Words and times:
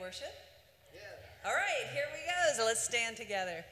worship? 0.00 0.32
All 1.44 1.52
right, 1.52 1.86
here 1.92 2.06
we 2.12 2.18
go. 2.26 2.56
So 2.56 2.64
let's 2.64 2.82
stand 2.82 3.16
together. 3.16 3.64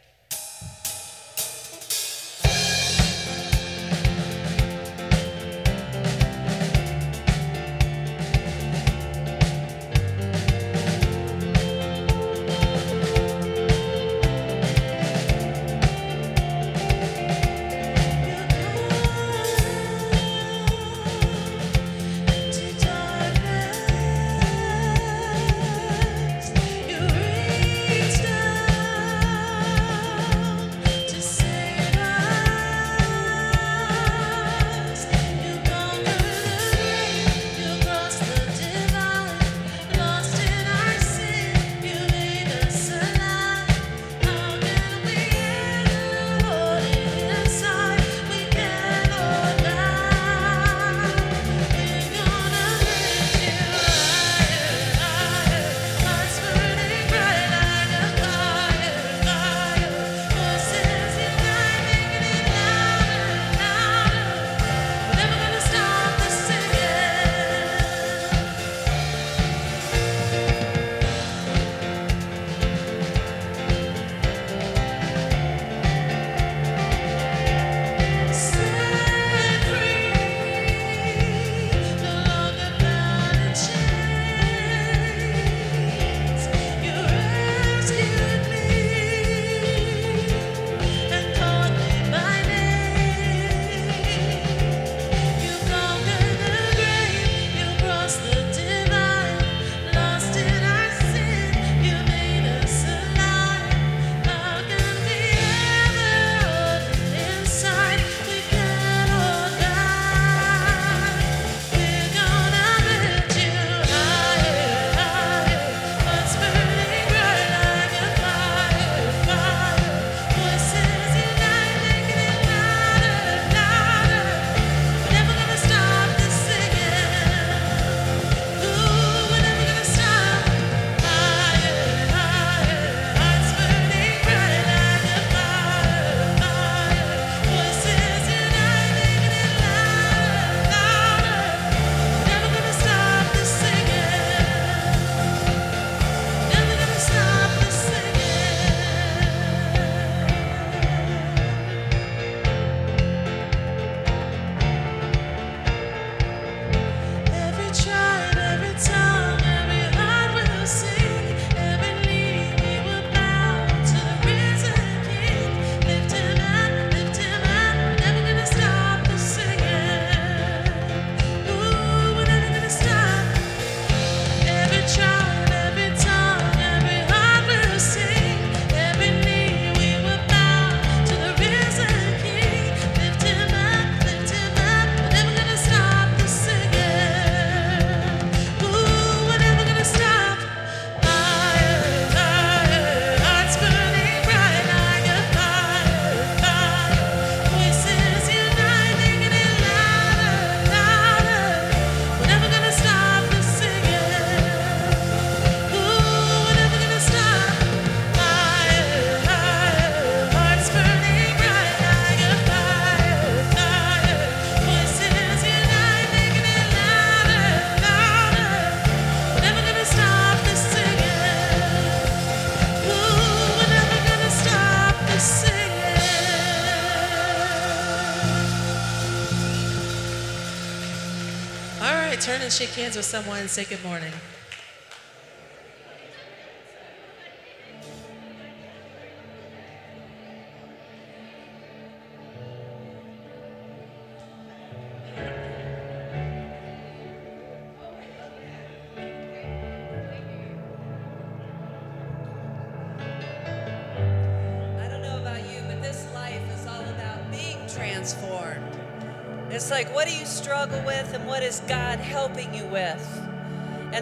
Shake 232.54 232.70
hands 232.70 232.94
with 232.94 233.04
someone 233.04 233.40
and 233.40 233.50
say 233.50 233.64
good 233.64 233.82
morning. 233.82 234.12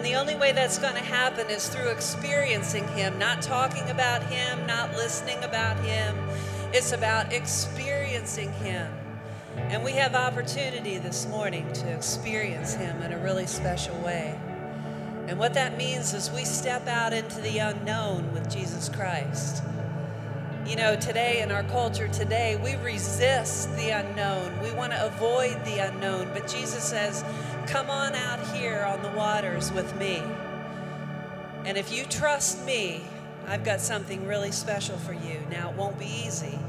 And 0.03 0.11
the 0.11 0.19
only 0.19 0.35
way 0.35 0.51
that's 0.51 0.79
going 0.79 0.95
to 0.95 0.99
happen 0.99 1.49
is 1.49 1.69
through 1.69 1.87
experiencing 1.87 2.85
Him, 2.89 3.17
not 3.17 3.41
talking 3.41 3.89
about 3.89 4.21
Him, 4.23 4.67
not 4.67 4.91
listening 4.95 5.41
about 5.45 5.79
Him. 5.79 6.17
It's 6.73 6.91
about 6.91 7.31
experiencing 7.31 8.51
Him. 8.51 8.91
And 9.55 9.81
we 9.81 9.93
have 9.93 10.13
opportunity 10.13 10.97
this 10.97 11.25
morning 11.27 11.71
to 11.71 11.87
experience 11.87 12.73
Him 12.73 13.01
in 13.01 13.13
a 13.13 13.17
really 13.17 13.45
special 13.45 13.97
way. 13.99 14.37
And 15.27 15.39
what 15.39 15.53
that 15.53 15.77
means 15.77 16.13
is 16.13 16.29
we 16.31 16.43
step 16.43 16.85
out 16.89 17.13
into 17.13 17.39
the 17.39 17.59
unknown 17.59 18.33
with 18.33 18.51
Jesus 18.51 18.89
Christ. 18.89 19.63
You 20.65 20.75
know, 20.75 20.97
today 20.97 21.41
in 21.41 21.49
our 21.49 21.63
culture 21.63 22.09
today, 22.09 22.57
we 22.57 22.75
resist 22.75 23.73
the 23.77 23.91
unknown. 23.91 24.61
We 24.61 24.71
want 24.71 24.91
to 24.91 25.05
avoid 25.05 25.63
the 25.63 25.79
unknown. 25.79 26.29
But 26.33 26.49
Jesus 26.49 26.83
says, 26.83 27.23
Come 27.67 27.89
on 27.89 28.13
out 28.13 28.45
here 28.55 28.83
on 28.83 29.01
the 29.01 29.09
waters 29.17 29.71
with 29.71 29.95
me. 29.97 30.21
And 31.65 31.77
if 31.77 31.91
you 31.91 32.03
trust 32.05 32.65
me, 32.65 33.03
I've 33.47 33.63
got 33.63 33.79
something 33.79 34.27
really 34.27 34.51
special 34.51 34.97
for 34.97 35.13
you. 35.13 35.41
Now, 35.49 35.69
it 35.69 35.75
won't 35.75 35.97
be 35.97 36.05
easy 36.25 36.59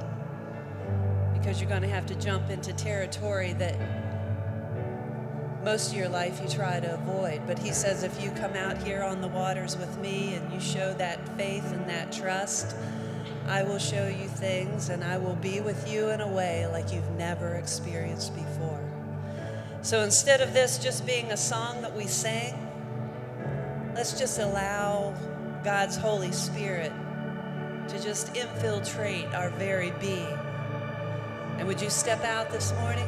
because 1.33 1.61
you're 1.61 1.69
going 1.69 1.83
to 1.83 1.89
have 1.89 2.07
to 2.07 2.15
jump 2.15 2.49
into 2.49 2.73
territory 2.73 3.53
that 3.55 3.77
most 5.65 5.91
of 5.93 5.99
your 5.99 6.09
life 6.09 6.41
you 6.43 6.49
try 6.49 6.79
to 6.81 6.95
avoid. 6.95 7.47
But 7.47 7.59
he 7.59 7.73
says, 7.73 8.03
if 8.03 8.23
you 8.23 8.31
come 8.33 8.55
out 8.55 8.79
here 8.79 9.03
on 9.03 9.21
the 9.21 9.29
waters 9.29 9.77
with 9.77 9.99
me 9.99 10.35
and 10.35 10.53
you 10.53 10.61
show 10.61 10.95
that 10.95 11.37
faith 11.37 11.71
and 11.73 11.89
that 11.89 12.13
trust, 12.13 12.77
I 13.47 13.63
will 13.63 13.79
show 13.79 14.07
you 14.07 14.29
things 14.29 14.89
and 14.89 15.03
I 15.03 15.19
will 15.19 15.37
be 15.37 15.61
with 15.61 15.91
you 15.91 16.11
in 16.11 16.21
a 16.21 16.29
way 16.29 16.67
like 16.67 16.93
you've 16.93 17.11
never 17.13 17.55
experienced 17.55 18.35
before. 18.35 18.74
So 19.85 20.01
instead 20.01 20.41
of 20.41 20.55
this 20.55 20.79
just 20.79 21.05
being 21.05 21.31
a 21.31 21.37
song 21.37 21.83
that 21.83 21.95
we 21.95 22.07
sing, 22.07 22.55
let's 23.95 24.19
just 24.19 24.39
allow 24.39 25.13
God's 25.63 25.95
Holy 25.95 26.33
Spirit 26.33 26.91
to 27.89 28.03
just 28.03 28.35
infiltrate 28.35 29.27
our 29.35 29.51
very 29.51 29.91
being. 30.01 30.39
And 31.59 31.69
would 31.69 31.83
you 31.83 31.91
step 31.91 32.25
out 32.25 32.51
this 32.51 32.73
morning? 32.81 33.07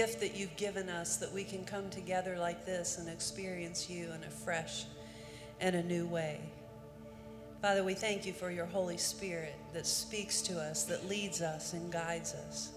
Gift 0.00 0.20
that 0.20 0.34
you've 0.34 0.56
given 0.56 0.88
us 0.88 1.18
that 1.18 1.30
we 1.30 1.44
can 1.44 1.62
come 1.62 1.90
together 1.90 2.38
like 2.38 2.64
this 2.64 2.96
and 2.96 3.06
experience 3.06 3.90
you 3.90 4.06
in 4.12 4.24
a 4.24 4.30
fresh 4.30 4.86
and 5.60 5.76
a 5.76 5.82
new 5.82 6.06
way. 6.06 6.40
Father, 7.60 7.84
we 7.84 7.92
thank 7.92 8.24
you 8.24 8.32
for 8.32 8.50
your 8.50 8.64
Holy 8.64 8.96
Spirit 8.96 9.54
that 9.74 9.86
speaks 9.86 10.40
to 10.40 10.58
us, 10.58 10.84
that 10.84 11.06
leads 11.06 11.42
us 11.42 11.74
and 11.74 11.92
guides 11.92 12.32
us. 12.32 12.70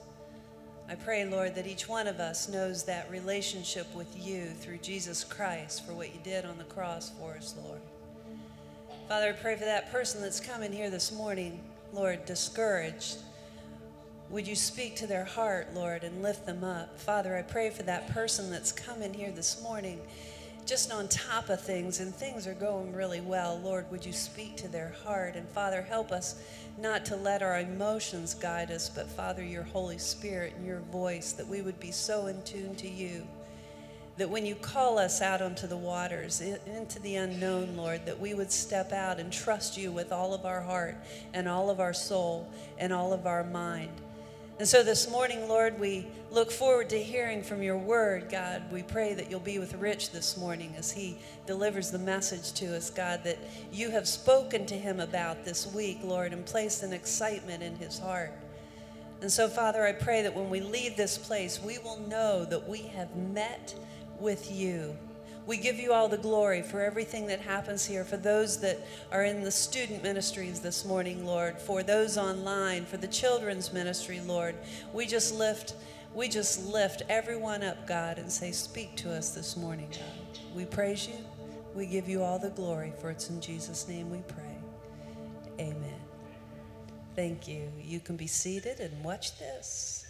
I 0.90 0.96
pray, 0.96 1.24
Lord, 1.24 1.56
that 1.56 1.66
each 1.66 1.88
one 1.88 2.08
of 2.08 2.20
us 2.20 2.50
knows 2.50 2.84
that 2.84 3.10
relationship 3.10 3.88
with 3.96 4.14
you 4.22 4.48
through 4.48 4.80
Jesus 4.80 5.24
Christ 5.24 5.86
for 5.86 5.94
what 5.94 6.14
you 6.14 6.20
did 6.26 6.44
on 6.44 6.58
the 6.58 6.66
cross 6.66 7.10
for 7.18 7.38
us, 7.38 7.56
Lord. 7.64 7.80
Father, 9.08 9.30
I 9.30 9.32
pray 9.32 9.56
for 9.56 9.64
that 9.64 9.94
person 9.94 10.22
that's 10.22 10.42
coming 10.42 10.74
here 10.74 10.90
this 10.90 11.14
morning, 11.14 11.62
Lord, 11.94 12.26
discouraged. 12.26 13.20
Would 14.34 14.48
you 14.48 14.56
speak 14.56 14.96
to 14.96 15.06
their 15.06 15.26
heart, 15.26 15.76
Lord, 15.76 16.04
and 16.04 16.24
lift 16.24 16.48
them 16.48 16.64
up? 16.64 16.98
Father, 16.98 17.38
I 17.38 17.44
pray 17.44 17.70
for 17.70 17.84
that 17.84 18.10
person 18.16 18.50
that's 18.50 18.72
come 18.72 19.04
in 19.04 19.14
here 19.14 19.30
this 19.30 19.62
morning 19.62 20.02
just 20.66 20.92
on 20.92 21.08
top 21.08 21.50
of 21.50 21.62
things 21.62 22.00
and 22.00 22.12
things 22.12 22.48
are 22.48 22.56
going 22.56 22.94
really 22.94 23.22
well. 23.22 23.62
Lord, 23.64 23.86
would 23.92 24.04
you 24.04 24.12
speak 24.12 24.58
to 24.58 24.68
their 24.68 24.96
heart? 25.06 25.36
And 25.36 25.48
Father, 25.50 25.84
help 25.84 26.12
us 26.12 26.42
not 26.80 27.06
to 27.06 27.16
let 27.16 27.44
our 27.44 27.60
emotions 27.60 28.34
guide 28.34 28.72
us, 28.72 28.90
but 28.90 29.08
Father, 29.08 29.44
your 29.44 29.62
Holy 29.62 30.00
Spirit 30.00 30.56
and 30.58 30.66
your 30.66 30.80
voice, 30.80 31.34
that 31.34 31.48
we 31.48 31.62
would 31.62 31.80
be 31.80 31.92
so 31.92 32.26
in 32.26 32.42
tune 32.42 32.74
to 32.78 32.90
you. 32.90 33.28
That 34.18 34.32
when 34.32 34.48
you 34.48 34.56
call 34.56 34.98
us 34.98 35.22
out 35.22 35.44
onto 35.44 35.68
the 35.68 35.78
waters, 35.78 36.42
into 36.42 37.00
the 37.02 37.18
unknown, 37.18 37.78
Lord, 37.78 38.08
that 38.08 38.20
we 38.20 38.34
would 38.34 38.52
step 38.52 38.94
out 38.94 39.20
and 39.20 39.32
trust 39.32 39.78
you 39.78 39.92
with 39.92 40.12
all 40.12 40.34
of 40.34 40.44
our 40.44 40.62
heart 40.62 40.98
and 41.36 41.48
all 41.48 41.70
of 41.70 41.80
our 41.80 41.94
soul 41.94 42.52
and 42.80 42.92
all 42.92 43.14
of 43.14 43.28
our 43.28 43.44
mind. 43.44 43.92
And 44.60 44.68
so 44.68 44.84
this 44.84 45.10
morning, 45.10 45.48
Lord, 45.48 45.80
we 45.80 46.06
look 46.30 46.52
forward 46.52 46.88
to 46.92 47.02
hearing 47.02 47.42
from 47.42 47.64
your 47.64 47.78
word, 47.78 48.30
God. 48.30 48.62
We 48.72 48.84
pray 48.84 49.16
that 49.16 49.32
you'll 49.32 49.40
be 49.40 49.58
with 49.58 49.74
Rich 49.74 50.12
this 50.12 50.38
morning 50.38 50.76
as 50.78 50.92
he 50.92 51.18
delivers 51.48 51.90
the 51.90 51.98
message 51.98 52.54
to 52.54 52.78
us, 52.78 52.92
God, 52.92 53.24
that 53.24 53.40
you 53.72 53.90
have 53.90 54.08
spoken 54.08 54.68
to 54.68 54.78
him 54.78 55.00
about 55.00 55.44
this 55.44 55.66
week, 55.74 56.02
Lord, 56.04 56.34
and 56.34 56.46
placed 56.46 56.84
an 56.84 56.94
excitement 56.94 57.64
in 57.64 57.76
his 57.78 57.98
heart. 57.98 58.32
And 59.22 59.32
so, 59.32 59.48
Father, 59.48 59.88
I 59.88 59.92
pray 59.92 60.22
that 60.22 60.36
when 60.36 60.52
we 60.52 60.62
leave 60.62 60.96
this 60.98 61.18
place, 61.18 61.60
we 61.60 61.80
will 61.80 62.00
know 62.02 62.46
that 62.46 62.68
we 62.68 62.84
have 62.84 63.16
met 63.16 63.74
with 64.20 64.52
you. 64.52 64.96
We 65.46 65.58
give 65.58 65.78
you 65.78 65.92
all 65.92 66.08
the 66.08 66.18
glory 66.18 66.62
for 66.62 66.82
everything 66.82 67.28
that 67.28 67.42
happens 67.42 67.86
here, 67.86 68.06
for 68.06 68.18
those 68.18 68.60
that 68.62 68.88
are 69.12 69.24
in 69.24 69.44
the 69.44 69.52
student 69.52 70.02
ministries 70.02 70.62
this 70.62 70.86
morning, 70.86 71.26
Lord, 71.26 71.60
for 71.60 71.84
those 71.84 72.18
online, 72.18 72.86
for 72.86 72.98
the 72.98 73.08
children's 73.08 73.74
ministry, 73.74 74.22
Lord. 74.22 74.56
We 74.94 75.06
just 75.06 75.34
lift 75.34 75.76
we 76.14 76.28
just 76.28 76.64
lift 76.68 77.02
everyone 77.10 77.64
up, 77.64 77.88
God, 77.88 78.20
and 78.20 78.32
say, 78.32 78.52
Speak 78.52 78.96
to 78.98 79.12
us 79.12 79.32
this 79.32 79.58
morning, 79.58 79.90
God. 79.92 80.40
We 80.54 80.66
praise 80.66 81.08
you. 81.08 81.16
We 81.74 81.88
give 81.88 82.08
you 82.08 82.22
all 82.22 82.38
the 82.38 82.52
glory, 82.52 82.94
for 83.00 83.10
it's 83.10 83.30
in 83.30 83.42
Jesus' 83.42 83.88
name 83.88 84.12
we 84.12 84.20
pray. 84.28 84.58
Amen. 85.60 86.00
Thank 87.16 87.48
you. 87.48 87.72
You 87.82 88.00
can 88.00 88.16
be 88.16 88.28
seated 88.28 88.80
and 88.80 89.04
watch 89.04 89.40
this. 89.40 90.06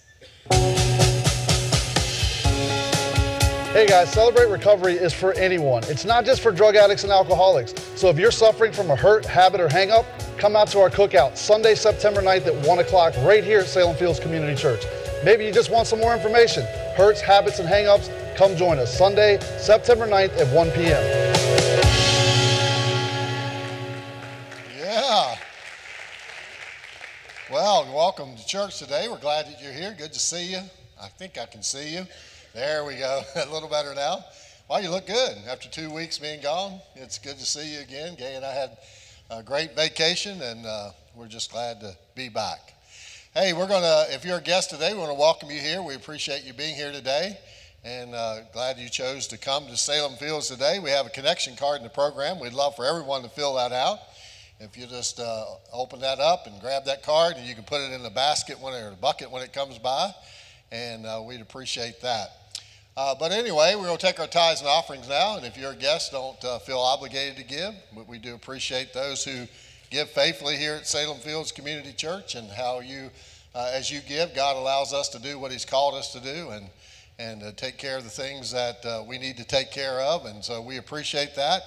Hey 3.74 3.88
guys, 3.88 4.14
Celebrate 4.14 4.50
Recovery 4.50 4.94
is 4.94 5.16
for 5.16 5.34
anyone. 5.34 5.82
It's 5.86 6.06
not 6.06 6.26
just 6.26 6.42
for 6.42 6.52
drug 6.52 6.76
addicts 6.76 7.06
and 7.06 7.12
alcoholics. 7.12 7.74
So 7.96 8.08
if 8.10 8.20
you're 8.20 8.30
suffering 8.30 8.72
from 8.72 8.92
a 8.92 8.96
hurt, 8.96 9.26
habit, 9.26 9.60
or 9.60 9.68
hangup, 9.68 10.06
come 10.38 10.56
out 10.56 10.68
to 10.68 10.80
our 10.80 10.92
cookout 10.92 11.36
Sunday, 11.38 11.74
September 11.74 12.22
9th 12.22 12.46
at 12.46 12.68
1 12.68 12.78
o'clock 12.78 13.16
right 13.22 13.44
here 13.44 13.62
at 13.62 13.66
Salem 13.66 13.96
Fields 13.96 14.20
Community 14.20 14.56
Church. 14.56 14.84
Maybe 15.26 15.44
you 15.44 15.52
just 15.52 15.72
want 15.72 15.88
some 15.88 16.00
more 16.00 16.14
information. 16.14 16.66
Hurts, 16.96 17.20
habits, 17.20 17.58
and 17.58 17.68
hangups, 17.68 18.12
come 18.38 18.56
join 18.56 18.78
us 18.78 18.96
Sunday, 18.96 19.40
September 19.58 20.06
9th 20.06 20.38
at 20.38 20.54
1 20.54 20.70
p.m. 20.74 21.04
Yeah. 24.78 25.36
Well, 27.52 27.92
welcome 27.92 28.36
to 28.36 28.46
church 28.46 28.78
today. 28.78 29.08
We're 29.10 29.18
glad 29.18 29.48
that 29.48 29.60
you're 29.64 29.74
here. 29.74 29.96
Good 29.98 30.14
to 30.14 30.20
see 30.20 30.52
you. 30.52 30.60
I 31.02 31.08
think 31.08 31.40
I 31.40 31.48
can 31.48 31.64
see 31.64 31.96
you. 31.96 32.06
There 32.54 32.86
we 32.86 32.98
go. 32.98 33.24
a 33.36 33.52
little 33.52 33.68
better 33.68 33.96
now. 33.96 34.24
Well, 34.70 34.80
you 34.80 34.92
look 34.92 35.08
good 35.08 35.38
after 35.50 35.68
two 35.68 35.92
weeks 35.92 36.20
being 36.20 36.40
gone. 36.40 36.80
It's 36.96 37.18
good 37.18 37.40
to 37.40 37.46
see 37.46 37.74
you 37.74 37.82
again. 37.82 38.14
Gay 38.14 38.36
and 38.36 38.46
I 38.46 38.54
had 38.54 38.78
a 39.32 39.42
great 39.42 39.76
vacation, 39.76 40.40
and 40.40 40.64
uh, 40.64 40.92
we're 41.16 41.28
just 41.28 41.52
glad 41.52 41.80
to 41.80 41.98
be 42.14 42.30
back. 42.30 42.74
Hey, 43.34 43.54
we're 43.54 43.68
going 43.68 43.82
to, 43.82 44.14
if 44.14 44.24
you're 44.24 44.38
a 44.38 44.42
guest 44.42 44.70
today, 44.70 44.94
we 44.94 45.00
want 45.00 45.10
to 45.10 45.18
welcome 45.18 45.50
you 45.50 45.60
here. 45.60 45.82
We 45.82 45.96
appreciate 45.96 46.44
you 46.44 46.54
being 46.54 46.76
here 46.76 46.92
today 46.92 47.40
and 47.84 48.14
uh, 48.14 48.42
glad 48.54 48.78
you 48.78 48.88
chose 48.88 49.26
to 49.28 49.38
come 49.40 49.66
to 49.66 49.76
Salem 49.76 50.16
Fields 50.18 50.48
today. 50.48 50.78
We 50.78 50.92
have 50.92 51.08
a 51.08 51.10
connection 51.10 51.56
card 51.56 51.78
in 51.78 51.84
the 51.84 51.90
program. 51.90 52.40
We'd 52.40 52.54
love 52.54 52.76
for 52.76 52.86
everyone 52.86 53.24
to 53.24 53.30
fill 53.30 53.56
that 53.56 53.72
out. 53.72 53.98
If 54.60 54.78
you 54.78 54.86
just 54.86 55.20
uh, 55.20 55.46
open 55.74 56.00
that 56.02 56.20
up 56.20 56.46
and 56.46 56.62
grab 56.62 56.86
that 56.86 57.02
card, 57.02 57.36
and 57.36 57.48
you 57.48 57.56
can 57.56 57.64
put 57.64 57.82
it 57.82 57.92
in 57.92 58.04
the 58.04 58.12
basket 58.12 58.60
when, 58.62 58.76
or 58.76 58.92
the 58.92 58.96
bucket 58.96 59.32
when 59.32 59.42
it 59.42 59.52
comes 59.52 59.80
by, 59.80 60.12
and 60.72 61.08
uh, 61.08 61.22
we'd 61.26 61.42
appreciate 61.42 62.00
that. 62.02 62.30
Uh, 62.96 63.16
but 63.20 63.32
anyway, 63.32 63.74
we're 63.76 63.86
going 63.86 63.98
to 63.98 64.06
take 64.06 64.20
our 64.20 64.28
tithes 64.28 64.60
and 64.60 64.70
offerings 64.70 65.10
now. 65.10 65.36
And 65.36 65.46
if 65.46 65.58
you're 65.58 65.72
a 65.72 65.76
guest, 65.76 66.12
don't 66.12 66.44
uh, 66.46 66.60
feel 66.60 66.78
obligated 66.78 67.38
to 67.38 67.44
give. 67.44 67.74
But 67.96 68.08
we 68.08 68.20
do 68.20 68.36
appreciate 68.36 68.94
those 68.94 69.24
who 69.24 69.48
give 69.90 70.12
faithfully 70.12 70.58
here 70.58 70.76
at 70.76 70.86
Salem 70.86 71.18
Fields 71.18 71.52
Community 71.52 71.92
Church 71.92 72.36
and 72.36 72.48
how 72.52 72.82
you, 72.82 73.10
uh, 73.56 73.72
as 73.74 73.90
you 73.90 74.00
give, 74.08 74.36
God 74.36 74.58
allows 74.58 74.94
us 74.94 75.10
to 75.10 75.20
do 75.20 75.40
what 75.40 75.52
He's 75.52 75.66
called 75.66 75.96
us 75.96 76.14
to 76.14 76.20
do 76.20 76.52
and, 76.52 76.70
and 77.18 77.42
uh, 77.42 77.52
take 77.54 77.80
care 77.80 77.98
of 77.98 78.04
the 78.04 78.12
things 78.12 78.52
that 78.52 78.86
uh, 78.86 79.04
we 79.08 79.18
need 79.18 79.38
to 79.38 79.44
take 79.44 79.72
care 79.72 80.00
of. 80.00 80.26
And 80.28 80.46
so 80.46 80.62
we 80.62 80.78
appreciate 80.78 81.34
that. 81.36 81.64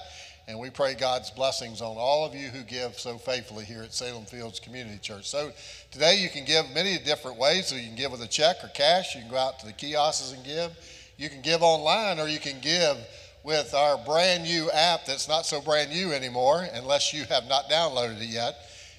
And 0.47 0.57
we 0.57 0.69
pray 0.69 0.93
God's 0.93 1.29
blessings 1.29 1.81
on 1.81 1.97
all 1.97 2.25
of 2.25 2.33
you 2.33 2.47
who 2.47 2.63
give 2.63 2.97
so 2.97 3.17
faithfully 3.17 3.65
here 3.65 3.83
at 3.83 3.93
Salem 3.93 4.23
Fields 4.23 4.61
Community 4.61 4.97
Church. 4.97 5.27
So 5.27 5.51
today 5.91 6.21
you 6.21 6.29
can 6.29 6.45
give 6.45 6.73
many 6.73 6.97
different 6.99 7.37
ways. 7.37 7.67
So 7.67 7.75
you 7.75 7.85
can 7.85 7.97
give 7.97 8.13
with 8.13 8.21
a 8.21 8.27
check 8.29 8.63
or 8.63 8.69
cash. 8.69 9.13
You 9.13 9.23
can 9.23 9.29
go 9.29 9.35
out 9.35 9.59
to 9.59 9.65
the 9.65 9.73
kiosks 9.73 10.31
and 10.31 10.45
give. 10.45 10.71
You 11.17 11.29
can 11.29 11.41
give 11.41 11.63
online 11.63 12.19
or 12.19 12.27
you 12.27 12.39
can 12.39 12.59
give 12.61 12.97
with 13.43 13.73
our 13.73 13.97
brand 13.97 14.43
new 14.43 14.69
app 14.71 15.05
that's 15.05 15.27
not 15.27 15.45
so 15.45 15.61
brand 15.61 15.89
new 15.89 16.11
anymore 16.11 16.67
unless 16.73 17.13
you 17.13 17.23
have 17.25 17.47
not 17.47 17.69
downloaded 17.69 18.21
it 18.21 18.29
yet. 18.29 18.55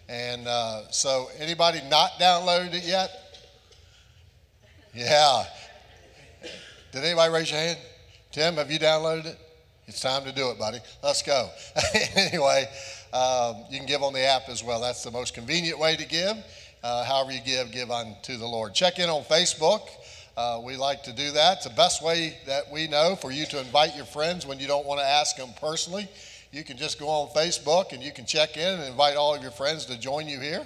And 0.09 0.49
uh, 0.49 0.91
so, 0.91 1.29
anybody 1.39 1.81
not 1.91 2.13
downloaded 2.19 2.75
it 2.75 2.85
yet? 2.85 3.11
Yeah. 4.95 5.45
Did 6.93 7.05
anybody 7.05 7.33
raise 7.33 7.51
your 7.51 7.61
hand? 7.61 7.79
Tim, 8.33 8.55
have 8.55 8.71
you 8.71 8.79
downloaded 8.79 9.27
it? 9.27 9.39
It's 9.87 10.01
time 10.01 10.25
to 10.25 10.33
do 10.33 10.51
it, 10.51 10.59
buddy. 10.59 10.79
Let's 11.03 11.23
go. 11.23 11.51
anyway, 12.17 12.67
um, 13.13 13.65
you 13.71 13.79
can 13.79 13.87
give 13.87 14.03
on 14.03 14.13
the 14.13 14.23
app 14.23 14.49
as 14.49 14.65
well. 14.65 14.81
That's 14.81 15.05
the 15.05 15.11
most 15.11 15.35
convenient 15.35 15.79
way 15.79 15.97
to 15.97 16.07
give. 16.07 16.37
Uh, 16.83 17.05
however, 17.05 17.33
you 17.33 17.41
give, 17.41 17.71
give 17.71 17.91
unto 17.91 18.37
the 18.37 18.47
Lord. 18.47 18.75
Check 18.75 18.99
in 18.99 19.09
on 19.09 19.23
Facebook. 19.25 19.89
Uh, 20.39 20.61
we 20.63 20.77
like 20.77 21.03
to 21.03 21.13
do 21.13 21.33
that. 21.33 21.57
It's 21.57 21.65
the 21.67 21.75
best 21.75 22.01
way 22.01 22.39
that 22.47 22.71
we 22.71 22.87
know 22.87 23.17
for 23.17 23.33
you 23.33 23.45
to 23.47 23.59
invite 23.59 23.97
your 23.97 24.05
friends 24.05 24.47
when 24.47 24.61
you 24.61 24.69
don't 24.69 24.87
want 24.87 25.01
to 25.01 25.05
ask 25.05 25.35
them 25.35 25.49
personally. 25.61 26.09
You 26.53 26.63
can 26.63 26.77
just 26.77 27.01
go 27.01 27.09
on 27.09 27.29
Facebook 27.31 27.93
and 27.93 28.01
you 28.01 28.13
can 28.13 28.25
check 28.25 28.57
in 28.57 28.75
and 28.75 28.85
invite 28.85 29.17
all 29.17 29.35
of 29.35 29.43
your 29.43 29.51
friends 29.51 29.85
to 29.87 29.99
join 29.99 30.29
you 30.29 30.39
here 30.39 30.65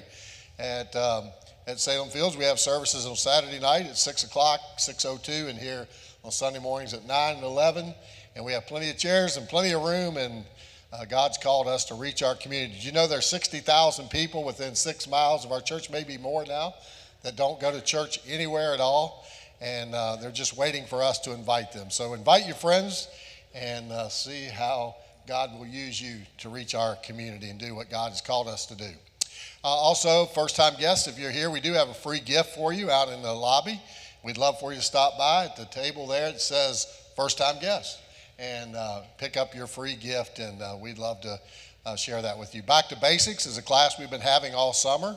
at, 0.59 0.95
um, 0.95 1.31
at 1.67 1.81
Salem 1.81 2.11
Fields. 2.11 2.37
We 2.37 2.45
have 2.45 2.61
services 2.61 3.07
on 3.07 3.17
Saturday 3.17 3.59
night 3.61 3.87
at 3.87 3.97
6 3.97 4.25
o'clock, 4.25 4.61
6.02, 4.77 5.49
and 5.49 5.59
here 5.59 5.89
on 6.23 6.33
Sunday 6.33 6.59
mornings 6.59 6.93
at 6.93 7.07
9 7.07 7.37
and 7.37 7.43
11. 7.43 7.95
And 8.37 8.45
we 8.45 8.53
have 8.53 8.67
plenty 8.67 8.91
of 8.91 8.99
chairs 8.99 9.39
and 9.39 9.49
plenty 9.49 9.73
of 9.73 9.83
room, 9.83 10.19
and 10.19 10.45
uh, 10.93 11.07
God's 11.07 11.39
called 11.39 11.67
us 11.67 11.87
to 11.87 11.95
reach 11.95 12.23
our 12.23 12.35
community. 12.35 12.75
Did 12.75 12.85
you 12.85 12.93
know 12.93 13.07
there's 13.07 13.25
60,000 13.25 14.11
people 14.11 14.45
within 14.45 14.75
six 14.75 15.09
miles 15.09 15.47
of 15.47 15.51
our 15.51 15.63
church, 15.63 15.89
maybe 15.89 16.19
more 16.19 16.45
now, 16.45 16.75
that 17.23 17.37
don't 17.37 17.59
go 17.59 17.73
to 17.73 17.81
church 17.81 18.19
anywhere 18.29 18.75
at 18.75 18.81
all? 18.81 19.23
And 19.63 19.95
uh, 19.95 20.17
they're 20.17 20.33
just 20.33 20.57
waiting 20.57 20.85
for 20.87 21.03
us 21.03 21.21
to 21.21 21.33
invite 21.33 21.73
them. 21.73 21.89
So 21.89 22.15
invite 22.15 22.47
your 22.47 22.57
friends 22.57 23.07
and 23.55 23.93
uh, 23.93 24.09
see 24.09 24.47
how 24.47 24.97
God 25.29 25.57
will 25.57 25.67
use 25.67 26.03
you 26.03 26.17
to 26.39 26.49
reach 26.49 26.75
our 26.75 26.97
community 26.97 27.49
and 27.49 27.61
do 27.61 27.75
what 27.77 27.89
God 27.89 28.11
has 28.11 28.21
called 28.21 28.49
us 28.49 28.67
to 28.67 28.75
do. 28.75 28.91
Uh, 29.63 29.69
also, 29.69 30.27
first 30.27 30.57
time 30.57 30.75
guests, 30.81 31.07
if 31.07 31.17
you're 31.17 31.31
here, 31.31 31.49
we 31.49 31.61
do 31.61 31.73
have 31.75 31.89
a 31.89 31.95
free 31.95 32.19
gift 32.19 32.57
for 32.57 32.73
you 32.73 32.91
out 32.91 33.09
in 33.09 33.23
the 33.23 33.33
lobby. 33.33 33.81
We'd 34.25 34.37
love 34.37 34.59
for 34.59 34.73
you 34.73 34.79
to 34.79 34.85
stop 34.85 35.17
by 35.17 35.45
at 35.45 35.55
the 35.55 35.67
table 35.67 36.09
there. 36.09 36.29
It 36.29 36.41
says 36.41 36.87
first 37.15 37.39
time 37.39 37.61
guests 37.61 38.01
and 38.41 38.75
uh, 38.75 39.03
pick 39.19 39.37
up 39.37 39.55
your 39.55 39.69
free 39.69 39.95
gift, 39.95 40.41
and 40.41 40.61
uh, 40.61 40.77
we'd 40.81 40.99
love 40.99 41.21
to 41.21 41.39
uh, 41.87 41.95
share 41.95 42.21
that 42.21 42.37
with 42.37 42.53
you. 42.53 42.65
Back 42.65 42.89
to 42.89 42.97
Basics 42.97 43.47
is 43.47 43.59
a 43.59 43.63
class 43.63 43.97
we've 43.97 44.11
been 44.11 44.21
having 44.21 44.55
all 44.55 44.73
summer, 44.73 45.17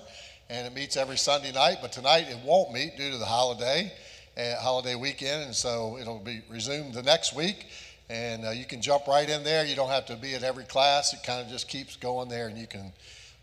and 0.52 0.68
it 0.68 0.74
meets 0.74 0.98
every 0.98 1.18
Sunday 1.18 1.52
night, 1.52 1.78
but 1.82 1.92
tonight 1.92 2.28
it 2.30 2.38
won't 2.46 2.72
meet 2.72 2.96
due 2.96 3.10
to 3.10 3.18
the 3.18 3.26
holiday 3.26 3.92
holiday 4.38 4.96
weekend, 4.96 5.44
and 5.44 5.56
so 5.56 5.98
it'll 5.98 6.20
be 6.20 6.42
resumed 6.50 6.94
the 6.94 7.04
next 7.04 7.36
week. 7.36 7.68
And 8.10 8.46
uh, 8.46 8.52
you 8.52 8.66
can 8.66 8.82
jump 8.82 9.08
right 9.08 9.28
in 9.28 9.44
there. 9.44 9.66
You 9.66 9.76
don't 9.76 9.90
have 9.90 10.06
to 10.08 10.16
be 10.16 10.36
at 10.36 10.44
every 10.44 10.66
class. 10.66 11.14
It 11.14 11.24
kind 11.24 11.42
of 11.42 11.48
just 11.48 11.68
keeps 11.68 11.96
going 11.96 12.30
there, 12.30 12.48
and 12.48 12.58
you 12.58 12.68
can 12.68 12.94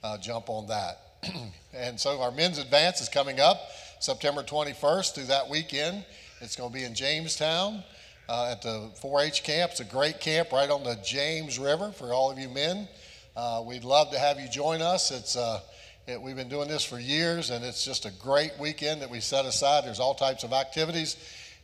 uh, 0.04 0.18
jump 0.18 0.48
on 0.48 0.68
that. 0.68 0.98
and 1.74 1.98
so 1.98 2.20
our 2.20 2.30
men's 2.30 2.58
advance 2.58 3.00
is 3.00 3.08
coming 3.08 3.40
up 3.40 3.58
September 4.00 4.42
21st 4.42 5.14
through 5.14 5.24
that 5.24 5.48
weekend. 5.48 6.04
It's 6.40 6.56
going 6.56 6.70
to 6.70 6.74
be 6.74 6.84
in 6.84 6.94
Jamestown 6.94 7.82
uh, 8.28 8.50
at 8.50 8.62
the 8.62 8.90
4 9.00 9.20
H 9.22 9.42
camp. 9.42 9.72
It's 9.72 9.80
a 9.80 9.84
great 9.84 10.20
camp 10.20 10.52
right 10.52 10.70
on 10.70 10.84
the 10.84 10.98
James 11.04 11.58
River 11.58 11.92
for 11.92 12.12
all 12.12 12.30
of 12.30 12.38
you 12.38 12.48
men. 12.48 12.88
Uh, 13.36 13.62
we'd 13.66 13.84
love 13.84 14.10
to 14.10 14.18
have 14.18 14.38
you 14.38 14.48
join 14.48 14.82
us. 14.82 15.10
It's 15.10 15.36
uh, 15.36 15.60
it, 16.06 16.20
we've 16.20 16.36
been 16.36 16.48
doing 16.48 16.68
this 16.68 16.84
for 16.84 16.98
years, 16.98 17.50
and 17.50 17.64
it's 17.64 17.84
just 17.84 18.06
a 18.06 18.10
great 18.20 18.52
weekend 18.58 19.02
that 19.02 19.10
we 19.10 19.20
set 19.20 19.44
aside. 19.44 19.84
There's 19.84 20.00
all 20.00 20.14
types 20.14 20.42
of 20.42 20.52
activities 20.52 21.16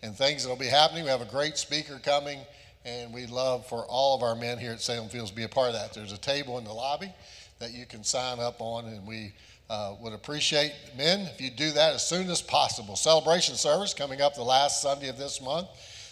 and 0.02 0.14
things 0.14 0.44
that 0.44 0.48
will 0.48 0.56
be 0.56 0.66
happening. 0.66 1.04
We 1.04 1.10
have 1.10 1.20
a 1.20 1.30
great 1.30 1.56
speaker 1.56 1.98
coming, 2.02 2.38
and 2.84 3.12
we'd 3.12 3.30
love 3.30 3.66
for 3.66 3.84
all 3.86 4.16
of 4.16 4.22
our 4.22 4.36
men 4.36 4.58
here 4.58 4.70
at 4.70 4.80
Salem 4.80 5.08
Fields 5.08 5.30
to 5.30 5.36
be 5.36 5.42
a 5.42 5.48
part 5.48 5.68
of 5.68 5.74
that. 5.74 5.92
There's 5.92 6.12
a 6.12 6.18
table 6.18 6.56
in 6.58 6.64
the 6.64 6.72
lobby 6.72 7.12
that 7.58 7.72
you 7.72 7.84
can 7.84 8.04
sign 8.04 8.38
up 8.38 8.60
on, 8.60 8.84
and 8.84 9.04
we 9.06 9.32
uh, 9.68 9.96
would 10.00 10.12
appreciate 10.12 10.72
men 10.96 11.20
if 11.20 11.40
you 11.40 11.50
do 11.50 11.72
that 11.72 11.94
as 11.94 12.06
soon 12.06 12.30
as 12.30 12.40
possible. 12.40 12.94
Celebration 12.94 13.56
service 13.56 13.92
coming 13.92 14.20
up 14.20 14.36
the 14.36 14.42
last 14.42 14.80
Sunday 14.80 15.08
of 15.08 15.18
this 15.18 15.42
month. 15.42 15.66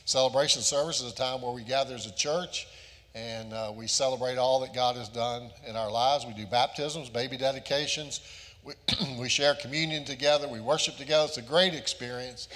Celebration 0.05 0.63
service 0.63 1.01
is 1.01 1.13
a 1.13 1.15
time 1.15 1.43
where 1.43 1.53
we 1.53 1.63
gather 1.63 1.95
as 1.95 2.07
a 2.07 2.15
church 2.15 2.67
and 3.17 3.55
uh, 3.55 3.73
we 3.75 3.87
celebrate 3.87 4.37
all 4.37 4.61
that 4.61 4.75
God 4.75 4.95
has 4.97 5.09
done 5.09 5.49
in 5.67 5.75
our 5.75 5.91
lives. 5.91 6.27
We 6.27 6.35
do 6.35 6.47
baptisms, 6.47 7.09
baby 7.09 7.39
dedications, 7.39 8.21
we, 8.63 8.75
we 9.19 9.31
share 9.31 9.55
communion 9.55 10.05
together, 10.05 10.47
we 10.47 10.61
worship 10.61 10.97
together. 10.97 11.25
It's 11.25 11.39
a 11.39 11.43
great 11.43 11.73
experience, 11.73 12.49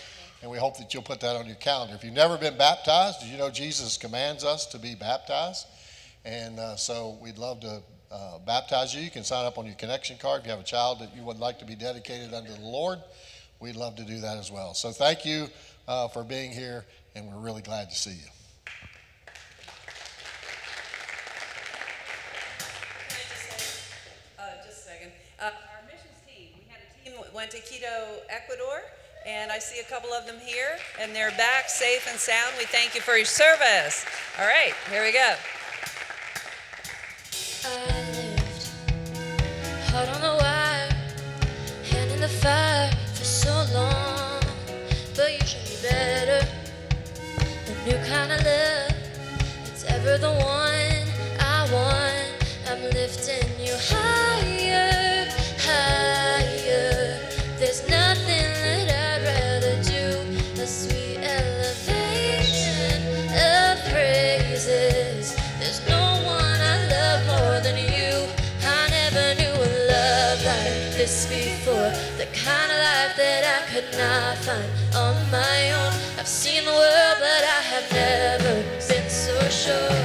and 0.43 0.51
we 0.51 0.59
hope 0.59 0.77
that 0.77 0.93
you'll 0.93 1.03
put 1.03 1.19
that 1.21 1.35
on 1.35 1.47
your 1.47 1.57
calendar. 1.57 1.95
If 1.95 2.05
you've 2.05 2.13
never 2.13 2.37
been 2.37 2.59
baptized, 2.59 3.25
you 3.25 3.39
know 3.39 3.49
Jesus 3.49 3.97
commands 3.97 4.45
us 4.45 4.67
to 4.67 4.79
be 4.79 4.95
baptized? 4.95 5.67
And 6.27 6.61
uh, 6.61 6.77
so 6.77 7.17
we'd 7.23 7.39
love 7.39 7.61
to 7.61 7.83
uh, 8.13 8.39
baptize 8.47 8.95
you. 8.95 9.01
You 9.01 9.11
can 9.11 9.25
sign 9.25 9.47
up 9.47 9.57
on 9.57 9.65
your 9.65 9.77
connection 9.77 10.19
card 10.19 10.41
if 10.41 10.47
you 10.47 10.51
have 10.51 10.61
a 10.61 10.65
child 10.65 10.99
that 11.01 11.17
you 11.17 11.23
would 11.23 11.39
like 11.39 11.59
to 11.61 11.65
be 11.65 11.75
dedicated 11.75 12.35
unto 12.35 12.53
the 12.53 12.61
Lord. 12.61 12.99
We'd 13.61 13.77
love 13.77 13.97
to 13.97 14.05
do 14.05 14.21
that 14.21 14.37
as 14.37 14.51
well. 14.51 14.75
So 14.75 14.91
thank 14.91 15.25
you 15.25 15.49
uh, 15.89 16.09
for 16.09 16.23
being 16.23 16.51
here, 16.51 16.85
and 17.15 17.33
we're 17.33 17.41
really 17.41 17.63
glad 17.63 17.89
to 17.89 17.97
see 17.97 18.11
you. 18.11 18.40
Uh, 25.41 25.45
our 25.45 25.83
missions 25.87 26.21
team, 26.27 26.49
we 26.59 26.65
had 26.69 26.81
a 26.81 27.05
team 27.05 27.15
that 27.21 27.33
went 27.35 27.51
to 27.51 27.59
Quito, 27.61 28.21
Ecuador, 28.29 28.83
and 29.27 29.51
I 29.51 29.59
see 29.59 29.81
a 29.81 29.85
couple 29.85 30.11
of 30.13 30.27
them 30.27 30.37
here, 30.45 30.77
and 31.01 31.15
they're 31.15 31.31
back 31.33 31.69
safe 31.69 32.07
and 32.11 32.19
sound. 32.19 32.55
We 32.59 32.65
thank 32.65 32.95
you 32.95 33.01
for 33.01 33.17
your 33.17 33.25
service. 33.25 34.05
All 34.39 34.47
right, 34.47 34.75
here 34.91 35.03
we 35.03 35.13
go. 35.13 35.35
I 37.65 37.77
lived 38.17 38.69
hard 39.91 40.09
on 40.09 40.21
the 40.21 40.37
wire, 40.43 40.91
hand 41.91 42.11
in 42.13 42.21
the 42.21 42.29
fire 42.29 42.91
for 43.15 43.25
so 43.25 43.53
long. 43.73 44.43
But 45.17 45.33
you 45.33 45.47
showed 45.47 45.69
me 45.69 45.77
better, 45.83 46.47
new 47.87 47.99
kind 48.07 48.33
of 48.33 48.45
love. 48.45 48.95
It's 49.67 49.85
ever 49.85 50.19
the 50.19 50.33
one 50.33 51.09
I 51.41 51.69
want. 51.73 52.37
I'm 52.71 52.83
lifting 52.91 53.49
you 53.59 53.75
higher, 53.75 54.70
I 74.03 74.35
find 74.37 74.71
on 74.97 75.31
my 75.31 75.73
own. 75.73 75.93
I've 76.19 76.27
seen 76.27 76.65
the 76.65 76.73
world, 76.73 77.17
but 77.21 77.43
I 77.57 77.61
have 77.73 77.93
never 77.93 78.63
been 78.89 79.09
so 79.11 79.39
sure 79.49 80.00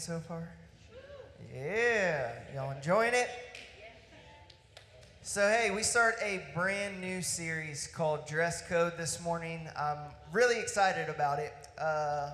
So 0.00 0.18
far? 0.18 0.48
Yeah. 1.54 2.32
Y'all 2.54 2.70
enjoying 2.70 3.12
it? 3.12 3.28
So, 5.20 5.42
hey, 5.42 5.70
we 5.70 5.82
start 5.82 6.14
a 6.22 6.40
brand 6.54 7.02
new 7.02 7.20
series 7.20 7.86
called 7.86 8.26
Dress 8.26 8.66
Code 8.66 8.94
this 8.96 9.22
morning. 9.22 9.68
I'm 9.78 9.98
really 10.32 10.58
excited 10.58 11.10
about 11.10 11.38
it. 11.38 11.52
Uh, 11.78 12.30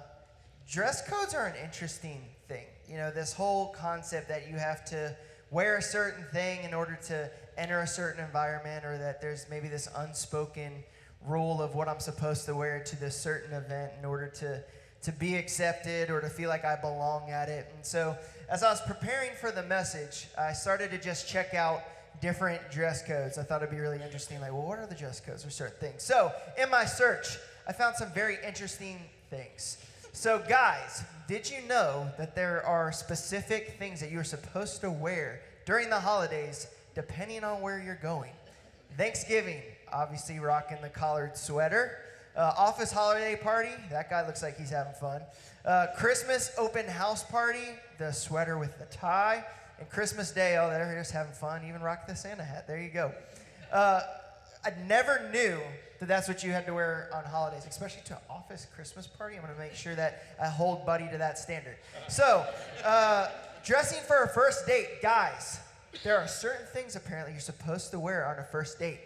dress 0.71 1.11
codes 1.11 1.35
are 1.35 1.47
an 1.47 1.57
interesting 1.61 2.21
thing. 2.47 2.67
You 2.89 2.99
know, 2.99 3.11
this 3.11 3.33
whole 3.33 3.73
concept 3.73 4.29
that 4.29 4.49
you 4.49 4.59
have 4.59 4.85
to 4.85 5.17
wear 5.51 5.79
a 5.79 5.83
certain 5.83 6.25
thing 6.33 6.63
in 6.63 6.73
order 6.73 6.97
to 7.09 7.29
enter 7.59 7.81
a 7.81 7.87
certain 7.89 8.25
environment, 8.25 8.85
or 8.85 8.97
that 8.97 9.21
there's 9.21 9.47
maybe 9.51 9.67
this 9.67 9.89
unspoken 9.97 10.85
rule 11.27 11.61
of 11.61 11.75
what 11.75 11.89
I'm 11.89 11.99
supposed 11.99 12.45
to 12.45 12.55
wear 12.55 12.85
to 12.85 13.01
this 13.01 13.21
certain 13.21 13.53
event 13.53 13.91
in 13.99 14.05
order 14.05 14.29
to 14.37 14.63
to 15.03 15.13
be 15.13 15.37
accepted 15.37 16.11
or 16.11 16.21
to 16.21 16.29
feel 16.29 16.49
like 16.49 16.65
I 16.65 16.77
belong 16.77 17.31
at 17.31 17.49
it. 17.49 17.71
And 17.75 17.85
so, 17.85 18.17
as 18.49 18.63
I 18.63 18.71
was 18.71 18.81
preparing 18.81 19.31
for 19.41 19.51
the 19.51 19.63
message, 19.65 20.29
I 20.39 20.53
started 20.53 20.91
to 20.93 20.99
just 20.99 21.29
check 21.29 21.55
out 21.55 21.83
different 22.21 22.71
dress 22.71 23.07
codes. 23.07 23.39
I 23.39 23.43
thought 23.43 23.63
it'd 23.63 23.75
be 23.75 23.81
really 23.81 24.03
interesting. 24.03 24.41
Like, 24.41 24.53
well, 24.53 24.63
what 24.63 24.79
are 24.79 24.87
the 24.87 24.95
dress 24.95 25.21
codes 25.21 25.45
for 25.45 25.51
certain 25.51 25.79
things? 25.81 26.03
So, 26.03 26.33
in 26.61 26.71
my 26.71 26.85
search, 26.85 27.39
I 27.69 27.73
found 27.73 27.97
some 27.97 28.11
very 28.13 28.39
interesting 28.47 28.99
things. 29.31 29.79
So, 30.13 30.43
guys, 30.49 31.05
did 31.29 31.51
you 31.51 31.59
know 31.69 32.11
that 32.19 32.35
there 32.35 32.65
are 32.65 32.91
specific 32.91 33.77
things 33.79 34.01
that 34.01 34.11
you're 34.11 34.25
supposed 34.25 34.81
to 34.81 34.91
wear 34.91 35.41
during 35.67 35.91
the 35.91 36.01
holidays 36.01 36.69
depending 36.95 37.45
on 37.45 37.61
where 37.61 37.79
you're 37.79 37.99
going? 38.03 38.33
Thanksgiving, 38.97 39.61
obviously 39.93 40.39
rocking 40.39 40.79
the 40.81 40.89
collared 40.89 41.37
sweater. 41.37 41.99
Uh, 42.37 42.53
office 42.57 42.93
holiday 42.93 43.35
party, 43.35 43.71
that 43.91 44.11
guy 44.11 44.27
looks 44.27 44.43
like 44.43 44.59
he's 44.59 44.71
having 44.71 44.93
fun. 44.95 45.23
Uh, 45.65 45.87
Christmas 45.97 46.53
open 46.59 46.87
house 46.87 47.25
party, 47.25 47.69
the 47.99 48.13
sweater 48.13 48.59
with 48.59 48.79
the 48.79 48.85
tie. 48.87 49.45
And 49.79 49.89
Christmas 49.89 50.31
Day, 50.31 50.57
oh, 50.59 50.69
they're 50.71 50.95
just 50.99 51.13
having 51.13 51.33
fun, 51.33 51.63
even 51.67 51.81
rock 51.83 52.07
the 52.07 52.15
Santa 52.15 52.45
hat. 52.45 52.67
There 52.67 52.81
you 52.81 52.91
go. 52.91 53.13
Uh, 53.73 54.01
I 54.65 54.73
never 54.87 55.29
knew 55.33 55.59
that 55.99 56.07
that's 56.07 56.29
what 56.29 56.43
you 56.45 56.51
had 56.53 56.67
to 56.67 56.75
wear 56.75 57.09
on 57.15 57.25
holidays, 57.25 57.67
especially 57.69 58.03
to 58.07 58.15
an 58.15 58.21
office 58.29 58.67
Christmas 58.75 59.07
party. 59.07 59.37
I'm 59.37 59.43
going 59.43 59.55
to 59.55 59.59
make 59.59 59.75
sure 59.75 59.95
that 59.95 60.25
I 60.43 60.49
hold 60.49 60.85
Buddy 60.87 61.09
to 61.11 61.19
that 61.19 61.39
standard. 61.39 61.77
So, 62.09 62.47
uh, 62.85 63.29
dressing 63.65 64.03
for 64.07 64.23
a 64.23 64.29
first 64.29 64.67
date, 64.67 65.03
guys, 65.03 65.61
there 66.05 66.19
are 66.19 66.29
certain 66.29 66.67
things 66.67 66.97
apparently 66.97 67.33
you're 67.33 67.41
supposed 67.41 67.91
to 67.93 68.01
wear 68.01 68.27
on 68.27 68.39
a 68.39 68.45
first 68.45 68.79
date. 68.79 69.01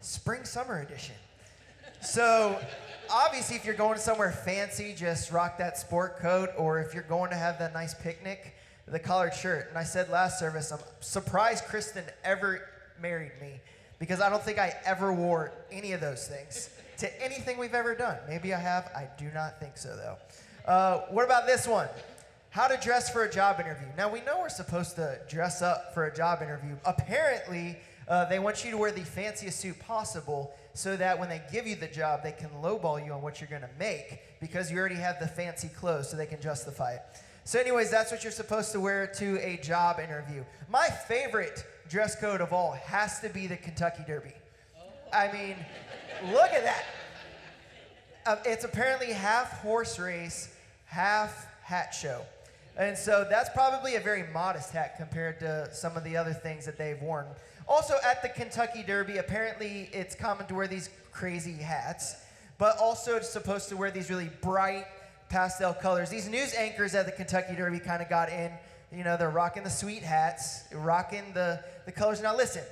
Spring 0.00 0.44
summer 0.44 0.80
edition. 0.80 1.14
So, 2.04 2.60
obviously, 3.10 3.56
if 3.56 3.64
you're 3.64 3.74
going 3.74 3.98
somewhere 3.98 4.30
fancy, 4.30 4.94
just 4.94 5.32
rock 5.32 5.56
that 5.56 5.78
sport 5.78 6.18
coat, 6.18 6.50
or 6.58 6.78
if 6.78 6.92
you're 6.92 7.02
going 7.04 7.30
to 7.30 7.36
have 7.36 7.58
that 7.60 7.72
nice 7.72 7.94
picnic, 7.94 8.54
the 8.86 8.98
collared 8.98 9.32
shirt. 9.32 9.68
And 9.70 9.78
I 9.78 9.84
said 9.84 10.10
last 10.10 10.38
service, 10.38 10.70
I'm 10.70 10.80
surprised 11.00 11.64
Kristen 11.64 12.04
ever 12.22 12.68
married 13.00 13.32
me 13.40 13.58
because 13.98 14.20
I 14.20 14.28
don't 14.28 14.42
think 14.42 14.58
I 14.58 14.74
ever 14.84 15.14
wore 15.14 15.52
any 15.72 15.92
of 15.92 16.02
those 16.02 16.28
things 16.28 16.68
to 16.98 17.24
anything 17.24 17.58
we've 17.58 17.74
ever 17.74 17.94
done. 17.94 18.18
Maybe 18.28 18.52
I 18.52 18.60
have. 18.60 18.90
I 18.94 19.08
do 19.18 19.30
not 19.32 19.58
think 19.58 19.78
so, 19.78 19.96
though. 19.96 20.70
Uh, 20.70 21.06
what 21.08 21.24
about 21.24 21.46
this 21.46 21.66
one? 21.66 21.88
How 22.50 22.68
to 22.68 22.76
dress 22.76 23.10
for 23.10 23.24
a 23.24 23.32
job 23.32 23.60
interview. 23.60 23.88
Now, 23.96 24.12
we 24.12 24.20
know 24.20 24.40
we're 24.40 24.50
supposed 24.50 24.94
to 24.96 25.18
dress 25.28 25.62
up 25.62 25.94
for 25.94 26.04
a 26.04 26.14
job 26.14 26.42
interview. 26.42 26.76
Apparently, 26.84 27.78
uh, 28.06 28.26
they 28.26 28.38
want 28.38 28.62
you 28.62 28.70
to 28.72 28.76
wear 28.76 28.92
the 28.92 29.00
fanciest 29.00 29.58
suit 29.58 29.78
possible 29.80 30.54
so 30.74 30.96
that 30.96 31.18
when 31.18 31.28
they 31.28 31.40
give 31.52 31.66
you 31.66 31.76
the 31.76 31.86
job, 31.86 32.22
they 32.22 32.32
can 32.32 32.50
lowball 32.60 33.04
you 33.04 33.12
on 33.12 33.22
what 33.22 33.40
you're 33.40 33.48
going 33.48 33.62
to 33.62 33.70
make 33.78 34.20
because 34.40 34.70
you 34.70 34.78
already 34.78 34.96
have 34.96 35.18
the 35.20 35.28
fancy 35.28 35.68
clothes 35.68 36.10
so 36.10 36.16
they 36.16 36.26
can 36.26 36.40
justify 36.40 36.94
it. 36.94 37.02
So, 37.44 37.60
anyways, 37.60 37.90
that's 37.90 38.10
what 38.10 38.24
you're 38.24 38.32
supposed 38.32 38.72
to 38.72 38.80
wear 38.80 39.06
to 39.18 39.38
a 39.38 39.58
job 39.58 40.00
interview. 40.00 40.44
My 40.68 40.88
favorite 40.88 41.64
dress 41.88 42.18
code 42.18 42.40
of 42.40 42.52
all 42.52 42.72
has 42.72 43.20
to 43.20 43.28
be 43.28 43.46
the 43.46 43.56
Kentucky 43.56 44.02
Derby. 44.06 44.32
I 45.12 45.32
mean, 45.32 45.56
look 46.32 46.50
at 46.50 46.64
that. 46.64 46.84
Uh, 48.26 48.36
it's 48.44 48.64
apparently 48.64 49.12
half 49.12 49.60
horse 49.60 49.98
race, 49.98 50.54
half 50.86 51.46
hat 51.62 51.94
show. 51.94 52.22
And 52.76 52.96
so 52.96 53.26
that's 53.30 53.50
probably 53.50 53.94
a 53.94 54.00
very 54.00 54.24
modest 54.32 54.72
hat 54.72 54.96
compared 54.96 55.38
to 55.40 55.68
some 55.72 55.96
of 55.96 56.02
the 56.02 56.16
other 56.16 56.32
things 56.32 56.66
that 56.66 56.76
they've 56.76 57.00
worn. 57.00 57.26
Also, 57.66 57.94
at 58.04 58.22
the 58.22 58.28
Kentucky 58.28 58.82
Derby, 58.86 59.18
apparently 59.18 59.88
it's 59.92 60.14
common 60.14 60.46
to 60.46 60.54
wear 60.54 60.68
these 60.68 60.90
crazy 61.12 61.54
hats, 61.54 62.16
but 62.58 62.76
also 62.78 63.16
it's 63.16 63.28
supposed 63.28 63.68
to 63.70 63.76
wear 63.76 63.90
these 63.90 64.10
really 64.10 64.30
bright 64.42 64.84
pastel 65.28 65.72
colors. 65.72 66.10
These 66.10 66.28
news 66.28 66.54
anchors 66.54 66.94
at 66.94 67.06
the 67.06 67.12
Kentucky 67.12 67.56
Derby 67.56 67.78
kind 67.78 68.02
of 68.02 68.08
got 68.08 68.28
in. 68.28 68.52
You 68.92 69.02
know, 69.02 69.16
they're 69.16 69.30
rocking 69.30 69.64
the 69.64 69.70
sweet 69.70 70.02
hats, 70.02 70.64
rocking 70.72 71.24
the, 71.32 71.64
the 71.86 71.92
colors. 71.92 72.22
Now, 72.22 72.36
listen, 72.36 72.62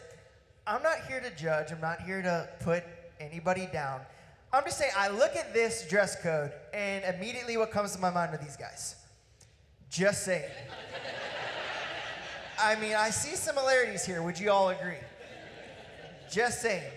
I'm 0.66 0.82
not 0.82 0.98
here 1.08 1.20
to 1.20 1.30
judge, 1.34 1.72
I'm 1.72 1.80
not 1.80 2.02
here 2.02 2.22
to 2.22 2.48
put 2.60 2.84
anybody 3.18 3.68
down. 3.72 4.00
I'm 4.52 4.64
just 4.64 4.78
saying, 4.78 4.92
I 4.96 5.08
look 5.08 5.34
at 5.34 5.54
this 5.54 5.88
dress 5.88 6.20
code, 6.22 6.52
and 6.74 7.16
immediately 7.16 7.56
what 7.56 7.70
comes 7.70 7.92
to 7.92 8.00
my 8.00 8.10
mind 8.10 8.34
are 8.34 8.38
these 8.38 8.56
guys. 8.56 8.96
Just 9.88 10.24
saying. 10.24 10.50
I 12.60 12.76
mean, 12.76 12.94
I 12.94 13.10
see 13.10 13.36
similarities 13.36 14.04
here. 14.04 14.22
Would 14.22 14.38
you 14.38 14.50
all 14.50 14.70
agree? 14.70 15.00
Just 16.30 16.62
saying. 16.62 16.90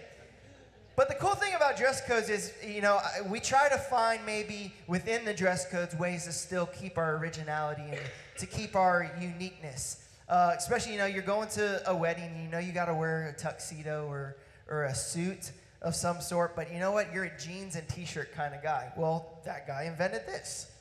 But 0.95 1.09
the 1.09 1.15
cool 1.15 1.35
thing 1.35 1.53
about 1.53 1.75
dress 1.75 2.05
codes 2.07 2.29
is, 2.29 2.53
you 2.65 2.81
know, 2.81 2.99
we 3.27 3.41
try 3.41 3.67
to 3.67 3.77
find 3.77 4.25
maybe 4.25 4.73
within 4.87 5.25
the 5.25 5.33
dress 5.33 5.69
codes 5.69 5.93
ways 5.95 6.25
to 6.25 6.31
still 6.31 6.67
keep 6.67 6.97
our 6.97 7.17
originality 7.17 7.83
and 7.83 7.99
to 8.37 8.45
keep 8.45 8.75
our 8.75 9.11
uniqueness. 9.19 10.07
Uh, 10.29 10.53
especially, 10.57 10.93
you 10.93 10.97
know, 10.97 11.05
you're 11.05 11.21
going 11.21 11.49
to 11.49 11.81
a 11.89 11.95
wedding, 11.95 12.31
you 12.41 12.49
know, 12.49 12.59
you 12.59 12.71
got 12.71 12.85
to 12.85 12.95
wear 12.95 13.27
a 13.27 13.39
tuxedo 13.39 14.07
or, 14.07 14.37
or 14.69 14.85
a 14.85 14.95
suit 14.95 15.51
of 15.81 15.95
some 15.95 16.21
sort, 16.21 16.55
but 16.55 16.71
you 16.71 16.79
know 16.79 16.91
what? 16.91 17.13
You're 17.13 17.25
a 17.25 17.37
jeans 17.37 17.75
and 17.75 17.87
t 17.89 18.05
shirt 18.05 18.33
kind 18.33 18.55
of 18.55 18.63
guy. 18.63 18.91
Well, 18.97 19.39
that 19.45 19.67
guy 19.67 19.83
invented 19.83 20.25
this 20.25 20.71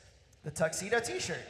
the 0.43 0.51
tuxedo 0.51 0.99
t 0.99 1.19
shirt. 1.19 1.41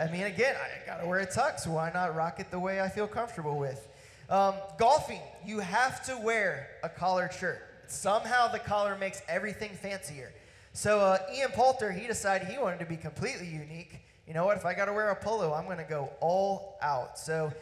I 0.00 0.10
mean, 0.10 0.24
again, 0.24 0.54
I 0.56 0.86
gotta 0.86 1.06
wear 1.06 1.18
a 1.20 1.26
tux. 1.26 1.66
Why 1.66 1.90
not 1.92 2.14
rock 2.14 2.40
it 2.40 2.50
the 2.50 2.58
way 2.58 2.80
I 2.80 2.88
feel 2.88 3.06
comfortable 3.06 3.58
with? 3.58 3.88
Um, 4.30 4.54
golfing, 4.78 5.20
you 5.44 5.58
have 5.58 6.04
to 6.06 6.18
wear 6.22 6.68
a 6.82 6.88
collared 6.88 7.32
shirt. 7.32 7.62
Somehow 7.86 8.48
the 8.48 8.58
collar 8.58 8.96
makes 8.96 9.22
everything 9.28 9.70
fancier. 9.70 10.32
So 10.72 11.00
uh, 11.00 11.18
Ian 11.34 11.50
Poulter, 11.50 11.90
he 11.90 12.06
decided 12.06 12.46
he 12.46 12.58
wanted 12.58 12.78
to 12.80 12.86
be 12.86 12.96
completely 12.96 13.48
unique. 13.48 14.00
You 14.26 14.34
know 14.34 14.44
what? 14.44 14.56
If 14.56 14.66
I 14.66 14.74
gotta 14.74 14.92
wear 14.92 15.10
a 15.10 15.16
polo, 15.16 15.54
I'm 15.54 15.66
gonna 15.66 15.86
go 15.88 16.10
all 16.20 16.78
out. 16.82 17.18
So 17.18 17.52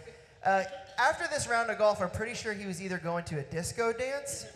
uh, 0.45 0.65
after 0.99 1.27
this 1.29 1.49
round 1.49 1.71
of 1.71 1.79
golf, 1.79 2.03
I'm 2.03 2.11
pretty 2.11 2.35
sure 2.35 2.53
he 2.53 2.67
was 2.67 2.83
either 2.83 2.99
going 2.99 3.25
to 3.27 3.39
a 3.39 3.43
disco 3.43 3.93
dance 3.93 4.47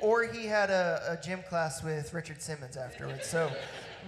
or 0.00 0.24
he 0.24 0.46
had 0.46 0.70
a, 0.70 1.16
a 1.18 1.24
gym 1.24 1.42
class 1.48 1.82
with 1.82 2.12
Richard 2.12 2.42
Simmons 2.42 2.76
afterwards. 2.76 3.26
So 3.26 3.50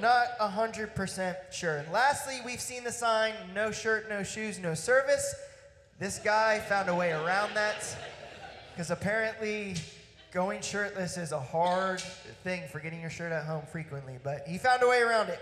not 0.01 0.39
100% 0.39 1.37
sure. 1.53 1.85
Lastly, 1.93 2.41
we've 2.45 2.61
seen 2.61 2.85
the 2.85 2.93
sign 2.93 3.35
no 3.55 3.71
shirt, 3.71 4.09
no 4.09 4.23
shoes, 4.23 4.59
no 4.59 4.75
service. 4.75 5.35
This 5.99 6.19
guy 6.19 6.59
found 6.61 6.89
a 6.89 6.95
way 6.95 7.13
around 7.13 7.55
that 7.55 7.97
because 8.73 8.91
apparently 8.91 9.77
going 10.33 10.61
shirtless 10.61 11.17
is 11.17 11.31
a 11.31 11.41
hard 11.41 12.01
thing 12.43 12.65
for 12.71 12.81
getting 12.81 13.01
your 13.01 13.11
shirt 13.11 13.31
at 13.31 13.45
home 13.45 13.63
frequently, 13.71 14.19
but 14.25 14.47
he 14.49 14.59
found 14.59 14.83
a 14.83 14.89
way 14.89 15.01
around 15.01 15.29
it. 15.29 15.39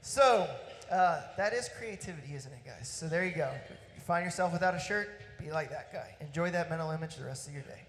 So, 0.00 0.48
uh, 0.90 1.20
that 1.36 1.52
is 1.52 1.68
creativity, 1.78 2.34
isn't 2.34 2.52
it, 2.52 2.64
guys? 2.64 2.88
So, 2.88 3.06
there 3.06 3.24
you 3.24 3.34
go. 3.34 3.50
You 3.94 4.02
find 4.02 4.24
yourself 4.24 4.52
without 4.52 4.74
a 4.74 4.78
shirt, 4.78 5.20
be 5.38 5.50
like 5.50 5.70
that 5.70 5.92
guy. 5.92 6.16
Enjoy 6.20 6.50
that 6.50 6.70
mental 6.70 6.90
image 6.90 7.16
the 7.16 7.24
rest 7.24 7.48
of 7.48 7.54
your 7.54 7.62
day. 7.62 7.82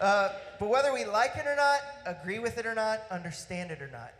Uh, 0.00 0.30
but 0.58 0.68
whether 0.68 0.92
we 0.92 1.04
like 1.04 1.36
it 1.36 1.46
or 1.46 1.54
not, 1.54 1.80
agree 2.06 2.38
with 2.38 2.58
it 2.58 2.66
or 2.66 2.74
not, 2.74 3.00
understand 3.10 3.70
it 3.70 3.82
or 3.82 3.88
not, 3.88 4.12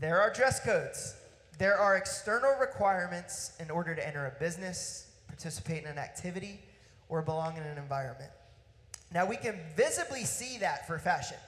there 0.00 0.20
are 0.20 0.32
dress 0.32 0.60
codes. 0.60 1.14
There 1.58 1.78
are 1.78 1.96
external 1.96 2.54
requirements 2.60 3.52
in 3.58 3.70
order 3.70 3.94
to 3.94 4.06
enter 4.06 4.26
a 4.26 4.38
business, 4.38 5.10
participate 5.26 5.84
in 5.84 5.88
an 5.88 5.98
activity, 5.98 6.60
or 7.08 7.22
belong 7.22 7.56
in 7.56 7.62
an 7.62 7.78
environment. 7.78 8.30
Now, 9.12 9.24
we 9.24 9.36
can 9.36 9.58
visibly 9.74 10.24
see 10.24 10.58
that 10.58 10.86
for 10.86 10.98
fashion, 10.98 11.38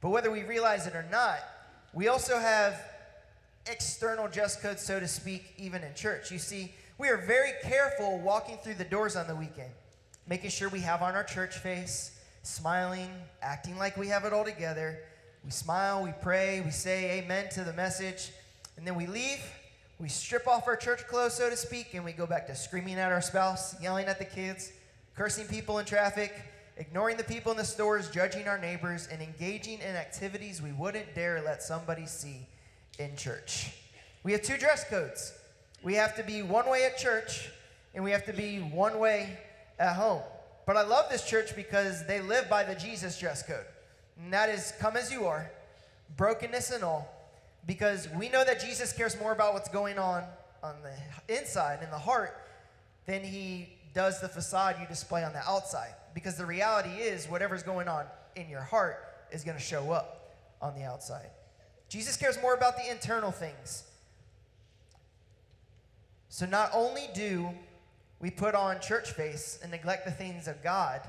but 0.00 0.10
whether 0.10 0.30
we 0.30 0.42
realize 0.42 0.86
it 0.86 0.94
or 0.94 1.06
not, 1.10 1.38
we 1.94 2.08
also 2.08 2.38
have 2.38 2.78
external 3.66 4.28
dress 4.28 4.60
codes, 4.60 4.82
so 4.82 5.00
to 5.00 5.08
speak, 5.08 5.54
even 5.56 5.82
in 5.82 5.94
church. 5.94 6.30
You 6.30 6.38
see, 6.38 6.74
we 6.98 7.08
are 7.08 7.16
very 7.16 7.52
careful 7.62 8.18
walking 8.18 8.58
through 8.58 8.74
the 8.74 8.84
doors 8.84 9.16
on 9.16 9.26
the 9.28 9.36
weekend, 9.36 9.70
making 10.28 10.50
sure 10.50 10.68
we 10.68 10.80
have 10.80 11.00
on 11.00 11.14
our 11.14 11.24
church 11.24 11.56
face, 11.56 12.18
smiling, 12.42 13.10
acting 13.40 13.78
like 13.78 13.96
we 13.96 14.08
have 14.08 14.24
it 14.24 14.32
all 14.32 14.44
together 14.44 14.98
we 15.44 15.50
smile, 15.50 16.02
we 16.02 16.12
pray, 16.22 16.60
we 16.60 16.70
say 16.70 17.18
amen 17.18 17.48
to 17.50 17.64
the 17.64 17.72
message, 17.72 18.30
and 18.76 18.86
then 18.86 18.94
we 18.94 19.06
leave. 19.06 19.40
We 19.98 20.08
strip 20.08 20.46
off 20.46 20.66
our 20.66 20.76
church 20.76 21.06
clothes, 21.06 21.34
so 21.34 21.50
to 21.50 21.56
speak, 21.56 21.94
and 21.94 22.04
we 22.04 22.12
go 22.12 22.26
back 22.26 22.46
to 22.48 22.54
screaming 22.54 22.98
at 22.98 23.12
our 23.12 23.20
spouse, 23.20 23.80
yelling 23.80 24.06
at 24.06 24.18
the 24.18 24.24
kids, 24.24 24.72
cursing 25.16 25.46
people 25.46 25.78
in 25.78 25.84
traffic, 25.84 26.32
ignoring 26.76 27.16
the 27.16 27.24
people 27.24 27.52
in 27.52 27.58
the 27.58 27.64
stores, 27.64 28.10
judging 28.10 28.48
our 28.48 28.58
neighbors, 28.58 29.08
and 29.10 29.20
engaging 29.20 29.80
in 29.80 29.96
activities 29.96 30.62
we 30.62 30.72
wouldn't 30.72 31.14
dare 31.14 31.42
let 31.42 31.62
somebody 31.62 32.06
see 32.06 32.46
in 32.98 33.16
church. 33.16 33.72
We 34.22 34.32
have 34.32 34.42
two 34.42 34.56
dress 34.56 34.84
codes. 34.88 35.34
We 35.82 35.94
have 35.94 36.14
to 36.16 36.22
be 36.22 36.42
one 36.42 36.68
way 36.68 36.84
at 36.84 36.98
church, 36.98 37.50
and 37.94 38.04
we 38.04 38.12
have 38.12 38.24
to 38.26 38.32
be 38.32 38.58
one 38.58 38.98
way 38.98 39.38
at 39.78 39.96
home. 39.96 40.22
But 40.66 40.76
I 40.76 40.82
love 40.82 41.10
this 41.10 41.24
church 41.24 41.56
because 41.56 42.06
they 42.06 42.20
live 42.20 42.48
by 42.48 42.62
the 42.62 42.74
Jesus 42.74 43.18
dress 43.18 43.42
code. 43.42 43.66
And 44.22 44.32
that 44.32 44.48
is 44.48 44.72
come 44.78 44.96
as 44.96 45.12
you 45.12 45.26
are, 45.26 45.50
brokenness 46.16 46.70
and 46.70 46.84
all, 46.84 47.12
because 47.66 48.08
we 48.10 48.28
know 48.28 48.44
that 48.44 48.60
Jesus 48.60 48.92
cares 48.92 49.18
more 49.18 49.32
about 49.32 49.52
what's 49.52 49.68
going 49.68 49.98
on 49.98 50.24
on 50.62 50.76
the 50.82 51.38
inside, 51.38 51.82
in 51.82 51.90
the 51.90 51.98
heart, 51.98 52.36
than 53.06 53.24
he 53.24 53.68
does 53.94 54.20
the 54.20 54.28
facade 54.28 54.76
you 54.80 54.86
display 54.86 55.24
on 55.24 55.32
the 55.32 55.40
outside. 55.40 55.92
Because 56.14 56.36
the 56.36 56.46
reality 56.46 56.90
is, 56.90 57.26
whatever's 57.28 57.62
going 57.62 57.88
on 57.88 58.04
in 58.36 58.48
your 58.48 58.60
heart 58.60 59.04
is 59.32 59.42
going 59.42 59.56
to 59.56 59.62
show 59.62 59.90
up 59.90 60.34
on 60.60 60.74
the 60.74 60.82
outside. 60.82 61.30
Jesus 61.88 62.16
cares 62.16 62.40
more 62.40 62.54
about 62.54 62.76
the 62.76 62.90
internal 62.90 63.32
things. 63.32 63.84
So 66.28 66.46
not 66.46 66.70
only 66.72 67.08
do 67.12 67.48
we 68.20 68.30
put 68.30 68.54
on 68.54 68.80
church 68.80 69.10
face 69.10 69.58
and 69.62 69.72
neglect 69.72 70.04
the 70.04 70.12
things 70.12 70.46
of 70.46 70.62
God 70.62 71.00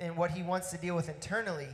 and 0.00 0.16
what 0.16 0.30
He 0.30 0.42
wants 0.42 0.70
to 0.70 0.78
deal 0.78 0.96
with 0.96 1.08
internally, 1.08 1.68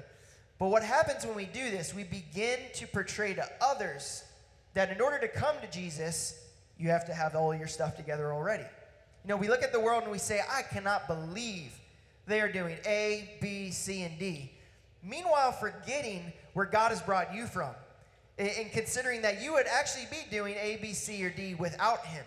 but 0.59 0.69
what 0.69 0.83
happens 0.83 1.25
when 1.25 1.37
we 1.37 1.47
do 1.47 1.71
this, 1.71 1.95
we 1.95 2.05
begin 2.05 2.59
to 2.75 2.87
portray 2.87 3.35
to 3.35 3.49
others 3.61 4.25
that 4.75 4.91
in 4.91 5.01
order 5.01 5.19
to 5.19 5.29
come 5.29 5.55
to 5.61 5.71
Jesus, 5.71 6.45
you 6.79 6.89
have 6.89 7.07
to 7.07 7.15
have 7.15 7.35
all 7.35 7.55
your 7.55 7.69
stuff 7.69 7.97
together 7.97 8.33
already. 8.33 8.65
You 9.25 9.29
know, 9.29 9.37
we 9.37 9.49
look 9.49 9.63
at 9.63 9.73
the 9.73 9.81
world 9.81 10.03
and 10.03 10.13
we 10.13 10.19
say, 10.19 10.41
I 10.51 10.63
cannot 10.63 11.07
believe 11.07 11.73
they 12.27 12.41
are 12.41 12.51
doing 12.51 12.77
A, 12.87 13.39
B, 13.41 13.71
C, 13.71 14.03
and 14.03 14.19
D. 14.19 14.53
Meanwhile, 15.03 15.53
forgetting 15.53 16.33
where 16.55 16.67
God 16.67 16.91
has 16.91 17.01
brought 17.01 17.35
you 17.35 17.47
from 17.47 17.71
and 18.37 18.71
considering 18.73 19.23
that 19.23 19.43
you 19.43 19.53
would 19.53 19.67
actually 19.67 20.07
be 20.11 20.19
doing 20.31 20.55
A, 20.55 20.79
B, 20.81 20.93
C, 20.93 21.25
or 21.25 21.31
D 21.31 21.55
without 21.55 22.05
Him. 22.07 22.25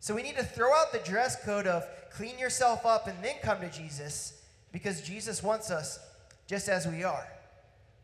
So 0.00 0.14
we 0.14 0.22
need 0.22 0.36
to 0.36 0.44
throw 0.44 0.72
out 0.74 0.92
the 0.92 0.98
dress 0.98 1.44
code 1.44 1.66
of 1.66 1.84
clean 2.10 2.38
yourself 2.38 2.84
up 2.84 3.06
and 3.06 3.16
then 3.22 3.36
come 3.42 3.60
to 3.60 3.70
Jesus 3.70 4.40
because 4.72 5.00
Jesus 5.00 5.42
wants 5.42 5.70
us 5.70 5.98
just 6.52 6.68
as 6.68 6.86
we 6.86 7.02
are. 7.02 7.26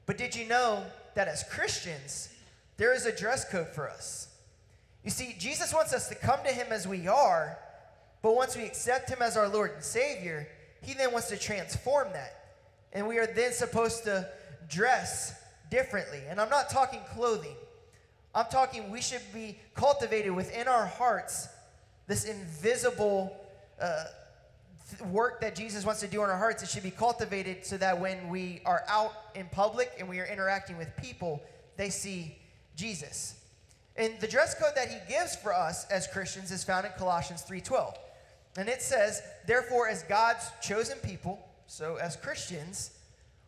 But 0.06 0.16
did 0.16 0.34
you 0.34 0.48
know 0.48 0.82
that 1.14 1.28
as 1.28 1.44
Christians, 1.44 2.30
there 2.78 2.94
is 2.94 3.04
a 3.04 3.14
dress 3.14 3.44
code 3.46 3.68
for 3.68 3.90
us? 3.90 4.28
You 5.04 5.10
see, 5.10 5.36
Jesus 5.38 5.74
wants 5.74 5.92
us 5.92 6.08
to 6.08 6.14
come 6.14 6.38
to 6.46 6.50
Him 6.50 6.68
as 6.70 6.88
we 6.88 7.06
are, 7.08 7.58
but 8.22 8.34
once 8.34 8.56
we 8.56 8.64
accept 8.64 9.10
Him 9.10 9.18
as 9.20 9.36
our 9.36 9.48
Lord 9.48 9.72
and 9.72 9.84
Savior, 9.84 10.48
He 10.80 10.94
then 10.94 11.12
wants 11.12 11.28
to 11.28 11.36
transform 11.36 12.08
that. 12.14 12.54
And 12.94 13.06
we 13.06 13.18
are 13.18 13.26
then 13.26 13.52
supposed 13.52 14.04
to 14.04 14.26
dress 14.66 15.38
differently. 15.70 16.22
And 16.26 16.40
I'm 16.40 16.48
not 16.48 16.70
talking 16.70 17.00
clothing, 17.12 17.56
I'm 18.34 18.46
talking 18.50 18.90
we 18.90 19.02
should 19.02 19.30
be 19.34 19.58
cultivated 19.74 20.32
within 20.32 20.68
our 20.68 20.86
hearts 20.86 21.48
this 22.06 22.24
invisible 22.24 23.36
uh, 23.78 24.04
work 25.10 25.40
that 25.40 25.54
Jesus 25.54 25.84
wants 25.84 26.00
to 26.00 26.08
do 26.08 26.22
in 26.24 26.30
our 26.30 26.36
hearts. 26.36 26.62
It 26.62 26.68
should 26.68 26.82
be 26.82 26.90
cultivated 26.90 27.64
so 27.64 27.76
that 27.78 28.00
when 28.00 28.28
we 28.28 28.62
are 28.64 28.84
out 28.88 29.12
in 29.34 29.46
public 29.46 29.92
and 29.98 30.08
we 30.08 30.20
are 30.20 30.26
interacting 30.26 30.78
with 30.78 30.88
people, 30.96 31.42
they 31.76 31.90
see 31.90 32.38
Jesus. 32.76 33.34
And 33.96 34.18
the 34.20 34.28
dress 34.28 34.54
code 34.54 34.72
that 34.76 34.88
he 34.88 34.98
gives 35.08 35.36
for 35.36 35.52
us 35.52 35.84
as 35.90 36.06
Christians 36.06 36.50
is 36.52 36.62
found 36.64 36.86
in 36.86 36.92
Colossians 36.92 37.42
3:12. 37.42 37.98
And 38.56 38.68
it 38.68 38.80
says, 38.80 39.22
"Therefore 39.44 39.88
as 39.88 40.04
God's 40.04 40.44
chosen 40.60 40.98
people, 41.00 41.46
so 41.66 41.96
as 41.96 42.16
Christians, 42.16 42.90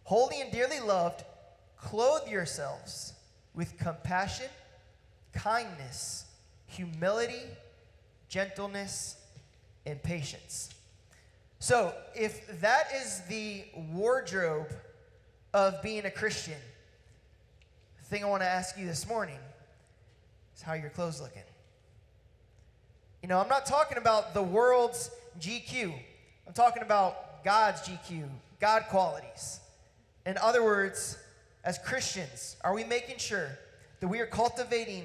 holy 0.04 0.40
and 0.40 0.52
dearly 0.52 0.80
loved, 0.80 1.24
clothe 1.76 2.28
yourselves 2.28 3.14
with 3.54 3.78
compassion, 3.78 4.50
kindness, 5.32 6.24
humility, 6.66 7.56
gentleness, 8.28 9.16
and 9.86 10.02
patience." 10.02 10.70
So, 11.62 11.94
if 12.14 12.58
that 12.62 12.86
is 12.94 13.20
the 13.28 13.64
wardrobe 13.92 14.72
of 15.52 15.82
being 15.82 16.06
a 16.06 16.10
Christian, 16.10 16.56
the 17.98 18.04
thing 18.06 18.24
I 18.24 18.28
want 18.28 18.40
to 18.40 18.48
ask 18.48 18.78
you 18.78 18.86
this 18.86 19.06
morning 19.06 19.36
is 20.56 20.62
how 20.62 20.72
are 20.72 20.78
your 20.78 20.88
clothes 20.88 21.20
looking? 21.20 21.42
You 23.22 23.28
know, 23.28 23.38
I'm 23.38 23.48
not 23.48 23.66
talking 23.66 23.98
about 23.98 24.32
the 24.32 24.42
world's 24.42 25.10
GQ. 25.38 25.92
I'm 26.46 26.54
talking 26.54 26.82
about 26.82 27.44
God's 27.44 27.82
GQ, 27.82 28.24
God 28.58 28.84
qualities. 28.88 29.60
In 30.24 30.38
other 30.38 30.64
words, 30.64 31.18
as 31.62 31.78
Christians, 31.78 32.56
are 32.64 32.72
we 32.72 32.84
making 32.84 33.18
sure 33.18 33.50
that 34.00 34.08
we 34.08 34.20
are 34.20 34.26
cultivating 34.26 35.04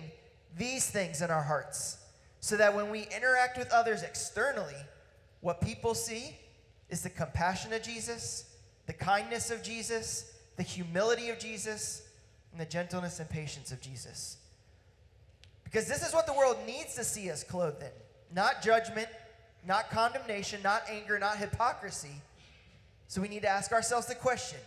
these 0.58 0.90
things 0.90 1.22
in 1.22 1.30
our 1.30 1.44
hearts 1.44 1.98
so 2.40 2.56
that 2.56 2.74
when 2.74 2.90
we 2.90 3.10
interact 3.14 3.58
with 3.58 3.70
others 3.74 4.04
externally, 4.04 4.74
what 5.42 5.60
people 5.60 5.94
see 5.94 6.38
is 6.90 7.02
the 7.02 7.10
compassion 7.10 7.74
of 7.74 7.82
Jesus, 7.82 8.46
the 8.86 8.94
kindness 8.94 9.52
of 9.52 9.64
Jesus, 9.64 10.34
the 10.56 10.64
humility 10.64 11.30
of 11.30 11.40
Jesus, 11.40 12.04
and 12.52 12.62
the 12.62 12.66
gentleness 12.66 13.20
and 13.20 13.30
patience 13.30 13.72
of 13.72 13.82
Jesus. 13.82 14.38
Because 15.64 15.88
this 15.88 16.08
is 16.08 16.14
what 16.14 16.26
the 16.26 16.34
world 16.34 16.58
needs 16.66 16.96
to 16.96 17.04
see 17.04 17.30
us 17.30 17.44
clothed 17.44 17.82
in 17.82 17.90
not 18.34 18.62
judgment, 18.62 19.08
not 19.66 19.90
condemnation, 19.90 20.62
not 20.64 20.84
anger, 20.90 21.18
not 21.20 21.38
hypocrisy. 21.38 22.22
So 23.08 23.22
we 23.22 23.28
need 23.28 23.44
to 23.44 23.50
ask 23.50 23.72
ourselves 23.72 24.08
the 24.08 24.16
question 24.16 24.60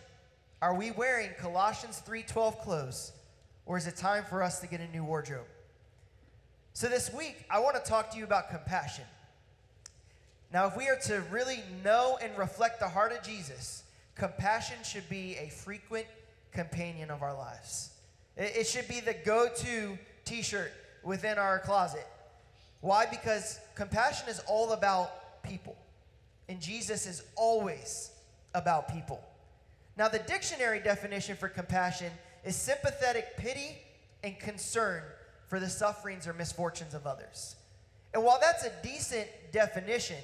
Are 0.61 0.75
we 0.75 0.91
wearing 0.91 1.31
Colossians 1.39 2.01
3:12 2.05 2.59
clothes, 2.59 3.11
or 3.65 3.77
is 3.77 3.87
it 3.87 3.95
time 3.95 4.25
for 4.25 4.43
us 4.43 4.59
to 4.59 4.67
get 4.67 4.81
a 4.81 4.87
new 4.87 5.03
wardrobe? 5.03 5.47
So 6.73 6.87
this 6.87 7.11
week, 7.11 7.45
I 7.49 7.59
want 7.59 7.75
to 7.75 7.89
talk 7.89 8.11
to 8.11 8.17
you 8.17 8.23
about 8.23 8.49
compassion. 8.49 9.05
Now, 10.51 10.65
if 10.67 10.75
we 10.75 10.87
are 10.87 10.97
to 11.03 11.21
really 11.31 11.59
know 11.83 12.17
and 12.21 12.35
reflect 12.37 12.79
the 12.79 12.87
heart 12.87 13.11
of 13.11 13.21
Jesus, 13.23 13.83
compassion 14.15 14.77
should 14.83 15.07
be 15.07 15.35
a 15.37 15.49
frequent 15.49 16.07
companion 16.51 17.11
of 17.11 17.21
our 17.21 17.35
lives. 17.37 17.91
It, 18.35 18.65
should 18.65 18.87
be 18.87 18.99
the 18.99 19.13
go 19.25 19.49
to 19.53 19.97
t 20.25 20.41
shirt 20.41 20.71
within 21.03 21.37
our 21.37 21.59
closet. 21.59 22.07
Why? 22.81 23.05
Because 23.05 23.59
compassion 23.75 24.29
is 24.29 24.41
all 24.47 24.71
about 24.71 25.43
people, 25.43 25.75
and 26.47 26.59
Jesus 26.59 27.05
is 27.05 27.23
always 27.35 28.11
about 28.55 28.91
people. 28.91 29.21
Now, 29.97 30.07
the 30.07 30.19
dictionary 30.19 30.79
definition 30.79 31.35
for 31.35 31.49
compassion 31.49 32.11
is 32.45 32.55
sympathetic 32.55 33.35
pity 33.37 33.77
and 34.23 34.39
concern 34.39 35.03
for 35.47 35.59
the 35.59 35.69
sufferings 35.69 36.25
or 36.25 36.33
misfortunes 36.33 36.93
of 36.93 37.05
others. 37.05 37.55
And 38.13 38.23
while 38.23 38.39
that's 38.41 38.63
a 38.63 38.71
decent 38.81 39.27
definition, 39.51 40.17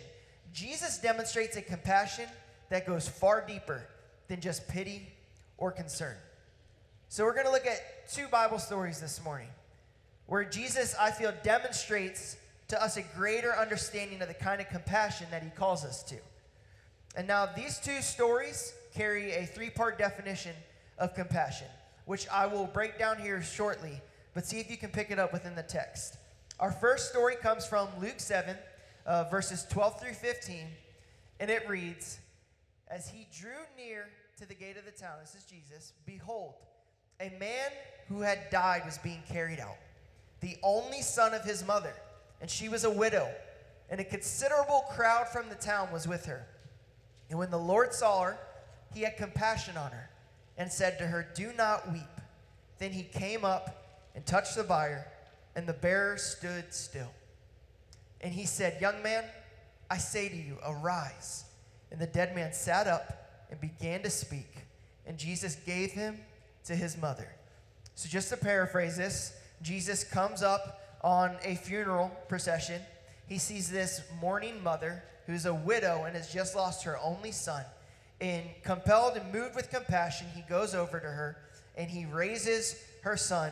Jesus 0.56 0.98
demonstrates 0.98 1.58
a 1.58 1.62
compassion 1.62 2.30
that 2.70 2.88
goes 2.88 3.10
far 3.10 3.44
deeper 3.46 3.86
than 4.30 4.40
just 4.40 4.66
pity 4.70 5.06
or 5.58 5.70
concern. 5.70 6.16
So, 7.10 7.26
we're 7.26 7.34
going 7.34 7.46
to 7.46 7.52
look 7.52 7.68
at 7.68 8.10
two 8.10 8.28
Bible 8.30 8.58
stories 8.58 9.02
this 9.02 9.22
morning 9.22 9.50
where 10.28 10.46
Jesus, 10.46 10.96
I 11.00 11.12
feel, 11.12 11.34
demonstrates 11.44 12.38
to 12.70 12.82
us 12.82 12.96
a 12.96 13.02
greater 13.18 13.54
understanding 13.54 14.22
of 14.22 14.30
the 14.30 14.34
kind 14.34 14.62
of 14.62 14.70
compassion 14.70 15.28
that 15.30 15.44
he 15.44 15.50
calls 15.50 15.84
us 15.84 16.02
to. 16.04 16.16
And 17.18 17.28
now, 17.28 17.46
these 17.46 17.78
two 17.78 18.02
stories 18.02 18.74
carry 18.94 19.34
a 19.34 19.46
three 19.46 19.70
part 19.70 19.98
definition 19.98 20.56
of 20.98 21.14
compassion, 21.16 21.68
which 22.06 22.30
I 22.30 22.46
will 22.46 22.66
break 22.66 22.98
down 22.98 23.20
here 23.20 23.42
shortly, 23.42 24.02
but 24.34 24.46
see 24.46 24.62
if 24.62 24.72
you 24.72 24.78
can 24.78 24.90
pick 24.90 25.12
it 25.12 25.20
up 25.20 25.34
within 25.34 25.54
the 25.54 25.64
text. 25.64 26.16
Our 26.62 26.72
first 26.72 27.10
story 27.10 27.36
comes 27.36 27.68
from 27.68 27.90
Luke 28.00 28.22
7, 28.22 28.56
uh, 29.06 29.26
verses 29.26 29.66
12 29.70 30.00
through 30.00 30.14
15, 30.14 30.68
and 31.40 31.50
it 31.50 31.68
reads 31.70 32.20
As 32.90 33.10
he 33.10 33.28
drew 33.38 33.52
near 33.78 34.08
to 34.38 34.48
the 34.48 34.56
gate 34.56 34.78
of 34.78 34.86
the 34.86 34.92
town, 34.92 35.18
this 35.22 35.36
is 35.36 35.44
Jesus, 35.44 35.94
behold, 36.06 36.56
a 37.20 37.32
man 37.40 37.70
who 38.08 38.22
had 38.22 38.50
died 38.52 38.84
was 38.86 38.98
being 39.00 39.22
carried 39.30 39.60
out, 39.60 39.78
the 40.42 40.58
only 40.64 41.02
son 41.02 41.34
of 41.34 41.44
his 41.44 41.66
mother, 41.66 41.94
and 42.42 42.50
she 42.50 42.70
was 42.70 42.84
a 42.84 42.90
widow, 42.90 43.28
and 43.90 44.00
a 44.00 44.04
considerable 44.04 44.86
crowd 44.92 45.28
from 45.30 45.50
the 45.50 45.56
town 45.56 45.92
was 45.92 46.08
with 46.08 46.26
her. 46.26 46.46
And 47.30 47.40
when 47.40 47.52
the 47.52 47.58
Lord 47.58 47.94
saw 47.94 48.24
her, 48.24 48.38
he 48.94 49.02
had 49.02 49.18
compassion 49.18 49.78
on 49.78 49.92
her 49.92 50.10
and 50.58 50.72
said 50.72 50.98
to 51.00 51.08
her, 51.08 51.28
Do 51.36 51.52
not 51.58 51.92
weep. 51.92 52.02
Then 52.78 52.92
he 52.92 53.04
came 53.04 53.46
up 53.46 54.10
and 54.16 54.26
touched 54.26 54.56
the 54.56 54.64
bier, 54.64 55.08
and 55.56 55.68
the 55.68 55.74
bearer 55.74 56.18
stood 56.18 56.74
still. 56.74 57.12
And 58.26 58.34
he 58.34 58.48
said, 58.48 58.82
Young 58.82 59.04
man, 59.04 59.24
I 59.88 60.00
say 60.00 60.28
to 60.30 60.36
you, 60.36 60.58
arise. 60.66 61.46
And 61.92 62.02
the 62.02 62.08
dead 62.08 62.34
man 62.34 62.54
sat 62.54 62.88
up 62.88 63.46
and 63.52 63.62
began 63.62 64.02
to 64.02 64.10
speak, 64.10 64.52
and 65.06 65.16
Jesus 65.16 65.58
gave 65.58 65.92
him 65.92 66.18
to 66.64 66.76
his 66.76 66.98
mother. 66.98 67.28
So, 67.94 68.10
just 68.10 68.30
to 68.30 68.38
paraphrase 68.38 68.98
this, 68.98 69.38
Jesus 69.62 70.04
comes 70.04 70.42
up 70.42 70.98
on 71.04 71.36
a 71.44 71.54
funeral 71.54 72.10
procession. 72.28 72.82
He 73.28 73.38
sees 73.38 73.70
this 73.70 74.02
mourning 74.20 74.64
mother 74.64 75.04
who's 75.28 75.46
a 75.46 75.54
widow 75.54 76.06
and 76.06 76.16
has 76.16 76.34
just 76.34 76.56
lost 76.56 76.84
her 76.84 76.98
only 77.04 77.32
son. 77.32 77.64
And 78.22 78.44
compelled 78.64 79.18
and 79.18 79.32
moved 79.32 79.56
with 79.56 79.70
compassion, 79.70 80.26
he 80.34 80.42
goes 80.50 80.74
over 80.74 81.00
to 81.00 81.08
her 81.08 81.38
and 81.78 81.92
he 81.92 82.06
raises 82.06 82.76
her 83.04 83.18
son 83.18 83.52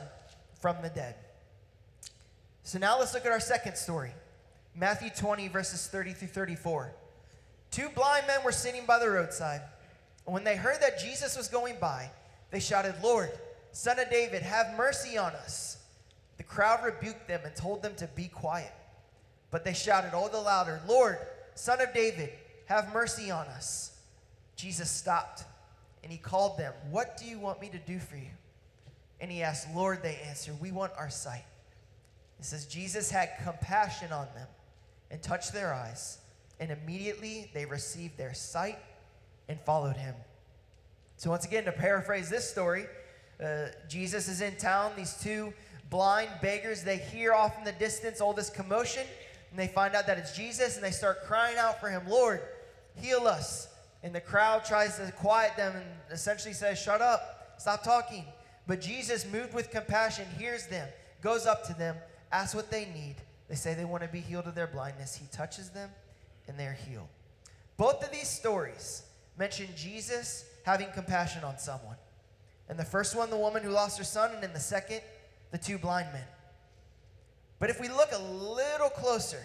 from 0.60 0.78
the 0.82 0.90
dead. 0.90 1.14
So 2.64 2.80
now 2.80 2.98
let's 2.98 3.14
look 3.14 3.28
at 3.28 3.32
our 3.32 3.40
second 3.40 3.78
story 3.78 4.14
Matthew 4.76 5.10
20, 5.10 5.48
verses 5.50 5.88
30 5.88 6.14
through 6.14 6.28
34. 6.30 6.94
Two 7.72 7.90
blind 7.90 8.28
men 8.28 8.40
were 8.44 8.52
sitting 8.52 8.86
by 8.86 9.00
the 9.00 9.10
roadside. 9.10 9.62
And 10.26 10.34
when 10.34 10.44
they 10.44 10.56
heard 10.56 10.82
that 10.82 11.00
Jesus 11.00 11.38
was 11.38 11.48
going 11.48 11.76
by, 11.80 12.10
they 12.52 12.60
shouted, 12.60 12.96
Lord, 13.04 13.32
Son 13.72 14.00
of 14.00 14.10
David, 14.10 14.42
have 14.42 14.78
mercy 14.78 15.18
on 15.18 15.34
us. 15.34 15.78
The 16.38 16.44
crowd 16.44 16.84
rebuked 16.84 17.28
them 17.28 17.42
and 17.44 17.56
told 17.56 17.82
them 17.82 17.96
to 17.96 18.08
be 18.16 18.28
quiet. 18.28 18.72
But 19.52 19.64
they 19.64 19.74
shouted 19.74 20.14
all 20.14 20.30
the 20.30 20.40
louder, 20.40 20.82
Lord, 20.88 21.18
Son 21.56 21.80
of 21.82 21.94
David, 21.94 22.30
have 22.66 22.94
mercy 22.94 23.30
on 23.30 23.46
us. 23.48 23.98
Jesus 24.56 24.90
stopped 24.90 25.44
and 26.04 26.12
he 26.12 26.18
called 26.18 26.58
them, 26.58 26.74
What 26.90 27.18
do 27.18 27.26
you 27.26 27.40
want 27.40 27.62
me 27.62 27.70
to 27.70 27.78
do 27.80 28.00
for 28.00 28.16
you? 28.16 28.32
And 29.20 29.32
he 29.32 29.42
asked, 29.42 29.68
Lord, 29.76 30.02
they 30.02 30.20
answered, 30.28 30.60
We 30.60 30.72
want 30.72 30.92
our 30.98 31.10
sight. 31.10 31.46
It 32.40 32.46
says, 32.46 32.66
Jesus 32.66 33.10
had 33.10 33.30
compassion 33.44 34.12
on 34.12 34.28
them 34.36 34.48
and 35.14 35.22
touched 35.22 35.54
their 35.54 35.72
eyes, 35.72 36.18
and 36.60 36.72
immediately 36.72 37.50
they 37.54 37.66
received 37.66 38.18
their 38.18 38.34
sight 38.34 38.80
and 39.48 39.60
followed 39.62 39.96
him. 39.96 40.16
So, 41.18 41.30
once 41.30 41.46
again, 41.46 41.66
to 41.66 41.72
paraphrase 41.72 42.32
this 42.32 42.50
story, 42.50 42.88
uh, 43.42 43.68
Jesus 43.88 44.28
is 44.28 44.42
in 44.42 44.56
town. 44.56 44.92
These 44.98 45.16
two 45.22 45.54
blind 45.92 46.30
beggars, 46.42 46.84
they 46.84 46.98
hear 46.98 47.32
off 47.32 47.56
in 47.60 47.64
the 47.64 47.74
distance 47.74 48.22
all 48.22 48.34
this 48.34 48.50
commotion, 48.50 49.04
and 49.52 49.60
they 49.60 49.68
find 49.68 49.94
out 49.94 50.08
that 50.08 50.18
it's 50.18 50.36
Jesus, 50.36 50.76
and 50.76 50.84
they 50.84 50.92
start 50.92 51.24
crying 51.26 51.58
out 51.60 51.80
for 51.80 51.90
him, 51.90 52.02
Lord, 52.10 52.42
heal 52.96 53.28
us. 53.28 53.68
And 54.02 54.16
the 54.16 54.20
crowd 54.20 54.66
tries 54.66 54.98
to 54.98 55.12
quiet 55.12 55.56
them 55.56 55.76
and 55.76 55.86
essentially 56.12 56.56
says, 56.56 56.82
Shut 56.82 57.02
up, 57.02 57.54
stop 57.60 57.84
talking. 57.84 58.26
But 58.66 58.82
Jesus, 58.82 59.32
moved 59.32 59.54
with 59.54 59.70
compassion, 59.70 60.26
hears 60.40 60.66
them, 60.66 60.90
goes 61.22 61.46
up 61.46 61.68
to 61.68 61.74
them, 61.76 61.98
asks 62.32 62.56
what 62.56 62.72
they 62.72 62.86
need. 62.86 63.18
They 63.54 63.58
say 63.58 63.76
they 63.76 63.86
want 63.86 64.02
to 64.02 64.10
be 64.10 64.20
healed 64.20 64.48
of 64.48 64.56
their 64.56 64.66
blindness. 64.66 65.14
He 65.16 65.28
touches 65.32 65.70
them, 65.70 65.92
and 66.48 66.60
they're 66.60 66.76
healed. 66.90 67.08
Both 67.78 68.04
of 68.04 68.12
these 68.12 68.28
stories 68.28 69.04
mention 69.38 69.68
Jesus 69.76 70.46
having 70.66 70.88
compassion 70.92 71.44
on 71.44 71.60
someone. 71.60 71.98
And 72.68 72.80
the 72.80 72.84
first 72.84 73.16
one, 73.16 73.30
the 73.30 73.38
woman 73.38 73.62
who 73.62 73.70
lost 73.70 74.00
her 74.00 74.04
son, 74.04 74.32
and 74.34 74.44
in 74.44 74.54
the 74.54 74.60
second, 74.60 75.02
the 75.52 75.60
two 75.60 75.78
blind 75.78 76.12
men. 76.12 76.24
But 77.60 77.70
if 77.70 77.80
we 77.80 77.90
look 77.90 78.10
a 78.12 78.24
little 78.24 78.90
closer, 78.90 79.44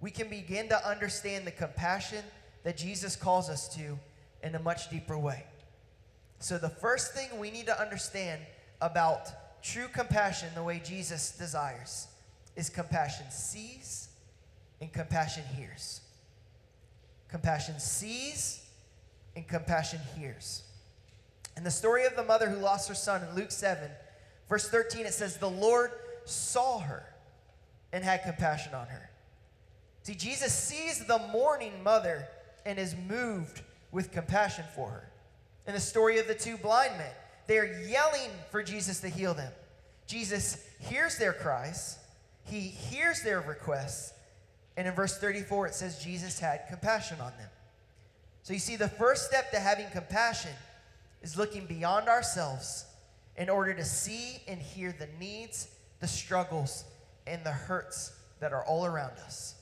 we 0.00 0.12
can 0.12 0.28
begin 0.28 0.68
to 0.68 0.88
understand 0.88 1.44
the 1.44 1.50
compassion 1.50 2.22
that 2.62 2.76
Jesus 2.76 3.16
calls 3.16 3.50
us 3.50 3.66
to 3.74 3.98
in 4.44 4.54
a 4.54 4.60
much 4.60 4.88
deeper 4.88 5.18
way. 5.18 5.46
So, 6.38 6.58
the 6.58 6.70
first 6.70 7.12
thing 7.12 7.40
we 7.40 7.50
need 7.50 7.66
to 7.66 7.80
understand 7.80 8.40
about 8.80 9.62
true 9.64 9.88
compassion, 9.92 10.50
the 10.54 10.62
way 10.62 10.80
Jesus 10.84 11.32
desires, 11.32 12.06
is 12.56 12.68
compassion 12.68 13.26
sees 13.30 14.08
and 14.80 14.92
compassion 14.92 15.44
hears. 15.56 16.00
Compassion 17.28 17.78
sees 17.78 18.64
and 19.34 19.46
compassion 19.46 20.00
hears. 20.18 20.62
In 21.56 21.64
the 21.64 21.70
story 21.70 22.04
of 22.04 22.16
the 22.16 22.24
mother 22.24 22.48
who 22.48 22.56
lost 22.56 22.88
her 22.88 22.94
son 22.94 23.22
in 23.22 23.34
Luke 23.34 23.50
7, 23.50 23.90
verse 24.48 24.68
13, 24.68 25.06
it 25.06 25.14
says, 25.14 25.36
The 25.36 25.48
Lord 25.48 25.90
saw 26.24 26.78
her 26.78 27.04
and 27.92 28.02
had 28.04 28.22
compassion 28.22 28.74
on 28.74 28.86
her. 28.86 29.10
See, 30.02 30.14
Jesus 30.14 30.52
sees 30.52 31.04
the 31.06 31.18
mourning 31.32 31.82
mother 31.82 32.26
and 32.66 32.78
is 32.78 32.96
moved 33.08 33.62
with 33.92 34.10
compassion 34.10 34.64
for 34.74 34.90
her. 34.90 35.08
In 35.66 35.74
the 35.74 35.80
story 35.80 36.18
of 36.18 36.26
the 36.26 36.34
two 36.34 36.56
blind 36.56 36.96
men, 36.98 37.12
they 37.46 37.58
are 37.58 37.80
yelling 37.88 38.30
for 38.50 38.62
Jesus 38.62 39.00
to 39.00 39.08
heal 39.08 39.34
them. 39.34 39.52
Jesus 40.06 40.66
hears 40.80 41.18
their 41.18 41.32
cries, 41.32 41.98
he 42.44 42.60
hears 42.60 43.22
their 43.22 43.40
requests, 43.40 44.12
and 44.76 44.86
in 44.86 44.94
verse 44.94 45.18
34 45.18 45.68
it 45.68 45.74
says 45.74 46.02
Jesus 46.02 46.38
had 46.38 46.66
compassion 46.68 47.20
on 47.20 47.32
them. 47.38 47.48
So 48.42 48.52
you 48.52 48.58
see, 48.58 48.76
the 48.76 48.88
first 48.88 49.26
step 49.26 49.50
to 49.52 49.60
having 49.60 49.86
compassion 49.90 50.52
is 51.22 51.36
looking 51.36 51.66
beyond 51.66 52.08
ourselves 52.08 52.86
in 53.36 53.48
order 53.48 53.72
to 53.72 53.84
see 53.84 54.42
and 54.48 54.60
hear 54.60 54.94
the 54.98 55.08
needs, 55.20 55.68
the 56.00 56.08
struggles, 56.08 56.84
and 57.26 57.44
the 57.44 57.52
hurts 57.52 58.12
that 58.40 58.52
are 58.52 58.64
all 58.64 58.84
around 58.84 59.12
us. 59.24 59.54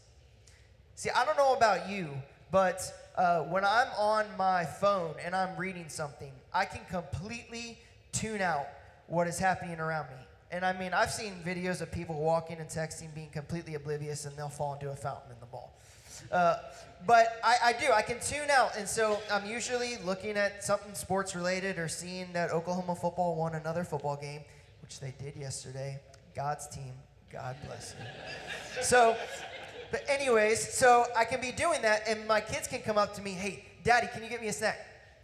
See, 0.94 1.10
I 1.10 1.24
don't 1.24 1.36
know 1.36 1.54
about 1.54 1.88
you, 1.88 2.08
but 2.50 2.82
uh, 3.16 3.40
when 3.42 3.64
I'm 3.64 3.88
on 3.98 4.26
my 4.38 4.64
phone 4.64 5.14
and 5.24 5.34
I'm 5.36 5.56
reading 5.56 5.88
something, 5.88 6.32
I 6.52 6.64
can 6.64 6.80
completely 6.90 7.78
tune 8.12 8.40
out 8.40 8.66
what 9.06 9.26
is 9.26 9.38
happening 9.38 9.78
around 9.78 10.08
me. 10.08 10.24
And 10.52 10.64
I 10.64 10.72
mean, 10.72 10.92
I've 10.92 11.12
seen 11.12 11.34
videos 11.46 11.80
of 11.80 11.92
people 11.92 12.16
walking 12.16 12.58
and 12.58 12.68
texting, 12.68 13.14
being 13.14 13.30
completely 13.30 13.74
oblivious, 13.74 14.24
and 14.24 14.36
they'll 14.36 14.48
fall 14.48 14.74
into 14.74 14.90
a 14.90 14.96
fountain 14.96 15.30
in 15.30 15.38
the 15.40 15.46
mall. 15.52 15.76
Uh, 16.30 16.56
but 17.06 17.40
I, 17.44 17.56
I, 17.66 17.72
do, 17.72 17.92
I 17.92 18.02
can 18.02 18.18
tune 18.20 18.50
out. 18.50 18.76
And 18.76 18.88
so 18.88 19.20
I'm 19.32 19.46
usually 19.46 19.96
looking 20.04 20.36
at 20.36 20.64
something 20.64 20.94
sports 20.94 21.36
related 21.36 21.78
or 21.78 21.88
seeing 21.88 22.32
that 22.32 22.50
Oklahoma 22.50 22.94
football 22.94 23.36
won 23.36 23.54
another 23.54 23.84
football 23.84 24.16
game, 24.16 24.40
which 24.82 25.00
they 25.00 25.14
did 25.22 25.36
yesterday. 25.36 26.00
God's 26.34 26.66
team, 26.68 26.92
God 27.32 27.56
bless 27.66 27.94
you. 27.98 28.82
So, 28.82 29.16
but 29.90 30.04
anyways, 30.08 30.74
so 30.74 31.06
I 31.16 31.24
can 31.24 31.40
be 31.40 31.52
doing 31.52 31.82
that, 31.82 32.02
and 32.08 32.26
my 32.26 32.40
kids 32.40 32.66
can 32.66 32.80
come 32.82 32.98
up 32.98 33.14
to 33.14 33.22
me, 33.22 33.32
hey, 33.32 33.64
daddy, 33.84 34.08
can 34.12 34.22
you 34.22 34.28
get 34.28 34.40
me 34.40 34.48
a 34.48 34.52
snack? 34.52 34.78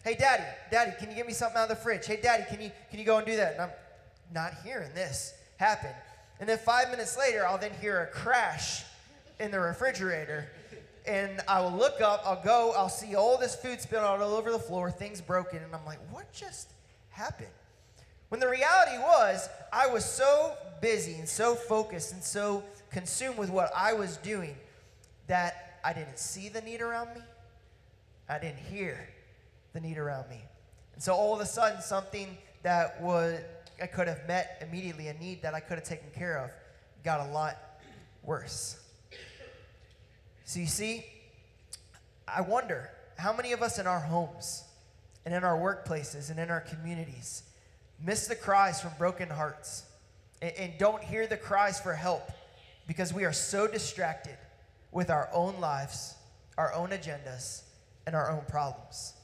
Hey, 0.05 0.15
daddy, 0.15 0.45
daddy, 0.71 0.93
can 0.99 1.11
you 1.11 1.17
get 1.17 1.27
me 1.27 1.33
something 1.33 1.59
out 1.59 1.65
of 1.65 1.77
the 1.77 1.83
fridge? 1.83 2.07
Hey, 2.07 2.21
daddy, 2.23 2.45
can 2.49 2.61
you, 2.61 2.71
can 2.91 3.01
you 3.01 3.05
go 3.05 3.19
and 3.19 3.27
do 3.27 3.37
that? 3.37 3.86
Not 4.33 4.55
hearing 4.65 4.93
this 4.95 5.35
happen. 5.57 5.91
And 6.41 6.49
then 6.49 6.59
five 6.59 6.91
minutes 6.91 7.17
later, 7.17 7.47
I'll 7.47 7.59
then 7.59 7.73
hear 7.81 8.03
a 8.03 8.07
crash 8.07 8.85
in 9.41 9.51
the 9.51 9.61
refrigerator. 9.61 10.49
And 11.07 11.41
I 11.47 11.61
will 11.61 11.73
look 11.73 12.01
up, 12.01 12.23
I'll 12.25 12.43
go, 12.43 12.73
I'll 12.77 12.89
see 12.89 13.15
all 13.15 13.39
this 13.39 13.55
food 13.55 13.81
spilled 13.81 14.05
all 14.05 14.35
over 14.35 14.51
the 14.51 14.59
floor, 14.59 14.91
things 14.91 15.21
broken, 15.21 15.63
and 15.63 15.73
I'm 15.75 15.85
like, 15.87 16.01
what 16.11 16.33
just 16.33 16.73
happened? 17.11 17.49
When 18.29 18.41
the 18.41 18.49
reality 18.49 18.99
was, 18.99 19.49
I 19.73 19.87
was 19.87 20.05
so 20.05 20.55
busy 20.81 21.15
and 21.15 21.29
so 21.29 21.55
focused 21.55 22.13
and 22.13 22.23
so 22.23 22.65
consumed 22.91 23.39
with 23.39 23.51
what 23.51 23.71
I 23.75 23.93
was 23.93 24.17
doing 24.19 24.57
that 25.29 25.79
I 25.85 25.93
didn't 25.93 26.19
see 26.19 26.49
the 26.49 26.61
need 26.61 26.81
around 26.81 27.15
me. 27.15 27.21
I 28.29 28.39
didn't 28.39 28.59
hear 28.59 29.09
the 29.73 29.81
need 29.81 29.99
around 29.99 30.29
me. 30.29 30.43
And 30.95 31.03
so 31.03 31.15
all 31.15 31.33
of 31.33 31.41
a 31.41 31.47
sudden, 31.47 31.81
something 31.81 32.37
that 32.63 33.01
was 33.01 33.39
I 33.81 33.87
could 33.87 34.09
have 34.09 34.27
met 34.27 34.67
immediately, 34.67 35.09
a 35.09 35.15
need 35.15 35.43
that 35.43 35.55
I 35.55 35.61
could 35.61 35.79
have 35.79 35.87
taken 35.87 36.09
care 36.15 36.39
of, 36.39 36.51
got 37.05 37.21
a 37.21 37.31
lot 37.33 37.57
worse. 38.23 38.79
So 40.45 40.61
you 40.61 40.67
see, 40.67 41.05
I 42.29 42.41
wonder 42.41 42.91
how 43.19 43.33
many 43.33 43.53
of 43.53 43.63
us 43.63 43.79
in 43.79 43.87
our 43.87 44.01
homes 44.01 44.65
and 45.25 45.35
in 45.35 45.45
our 45.45 45.59
workplaces 45.59 46.31
and 46.31 46.39
in 46.39 46.51
our 46.51 46.61
communities 46.61 47.43
miss 48.05 48.27
the 48.27 48.37
cries 48.37 48.81
from 48.81 48.93
broken 48.99 49.29
hearts 49.29 49.85
and, 50.41 50.53
and 50.57 50.73
don't 50.79 51.03
hear 51.03 51.27
the 51.27 51.37
cries 51.37 51.81
for 51.81 51.95
help 51.95 52.31
because 52.87 53.13
we 53.13 53.25
are 53.25 53.33
so 53.33 53.67
distracted 53.67 54.37
with 54.93 55.11
our 55.11 55.29
own 55.33 55.59
lives, 55.61 56.15
our 56.57 56.73
own 56.73 56.91
agendas, 56.91 57.63
and 58.07 58.15
our 58.15 58.31
own 58.31 58.45
problems. 58.49 59.15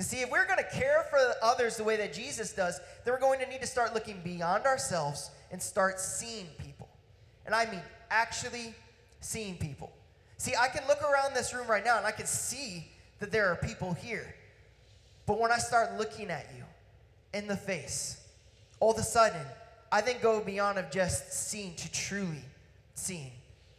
Because, 0.00 0.12
see, 0.12 0.22
if 0.22 0.30
we're 0.30 0.46
going 0.46 0.56
to 0.56 0.78
care 0.80 1.04
for 1.10 1.18
others 1.42 1.76
the 1.76 1.84
way 1.84 1.94
that 1.98 2.14
Jesus 2.14 2.54
does, 2.54 2.80
then 3.04 3.12
we're 3.12 3.20
going 3.20 3.38
to 3.38 3.46
need 3.46 3.60
to 3.60 3.66
start 3.66 3.92
looking 3.92 4.18
beyond 4.24 4.64
ourselves 4.64 5.30
and 5.52 5.60
start 5.60 6.00
seeing 6.00 6.46
people. 6.56 6.88
And 7.44 7.54
I 7.54 7.70
mean, 7.70 7.82
actually 8.10 8.74
seeing 9.20 9.58
people. 9.58 9.92
See, 10.38 10.54
I 10.58 10.68
can 10.68 10.88
look 10.88 11.02
around 11.02 11.34
this 11.34 11.52
room 11.52 11.66
right 11.66 11.84
now 11.84 11.98
and 11.98 12.06
I 12.06 12.12
can 12.12 12.24
see 12.24 12.88
that 13.18 13.30
there 13.30 13.48
are 13.48 13.56
people 13.56 13.92
here. 13.92 14.34
But 15.26 15.38
when 15.38 15.52
I 15.52 15.58
start 15.58 15.98
looking 15.98 16.30
at 16.30 16.46
you 16.56 16.64
in 17.34 17.46
the 17.46 17.58
face, 17.58 18.26
all 18.80 18.92
of 18.92 18.98
a 18.98 19.02
sudden, 19.02 19.44
I 19.92 20.00
then 20.00 20.16
go 20.22 20.40
beyond 20.40 20.78
of 20.78 20.90
just 20.90 21.30
seeing 21.30 21.74
to 21.74 21.92
truly 21.92 22.42
seeing. 22.94 23.32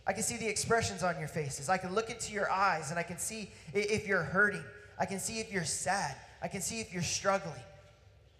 I 0.05 0.13
can 0.13 0.21
see 0.21 0.37
the 0.37 0.47
expressions 0.47 1.01
on 1.01 1.17
your 1.17 1.29
faces. 1.29 1.67
I 1.67 1.77
can 1.77 1.95
look 1.95 2.11
into 2.11 2.31
your 2.31 2.51
eyes 2.51 2.91
and 2.91 2.99
I 2.99 3.03
can 3.03 3.17
see 3.17 3.49
if 3.73 4.05
you're 4.05 4.21
hurting. 4.21 4.63
I 4.99 5.05
can 5.05 5.19
see 5.19 5.39
if 5.39 5.51
you're 5.51 5.65
sad. 5.65 6.15
I 6.41 6.47
can 6.47 6.61
see 6.61 6.79
if 6.79 6.93
you're 6.93 7.03
struggling. 7.03 7.61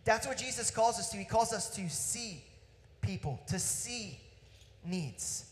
That's 0.04 0.28
what 0.28 0.38
Jesus 0.38 0.72
calls 0.72 0.98
us 0.98 1.10
to. 1.12 1.18
He 1.18 1.26
calls 1.26 1.54
us 1.54 1.70
to 1.76 1.90
see 1.90 2.44
people, 3.02 3.40
to 3.48 3.60
see 3.60 4.20
needs. 4.86 5.46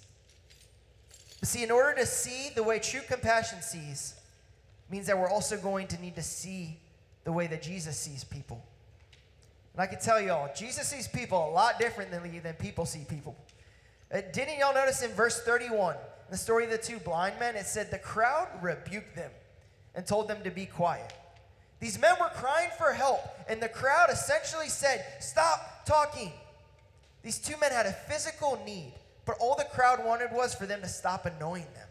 But 1.39 1.49
see, 1.49 1.63
in 1.63 1.71
order 1.71 1.97
to 1.99 2.05
see 2.05 2.49
the 2.53 2.63
way 2.63 2.79
true 2.79 3.01
compassion 3.07 3.61
sees, 3.61 4.15
means 4.89 5.07
that 5.07 5.17
we're 5.17 5.29
also 5.29 5.57
going 5.57 5.87
to 5.87 6.01
need 6.01 6.15
to 6.15 6.23
see 6.23 6.77
the 7.23 7.31
way 7.31 7.47
that 7.47 7.61
Jesus 7.61 7.97
sees 7.97 8.23
people. 8.23 8.63
And 9.73 9.81
I 9.81 9.85
can 9.85 9.99
tell 9.99 10.19
y'all, 10.19 10.49
Jesus 10.55 10.87
sees 10.87 11.07
people 11.07 11.49
a 11.49 11.51
lot 11.51 11.79
differently 11.79 12.39
than 12.39 12.53
people 12.55 12.85
see 12.85 13.05
people. 13.07 13.35
Uh, 14.11 14.21
didn't 14.33 14.57
y'all 14.57 14.73
notice 14.73 15.03
in 15.03 15.11
verse 15.11 15.41
31, 15.43 15.95
the 16.31 16.37
story 16.37 16.65
of 16.65 16.71
the 16.71 16.77
two 16.77 16.97
blind 16.99 17.39
men, 17.39 17.55
it 17.55 17.67
said 17.67 17.91
the 17.91 17.99
crowd 17.99 18.47
rebuked 18.61 19.15
them 19.15 19.29
and 19.95 20.05
told 20.05 20.27
them 20.27 20.43
to 20.43 20.51
be 20.51 20.65
quiet. 20.65 21.13
These 21.79 21.99
men 21.99 22.15
were 22.19 22.29
crying 22.35 22.69
for 22.77 22.91
help, 22.93 23.21
and 23.47 23.61
the 23.61 23.69
crowd 23.69 24.09
essentially 24.09 24.67
said, 24.67 25.05
Stop 25.19 25.85
talking. 25.85 26.31
These 27.23 27.39
two 27.39 27.55
men 27.59 27.71
had 27.71 27.85
a 27.85 27.93
physical 27.93 28.61
need, 28.65 28.93
but 29.25 29.37
all 29.39 29.55
the 29.55 29.65
crowd 29.65 30.03
wanted 30.03 30.31
was 30.31 30.53
for 30.53 30.65
them 30.65 30.81
to 30.81 30.87
stop 30.87 31.25
annoying 31.25 31.67
them. 31.75 31.87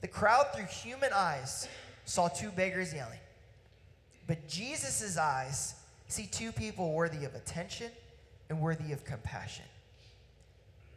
The 0.00 0.08
crowd, 0.08 0.46
through 0.54 0.66
human 0.66 1.10
eyes, 1.14 1.68
saw 2.04 2.28
two 2.28 2.50
beggars 2.50 2.94
yelling. 2.94 3.18
But 4.26 4.48
Jesus' 4.48 5.16
eyes 5.16 5.74
see 6.08 6.26
two 6.26 6.52
people 6.52 6.92
worthy 6.92 7.24
of 7.24 7.34
attention 7.34 7.90
and 8.48 8.60
worthy 8.60 8.92
of 8.92 9.04
compassion. 9.04 9.64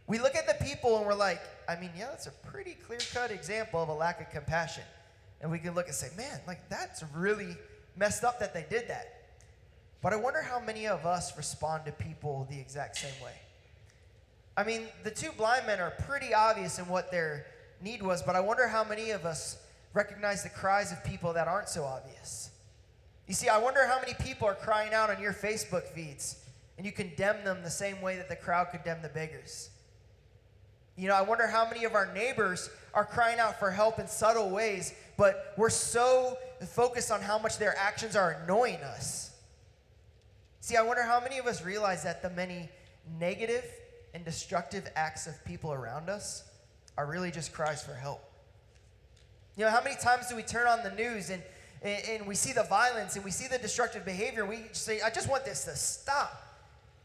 We 0.07 0.19
look 0.19 0.35
at 0.35 0.47
the 0.47 0.65
people 0.65 0.97
and 0.97 1.05
we're 1.05 1.13
like, 1.13 1.41
I 1.67 1.79
mean, 1.79 1.91
yeah, 1.97 2.07
that's 2.07 2.27
a 2.27 2.31
pretty 2.31 2.75
clear 2.85 2.99
cut 3.13 3.31
example 3.31 3.81
of 3.81 3.89
a 3.89 3.93
lack 3.93 4.21
of 4.21 4.29
compassion. 4.29 4.83
And 5.43 5.51
we 5.51 5.59
can 5.59 5.75
look 5.75 5.87
and 5.87 5.95
say, 5.95 6.07
man, 6.17 6.39
like 6.47 6.69
that's 6.69 7.03
really 7.13 7.55
messed 7.97 8.23
up 8.23 8.39
that 8.39 8.53
they 8.53 8.65
did 8.69 8.87
that. 8.87 9.23
But 10.01 10.13
I 10.13 10.15
wonder 10.15 10.41
how 10.41 10.59
many 10.59 10.87
of 10.87 11.05
us 11.05 11.37
respond 11.37 11.85
to 11.85 11.91
people 11.91 12.47
the 12.49 12.59
exact 12.59 12.95
same 12.95 13.13
way. 13.23 13.35
I 14.55 14.63
mean, 14.63 14.87
the 15.03 15.11
two 15.11 15.31
blind 15.37 15.67
men 15.67 15.79
are 15.79 15.91
pretty 16.07 16.33
obvious 16.33 16.79
in 16.79 16.87
what 16.87 17.11
their 17.11 17.45
need 17.81 18.01
was, 18.01 18.23
but 18.23 18.35
I 18.35 18.39
wonder 18.39 18.67
how 18.67 18.83
many 18.83 19.11
of 19.11 19.25
us 19.25 19.57
recognize 19.93 20.43
the 20.43 20.49
cries 20.49 20.91
of 20.91 21.03
people 21.03 21.33
that 21.33 21.47
aren't 21.47 21.69
so 21.69 21.83
obvious. 21.83 22.49
You 23.27 23.33
see, 23.33 23.49
I 23.49 23.57
wonder 23.57 23.85
how 23.85 23.99
many 23.99 24.13
people 24.13 24.47
are 24.47 24.55
crying 24.55 24.93
out 24.93 25.09
on 25.09 25.21
your 25.21 25.33
Facebook 25.33 25.83
feeds 25.89 26.37
and 26.77 26.85
you 26.85 26.91
condemn 26.91 27.43
them 27.43 27.63
the 27.63 27.69
same 27.69 28.01
way 28.01 28.15
that 28.15 28.29
the 28.29 28.35
crowd 28.35 28.67
condemned 28.71 29.03
the 29.03 29.09
beggars. 29.09 29.69
You 30.95 31.07
know, 31.07 31.15
I 31.15 31.21
wonder 31.21 31.47
how 31.47 31.67
many 31.67 31.85
of 31.85 31.95
our 31.95 32.13
neighbors 32.13 32.69
are 32.93 33.05
crying 33.05 33.39
out 33.39 33.59
for 33.59 33.71
help 33.71 33.99
in 33.99 34.07
subtle 34.07 34.49
ways, 34.49 34.93
but 35.17 35.53
we're 35.57 35.69
so 35.69 36.37
focused 36.67 37.11
on 37.11 37.21
how 37.21 37.37
much 37.37 37.57
their 37.57 37.77
actions 37.77 38.15
are 38.15 38.41
annoying 38.43 38.77
us. 38.77 39.31
See, 40.59 40.77
I 40.77 40.81
wonder 40.81 41.03
how 41.03 41.19
many 41.19 41.39
of 41.39 41.45
us 41.45 41.63
realize 41.63 42.03
that 42.03 42.21
the 42.21 42.29
many 42.29 42.69
negative 43.19 43.65
and 44.13 44.23
destructive 44.23 44.89
acts 44.95 45.27
of 45.27 45.43
people 45.45 45.73
around 45.73 46.09
us 46.09 46.43
are 46.97 47.05
really 47.05 47.31
just 47.31 47.51
cries 47.51 47.83
for 47.83 47.93
help. 47.93 48.23
You 49.57 49.65
know, 49.65 49.71
how 49.71 49.83
many 49.83 49.95
times 49.97 50.27
do 50.27 50.35
we 50.35 50.41
turn 50.41 50.67
on 50.67 50.83
the 50.83 50.91
news 50.91 51.29
and, 51.29 51.41
and, 51.81 52.03
and 52.07 52.27
we 52.27 52.35
see 52.35 52.53
the 52.53 52.63
violence 52.63 53.15
and 53.15 53.25
we 53.25 53.31
see 53.31 53.47
the 53.47 53.57
destructive 53.57 54.05
behavior 54.05 54.45
we 54.45 54.59
say, 54.71 55.01
I 55.01 55.09
just 55.09 55.29
want 55.29 55.45
this 55.45 55.65
to 55.65 55.75
stop, 55.75 56.41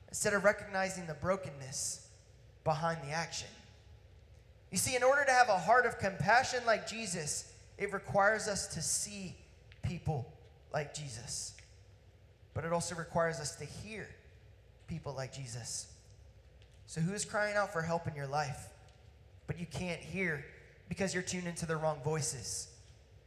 instead 0.08 0.32
of 0.34 0.44
recognizing 0.44 1.06
the 1.06 1.14
brokenness 1.14 2.06
behind 2.64 2.98
the 3.02 3.10
action. 3.10 3.48
You 4.70 4.78
see, 4.78 4.94
in 4.96 5.02
order 5.02 5.24
to 5.24 5.30
have 5.30 5.48
a 5.48 5.58
heart 5.58 5.86
of 5.86 5.98
compassion 5.98 6.60
like 6.66 6.86
Jesus, 6.86 7.52
it 7.78 7.92
requires 7.92 8.48
us 8.48 8.66
to 8.74 8.82
see 8.82 9.34
people 9.82 10.30
like 10.72 10.94
Jesus. 10.94 11.54
But 12.54 12.64
it 12.64 12.72
also 12.72 12.94
requires 12.94 13.38
us 13.38 13.56
to 13.56 13.64
hear 13.64 14.08
people 14.88 15.14
like 15.14 15.32
Jesus. 15.32 15.86
So, 16.86 17.00
who 17.00 17.12
is 17.12 17.24
crying 17.24 17.56
out 17.56 17.72
for 17.72 17.82
help 17.82 18.08
in 18.08 18.14
your 18.14 18.26
life, 18.26 18.68
but 19.46 19.58
you 19.60 19.66
can't 19.66 20.00
hear 20.00 20.44
because 20.88 21.14
you're 21.14 21.22
tuned 21.22 21.46
into 21.46 21.66
the 21.66 21.76
wrong 21.76 21.98
voices? 22.02 22.68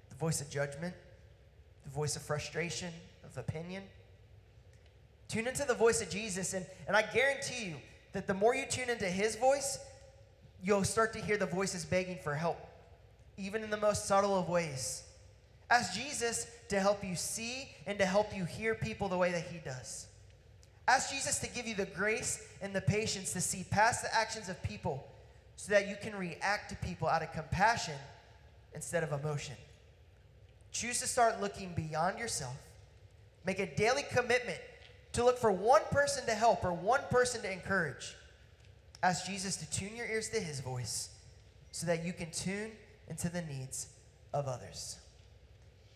The 0.10 0.16
voice 0.16 0.42
of 0.42 0.50
judgment, 0.50 0.94
the 1.84 1.92
voice 1.92 2.16
of 2.16 2.24
frustration, 2.24 2.92
of 3.24 3.38
opinion. 3.38 3.84
Tune 5.28 5.48
into 5.48 5.64
the 5.66 5.74
voice 5.74 6.02
of 6.02 6.10
Jesus, 6.10 6.54
and, 6.54 6.66
and 6.88 6.98
I 6.98 7.04
guarantee 7.04 7.66
you 7.66 7.76
that 8.12 8.28
the 8.28 8.34
more 8.34 8.54
you 8.54 8.66
tune 8.70 8.90
into 8.90 9.06
his 9.06 9.36
voice, 9.38 9.80
you'll 10.64 10.84
start 10.84 11.14
to 11.14 11.20
hear 11.20 11.38
the 11.38 11.46
voices 11.46 11.86
begging 11.86 12.18
for 12.22 12.36
help, 12.36 12.60
even 13.42 13.64
in 13.64 13.70
the 13.70 13.78
most 13.78 14.06
subtle 14.06 14.38
of 14.38 14.50
ways. 14.50 15.04
Ask 15.70 15.94
Jesus 15.94 16.48
to 16.70 16.80
help 16.80 17.04
you 17.04 17.16
see 17.16 17.70
and 17.88 17.98
to 17.98 18.06
help 18.06 18.36
you 18.36 18.46
hear 18.46 18.76
people 18.76 19.08
the 19.08 19.18
way 19.18 19.32
that 19.32 19.44
he 19.52 19.58
does. 19.60 20.08
Ask 20.88 21.12
Jesus 21.12 21.40
to 21.40 21.48
give 21.48 21.66
you 21.66 21.76
the 21.76 21.86
grace 21.86 22.46
and 22.62 22.74
the 22.74 22.82
patience 22.82 23.34
to 23.34 23.42
see 23.42 23.66
past 23.70 24.04
the 24.04 24.14
actions 24.14 24.50
of 24.50 24.62
people 24.64 25.08
so 25.56 25.72
that 25.72 25.88
you 25.88 25.96
can 26.02 26.16
react 26.16 26.70
to 26.70 26.76
people 26.78 27.08
out 27.08 27.24
of 27.24 27.32
compassion 27.32 27.96
instead 28.74 29.04
of 29.04 29.12
emotion. 29.12 29.56
Choose 30.72 31.00
to 31.00 31.08
start 31.08 31.42
looking 31.42 31.74
beyond 31.74 32.20
yourself. 32.20 32.56
Make 33.46 33.60
a 33.60 33.66
daily 33.76 34.04
commitment 34.12 34.60
to 35.14 35.24
look 35.24 35.38
for 35.38 35.52
one 35.52 35.82
person 35.92 36.26
to 36.26 36.34
help 36.34 36.64
or 36.64 36.74
one 36.74 37.02
person 37.10 37.42
to 37.42 37.52
encourage. 37.52 38.16
Ask 39.04 39.26
Jesus 39.26 39.56
to 39.58 39.70
tune 39.70 39.96
your 39.96 40.08
ears 40.08 40.30
to 40.30 40.40
his 40.40 40.60
voice 40.60 41.10
so 41.72 41.88
that 41.88 42.06
you 42.06 42.14
can 42.14 42.32
tune 42.32 42.72
into 43.12 43.28
the 43.28 43.42
needs 43.42 43.88
of 44.34 44.48
others. 44.48 44.98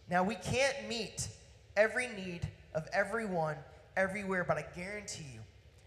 Now, 0.09 0.21
we 0.21 0.35
can't 0.35 0.75
meet 0.89 1.29
every 1.77 2.09
need 2.09 2.41
of 2.75 2.87
everyone 2.91 3.55
everywhere, 3.95 4.43
but 4.43 4.57
I 4.57 4.65
guarantee 4.75 5.23
you, 5.33 5.39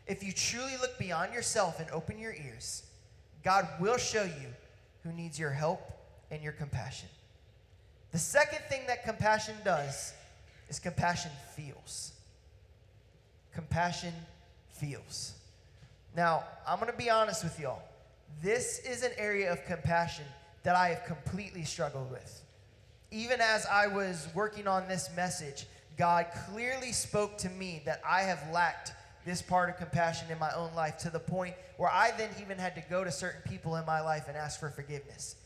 if 0.07 0.25
you 0.25 0.33
truly 0.33 0.73
look 0.81 0.99
beyond 0.99 1.35
yourself 1.35 1.81
and 1.81 1.91
open 1.91 2.19
your 2.19 2.33
ears, 2.33 2.87
God 3.45 3.69
will 3.79 3.99
show 3.99 4.25
you 4.25 4.49
who 5.05 5.13
needs 5.13 5.39
your 5.39 5.51
help 5.51 5.83
and 6.31 6.43
your 6.43 6.53
compassion. 6.53 7.11
The 8.11 8.19
second 8.19 8.61
thing 8.71 8.81
that 8.87 9.05
compassion 9.05 9.55
does 9.63 10.15
is 10.71 10.79
compassion 10.79 11.31
feels. 11.55 12.13
Compassion 13.53 14.15
feels. 14.71 15.35
Now, 16.17 16.45
I'm 16.67 16.81
going 16.81 16.91
to 16.91 16.97
be 16.97 17.11
honest 17.11 17.45
with 17.45 17.61
y'all. 17.61 17.83
This 18.43 18.79
is 18.79 19.03
an 19.03 19.13
area 19.19 19.53
of 19.53 19.63
compassion 19.67 20.25
that 20.63 20.77
I 20.77 20.89
have 20.89 21.05
completely 21.05 21.65
struggled 21.65 22.11
with. 22.11 22.43
Even 23.11 23.41
as 23.41 23.67
I 23.67 23.87
was 23.87 24.29
working 24.35 24.67
on 24.67 24.87
this 24.89 25.09
message, 25.17 25.67
God 25.97 26.27
clearly 26.51 26.93
spoke 26.93 27.39
to 27.39 27.49
me 27.49 27.83
that 27.87 28.01
I 28.07 28.23
have 28.23 28.43
lacked 28.53 28.93
this 29.25 29.43
part 29.43 29.69
of 29.69 29.77
compassion 29.77 30.31
in 30.31 30.39
my 30.39 30.53
own 30.55 30.75
life 30.75 30.99
to 30.99 31.11
the 31.11 31.19
point 31.19 31.55
where 31.77 31.91
I 31.91 32.13
then 32.17 32.31
even 32.41 32.59
had 32.59 32.75
to 32.77 32.83
go 32.89 33.05
to 33.05 33.11
certain 33.11 33.43
people 33.51 33.77
in 33.77 33.85
my 33.85 34.01
life 34.01 34.25
and 34.29 34.37
ask 34.37 34.61
for 34.61 34.71
forgiveness. 34.71 35.37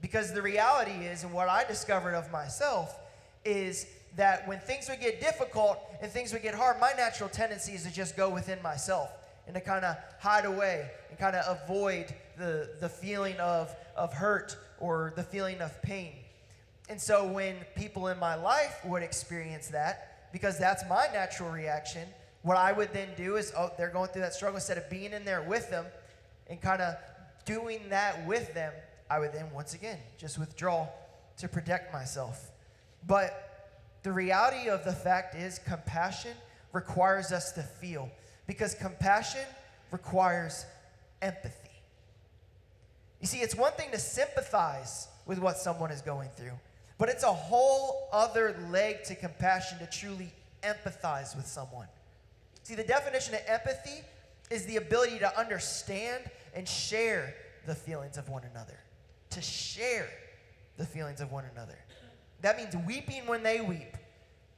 Because 0.00 0.32
the 0.32 0.42
reality 0.42 0.92
is, 1.06 1.24
and 1.24 1.32
what 1.32 1.48
I 1.48 1.64
discovered 1.64 2.14
of 2.14 2.30
myself, 2.30 2.98
is 3.44 3.86
that 4.16 4.46
when 4.46 4.60
things 4.60 4.88
would 4.88 5.00
get 5.00 5.20
difficult 5.20 5.78
and 6.00 6.10
things 6.10 6.32
would 6.32 6.42
get 6.42 6.54
hard, 6.54 6.78
my 6.80 6.92
natural 6.96 7.28
tendency 7.28 7.72
is 7.72 7.84
to 7.84 7.92
just 7.92 8.16
go 8.16 8.30
within 8.30 8.60
myself 8.62 9.10
and 9.46 9.54
to 9.54 9.60
kind 9.60 9.84
of 9.84 9.96
hide 10.20 10.44
away 10.44 10.90
and 11.10 11.18
kind 11.18 11.34
of 11.36 11.58
avoid 11.62 12.14
the, 12.38 12.70
the 12.80 12.88
feeling 12.88 13.36
of, 13.36 13.74
of 13.96 14.12
hurt 14.12 14.56
or 14.78 15.12
the 15.16 15.22
feeling 15.22 15.60
of 15.60 15.80
pain. 15.82 16.12
And 16.88 17.00
so 17.00 17.26
when 17.26 17.56
people 17.76 18.08
in 18.08 18.18
my 18.18 18.34
life 18.34 18.84
would 18.84 19.02
experience 19.02 19.68
that, 19.68 20.30
because 20.32 20.58
that's 20.58 20.82
my 20.88 21.06
natural 21.12 21.50
reaction, 21.50 22.08
what 22.42 22.58
I 22.58 22.72
would 22.72 22.92
then 22.92 23.08
do 23.16 23.36
is, 23.36 23.52
oh, 23.56 23.70
they're 23.78 23.88
going 23.88 24.10
through 24.10 24.22
that 24.22 24.34
struggle. 24.34 24.56
Instead 24.56 24.76
of 24.76 24.90
being 24.90 25.12
in 25.12 25.24
there 25.24 25.42
with 25.42 25.70
them 25.70 25.86
and 26.48 26.60
kind 26.60 26.82
of 26.82 26.96
doing 27.46 27.80
that 27.88 28.26
with 28.26 28.52
them, 28.52 28.72
I 29.08 29.18
would 29.18 29.32
then 29.32 29.50
once 29.52 29.74
again 29.74 29.98
just 30.18 30.38
withdraw 30.38 30.88
to 31.38 31.48
protect 31.48 31.92
myself. 31.92 32.50
But 33.06 33.80
the 34.02 34.12
reality 34.12 34.68
of 34.68 34.84
the 34.84 34.92
fact 34.92 35.34
is, 35.34 35.58
compassion 35.58 36.32
requires 36.72 37.32
us 37.32 37.52
to 37.52 37.62
feel 37.62 38.10
because 38.46 38.74
compassion 38.74 39.46
requires 39.90 40.66
empathy. 41.22 41.63
You 43.24 43.28
see, 43.28 43.40
it's 43.40 43.54
one 43.54 43.72
thing 43.72 43.90
to 43.92 43.98
sympathize 43.98 45.08
with 45.24 45.38
what 45.38 45.56
someone 45.56 45.90
is 45.90 46.02
going 46.02 46.28
through, 46.36 46.52
but 46.98 47.08
it's 47.08 47.24
a 47.24 47.32
whole 47.32 48.10
other 48.12 48.54
leg 48.70 49.02
to 49.04 49.14
compassion 49.14 49.78
to 49.78 49.86
truly 49.86 50.30
empathize 50.62 51.34
with 51.34 51.46
someone. 51.46 51.86
See, 52.64 52.74
the 52.74 52.84
definition 52.84 53.32
of 53.32 53.40
empathy 53.46 54.02
is 54.50 54.66
the 54.66 54.76
ability 54.76 55.20
to 55.20 55.40
understand 55.40 56.24
and 56.54 56.68
share 56.68 57.34
the 57.64 57.74
feelings 57.74 58.18
of 58.18 58.28
one 58.28 58.42
another. 58.52 58.78
To 59.30 59.40
share 59.40 60.10
the 60.76 60.84
feelings 60.84 61.22
of 61.22 61.32
one 61.32 61.44
another. 61.50 61.78
That 62.42 62.58
means 62.58 62.76
weeping 62.86 63.26
when 63.26 63.42
they 63.42 63.62
weep. 63.62 63.96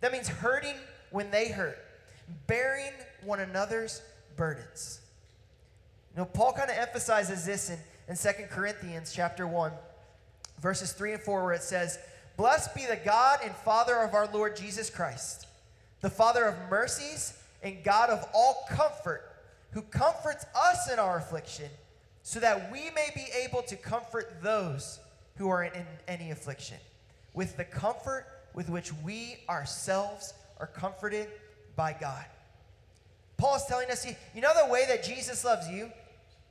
That 0.00 0.10
means 0.10 0.26
hurting 0.26 0.74
when 1.12 1.30
they 1.30 1.50
hurt 1.50 1.78
bearing 2.48 2.94
one 3.22 3.38
another's 3.38 4.02
burdens. 4.34 5.02
You 6.16 6.22
know, 6.22 6.24
Paul 6.24 6.52
kind 6.52 6.68
of 6.68 6.76
emphasizes 6.76 7.46
this 7.46 7.70
in, 7.70 7.78
in 8.08 8.16
2 8.16 8.28
Corinthians 8.50 9.12
chapter 9.12 9.46
1, 9.46 9.72
verses 10.60 10.92
3 10.92 11.14
and 11.14 11.22
4, 11.22 11.44
where 11.44 11.54
it 11.54 11.62
says, 11.62 11.98
Blessed 12.36 12.74
be 12.74 12.86
the 12.86 12.98
God 13.04 13.40
and 13.42 13.54
Father 13.54 13.96
of 13.96 14.14
our 14.14 14.28
Lord 14.32 14.56
Jesus 14.56 14.90
Christ, 14.90 15.46
the 16.02 16.10
Father 16.10 16.44
of 16.44 16.54
mercies 16.70 17.36
and 17.62 17.82
God 17.82 18.10
of 18.10 18.24
all 18.34 18.66
comfort, 18.70 19.32
who 19.72 19.82
comforts 19.82 20.46
us 20.54 20.90
in 20.92 20.98
our 20.98 21.18
affliction, 21.18 21.68
so 22.22 22.38
that 22.40 22.70
we 22.70 22.90
may 22.94 23.08
be 23.14 23.26
able 23.44 23.62
to 23.62 23.76
comfort 23.76 24.42
those 24.42 25.00
who 25.36 25.48
are 25.48 25.64
in, 25.64 25.72
in 25.72 25.86
any 26.06 26.30
affliction, 26.30 26.78
with 27.34 27.56
the 27.56 27.64
comfort 27.64 28.26
with 28.54 28.70
which 28.70 28.92
we 29.04 29.36
ourselves 29.48 30.34
are 30.58 30.66
comforted 30.66 31.28
by 31.74 31.94
God. 31.98 32.24
Paul 33.36 33.56
is 33.56 33.64
telling 33.68 33.90
us, 33.90 34.06
you 34.34 34.40
know 34.40 34.52
the 34.66 34.72
way 34.72 34.86
that 34.88 35.04
Jesus 35.04 35.44
loves 35.44 35.68
you? 35.68 35.90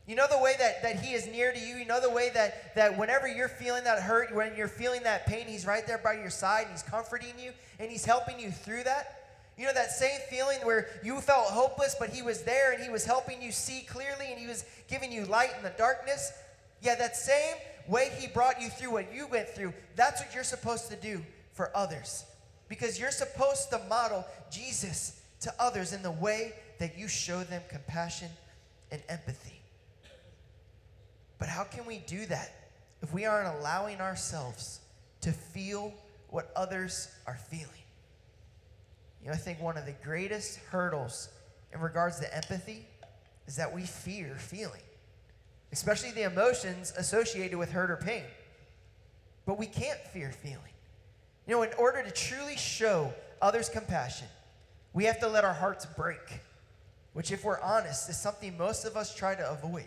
You 0.08 0.16
know 0.16 0.28
the 0.30 0.38
way 0.38 0.54
that, 0.60 0.84
that 0.84 1.00
he 1.00 1.14
is 1.14 1.26
near 1.26 1.52
to 1.52 1.60
you? 1.60 1.78
You 1.78 1.86
know 1.86 2.00
the 2.00 2.12
way 2.12 2.30
that, 2.34 2.76
that 2.76 2.98
whenever 2.98 3.28
you're 3.28 3.48
feeling 3.48 3.84
that 3.86 4.02
hurt, 4.02 4.34
when 4.36 4.56
you're 4.56 4.68
feeling 4.68 5.02
that 5.04 5.26
pain, 5.26 5.48
he's 5.48 5.66
right 5.66 5.86
there 5.88 5.98
by 5.98 6.14
your 6.14 6.30
side 6.30 6.64
and 6.64 6.72
he's 6.72 6.84
comforting 6.84 7.34
you 7.40 7.52
and 7.80 7.90
he's 7.90 8.06
helping 8.06 8.40
you 8.40 8.52
through 8.52 8.84
that? 8.84 9.26
You 9.58 9.66
know, 9.66 9.74
that 9.74 9.92
same 9.92 10.20
feeling 10.30 10.60
where 10.64 10.88
you 11.04 11.20
felt 11.22 11.48
hopeless, 11.48 11.96
but 11.98 12.10
He 12.10 12.22
was 12.22 12.44
there 12.44 12.74
and 12.74 12.84
He 12.84 12.90
was 12.90 13.06
helping 13.06 13.42
you 13.42 13.52
see 13.52 13.82
clearly 13.82 14.28
and 14.30 14.40
He 14.40 14.48
was 14.48 14.66
giving 14.88 15.12
you 15.12 15.26
light 15.26 15.52
in 15.58 15.64
the 15.64 15.74
darkness? 15.78 16.34
Yeah, 16.82 16.96
that 16.96 17.16
same 17.16 17.56
way 17.88 18.12
He 18.20 18.28
brought 18.28 18.62
you 18.62 18.70
through 18.70 18.92
what 18.92 19.14
you 19.14 19.28
went 19.28 19.50
through, 19.50 19.74
that's 19.96 20.22
what 20.22 20.36
you're 20.36 20.44
supposed 20.44 20.90
to 20.90 20.98
do 20.98 21.24
for 21.54 21.72
others. 21.76 22.26
Because 22.68 23.00
you're 23.00 23.12
supposed 23.12 23.70
to 23.70 23.80
model 23.88 24.26
Jesus 24.52 25.22
to 25.42 25.54
others 25.60 25.94
in 25.94 26.02
the 26.02 26.12
way 26.12 26.54
that 26.80 26.98
you 26.98 27.08
show 27.08 27.44
them 27.44 27.62
compassion 27.70 28.30
and 28.92 29.02
empathy. 29.08 29.55
But 31.38 31.50
how 31.50 31.64
can 31.64 31.86
we 31.86 32.00
do 32.00 32.26
that 32.28 32.52
if 33.02 33.14
we 33.14 33.26
aren't 33.26 33.56
allowing 33.60 34.00
ourselves 34.02 34.80
to 35.22 35.32
feel 35.32 35.94
what 36.30 36.52
others 36.56 37.10
are 37.28 37.38
feeling? 37.50 37.70
You 39.22 39.28
know, 39.28 39.34
I 39.34 39.38
think 39.38 39.62
one 39.62 39.78
of 39.78 39.86
the 39.86 39.96
greatest 40.04 40.60
hurdles 40.70 41.30
in 41.74 41.80
regards 41.82 42.20
to 42.20 42.36
empathy 42.36 42.86
is 43.48 43.56
that 43.56 43.74
we 43.74 43.82
fear 43.82 44.36
feeling, 44.38 44.82
especially 45.72 46.12
the 46.12 46.24
emotions 46.24 46.94
associated 46.98 47.58
with 47.58 47.72
hurt 47.72 47.92
or 47.92 47.98
pain. 47.98 48.24
But 49.46 49.60
we 49.60 49.66
can't 49.66 50.00
fear 50.14 50.32
feeling. 50.32 50.60
You 51.48 51.56
know, 51.56 51.64
in 51.64 51.74
order 51.78 52.02
to 52.04 52.12
truly 52.12 52.56
show 52.56 53.14
others 53.42 53.70
compassion, 53.70 54.28
we 54.94 55.06
have 55.06 55.20
to 55.20 55.28
let 55.28 55.44
our 55.44 55.54
hearts 55.54 55.86
break, 55.86 56.42
which, 57.14 57.32
if 57.32 57.44
we're 57.44 57.60
honest, 57.62 58.10
is 58.10 58.18
something 58.18 58.58
most 58.58 58.86
of 58.86 58.96
us 58.96 59.14
try 59.14 59.36
to 59.36 59.52
avoid. 59.52 59.86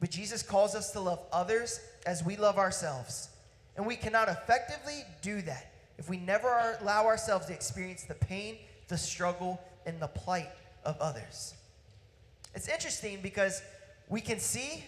But 0.00 0.10
Jesus 0.10 0.42
calls 0.42 0.74
us 0.74 0.90
to 0.92 1.00
love 1.00 1.20
others 1.32 1.80
as 2.06 2.24
we 2.24 2.36
love 2.36 2.58
ourselves. 2.58 3.28
And 3.76 3.86
we 3.86 3.96
cannot 3.96 4.28
effectively 4.28 5.04
do 5.22 5.42
that 5.42 5.72
if 5.98 6.08
we 6.08 6.16
never 6.16 6.76
allow 6.80 7.06
ourselves 7.06 7.46
to 7.46 7.52
experience 7.52 8.04
the 8.04 8.14
pain, 8.14 8.56
the 8.88 8.96
struggle, 8.96 9.60
and 9.84 10.00
the 10.00 10.08
plight 10.08 10.50
of 10.84 10.98
others. 10.98 11.54
It's 12.54 12.68
interesting 12.68 13.20
because 13.22 13.62
we 14.08 14.20
can 14.20 14.40
see 14.40 14.82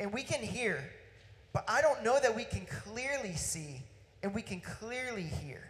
and 0.00 0.12
we 0.12 0.22
can 0.22 0.40
hear, 0.40 0.82
but 1.52 1.64
I 1.68 1.80
don't 1.80 2.02
know 2.02 2.18
that 2.20 2.34
we 2.34 2.44
can 2.44 2.66
clearly 2.66 3.34
see 3.34 3.80
and 4.22 4.34
we 4.34 4.42
can 4.42 4.60
clearly 4.60 5.22
hear 5.22 5.62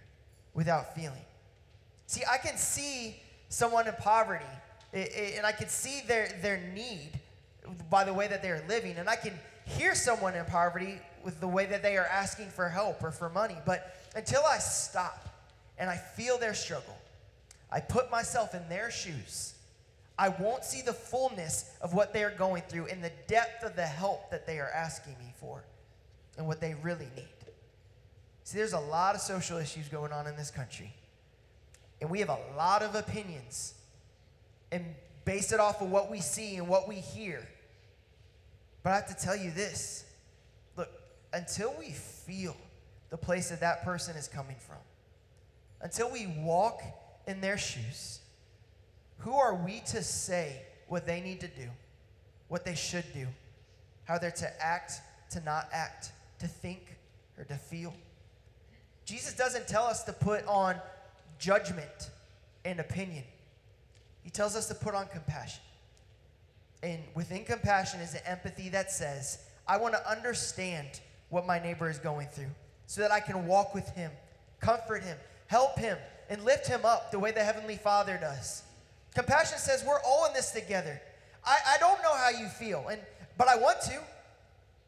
without 0.55 0.95
feeling. 0.95 1.25
See, 2.07 2.23
I 2.29 2.39
can 2.39 2.57
see 2.57 3.21
someone 3.49 3.87
in 3.87 3.95
poverty 3.95 4.45
and 4.93 5.47
I 5.47 5.53
can 5.53 5.69
see 5.69 6.01
their, 6.07 6.29
their 6.43 6.61
need 6.75 7.11
by 7.91 8.05
the 8.05 8.15
way 8.15 8.29
that 8.29 8.43
they're 8.43 8.65
living, 8.69 8.97
and 8.97 9.09
I 9.09 9.17
can 9.17 9.39
hear 9.65 9.95
someone 9.95 10.35
in 10.35 10.45
poverty 10.47 10.99
with 11.25 11.41
the 11.41 11.49
way 11.49 11.67
that 11.67 11.83
they 11.83 11.97
are 11.97 12.07
asking 12.07 12.49
for 12.49 12.69
help 12.69 13.03
or 13.03 13.11
for 13.11 13.29
money. 13.29 13.57
But 13.67 13.97
until 14.17 14.43
I 14.49 14.59
stop 14.59 15.29
and 15.79 15.89
I 15.89 15.97
feel 15.97 16.39
their 16.39 16.55
struggle, 16.55 16.97
I 17.71 17.81
put 17.81 18.11
myself 18.11 18.55
in 18.55 18.69
their 18.69 18.91
shoes, 18.91 19.55
I 20.19 20.29
won't 20.29 20.65
see 20.65 20.83
the 20.83 20.93
fullness 20.93 21.71
of 21.81 21.95
what 21.95 22.13
they 22.13 22.25
are 22.25 22.31
going 22.31 22.63
through 22.69 22.87
and 22.87 23.03
the 23.03 23.13
depth 23.27 23.63
of 23.63 23.77
the 23.77 23.87
help 23.87 24.31
that 24.31 24.47
they 24.47 24.59
are 24.59 24.69
asking 24.69 25.15
me 25.19 25.33
for 25.37 25.65
and 26.37 26.47
what 26.47 26.61
they 26.61 26.75
really 26.83 27.09
need. 27.17 27.29
See, 28.45 28.59
there's 28.59 28.73
a 28.73 28.81
lot 28.81 29.15
of 29.15 29.21
social 29.21 29.59
issues 29.59 29.89
going 29.89 30.13
on 30.13 30.27
in 30.27 30.37
this 30.37 30.51
country, 30.51 30.93
and 32.01 32.11
we 32.11 32.19
have 32.19 32.29
a 32.29 32.39
lot 32.57 32.83
of 32.83 32.95
opinions 32.95 33.75
and 34.73 34.85
base 35.31 35.53
it 35.53 35.61
off 35.61 35.81
of 35.81 35.93
what 35.93 36.11
we 36.11 36.19
see 36.19 36.57
and 36.57 36.67
what 36.67 36.89
we 36.89 36.97
hear. 36.97 37.47
But 38.83 38.91
I 38.91 38.97
have 38.97 39.17
to 39.17 39.25
tell 39.25 39.37
you 39.37 39.53
this 39.53 40.05
look, 40.77 40.89
until 41.33 41.73
we 41.79 41.91
feel 41.93 42.57
the 43.11 43.17
place 43.17 43.51
that 43.51 43.61
that 43.61 43.85
person 43.85 44.17
is 44.17 44.27
coming 44.27 44.57
from, 44.59 44.79
until 45.83 46.11
we 46.11 46.27
walk 46.39 46.83
in 47.29 47.41
their 47.41 47.59
shoes, 47.59 48.19
who 49.19 49.35
are 49.35 49.55
we 49.55 49.83
to 49.87 50.03
say 50.03 50.63
what 50.89 51.07
they 51.07 51.21
need 51.21 51.39
to 51.43 51.49
do, 51.49 51.69
what 52.49 52.65
they 52.65 52.75
should 52.75 53.05
do, 53.15 53.29
how 54.07 54.19
they're 54.19 54.33
to 54.33 54.51
act, 54.61 54.95
to 55.31 55.41
not 55.45 55.69
act, 55.73 56.11
to 56.41 56.49
think, 56.49 56.97
or 57.39 57.45
to 57.45 57.55
feel? 57.55 57.95
Jesus 59.05 59.35
doesn't 59.35 59.69
tell 59.69 59.85
us 59.85 60.03
to 60.03 60.13
put 60.13 60.45
on 60.49 60.75
judgment 61.39 62.11
and 62.65 62.81
opinion. 62.81 63.23
He 64.23 64.31
tells 64.31 64.57
us 64.57 64.69
to 64.69 64.75
put 64.75 64.95
on 64.95 65.07
compassion. 65.07 65.63
And 66.83 67.03
within 67.15 67.45
compassion 67.45 68.01
is 68.01 68.15
an 68.15 68.21
empathy 68.27 68.69
that 68.71 68.91
says, 68.91 69.39
I 69.67 69.77
want 69.77 69.95
to 69.95 70.11
understand 70.11 71.01
what 71.29 71.47
my 71.47 71.59
neighbor 71.59 71.89
is 71.89 71.99
going 71.99 72.29
through 72.29 72.51
so 72.87 73.01
that 73.03 73.13
I 73.13 73.21
can 73.21 73.47
walk 73.47 73.75
with 73.75 73.89
him, 73.91 74.11
comfort 74.61 75.05
him, 75.05 75.17
help 75.47 75.79
him, 75.79 75.97
and 76.29 76.45
lift 76.45 76.67
him 76.67 76.85
up 76.85 77.11
the 77.11 77.19
way 77.19 77.33
the 77.33 77.45
Heavenly 77.45 77.77
Father 77.77 78.19
does. 78.21 78.63
Compassion 79.15 79.59
says 79.59 79.85
we're 79.87 80.01
all 80.07 80.27
in 80.27 80.33
this 80.33 80.53
together. 80.53 81.01
I, 81.45 81.57
I 81.75 81.79
don't 81.79 82.03
know 82.03 82.15
how 82.15 82.31
you 82.31 82.49
feel, 82.49 82.87
and 82.89 83.01
but 83.37 83.49
I 83.49 83.57
want 83.57 83.81
to. 83.83 84.01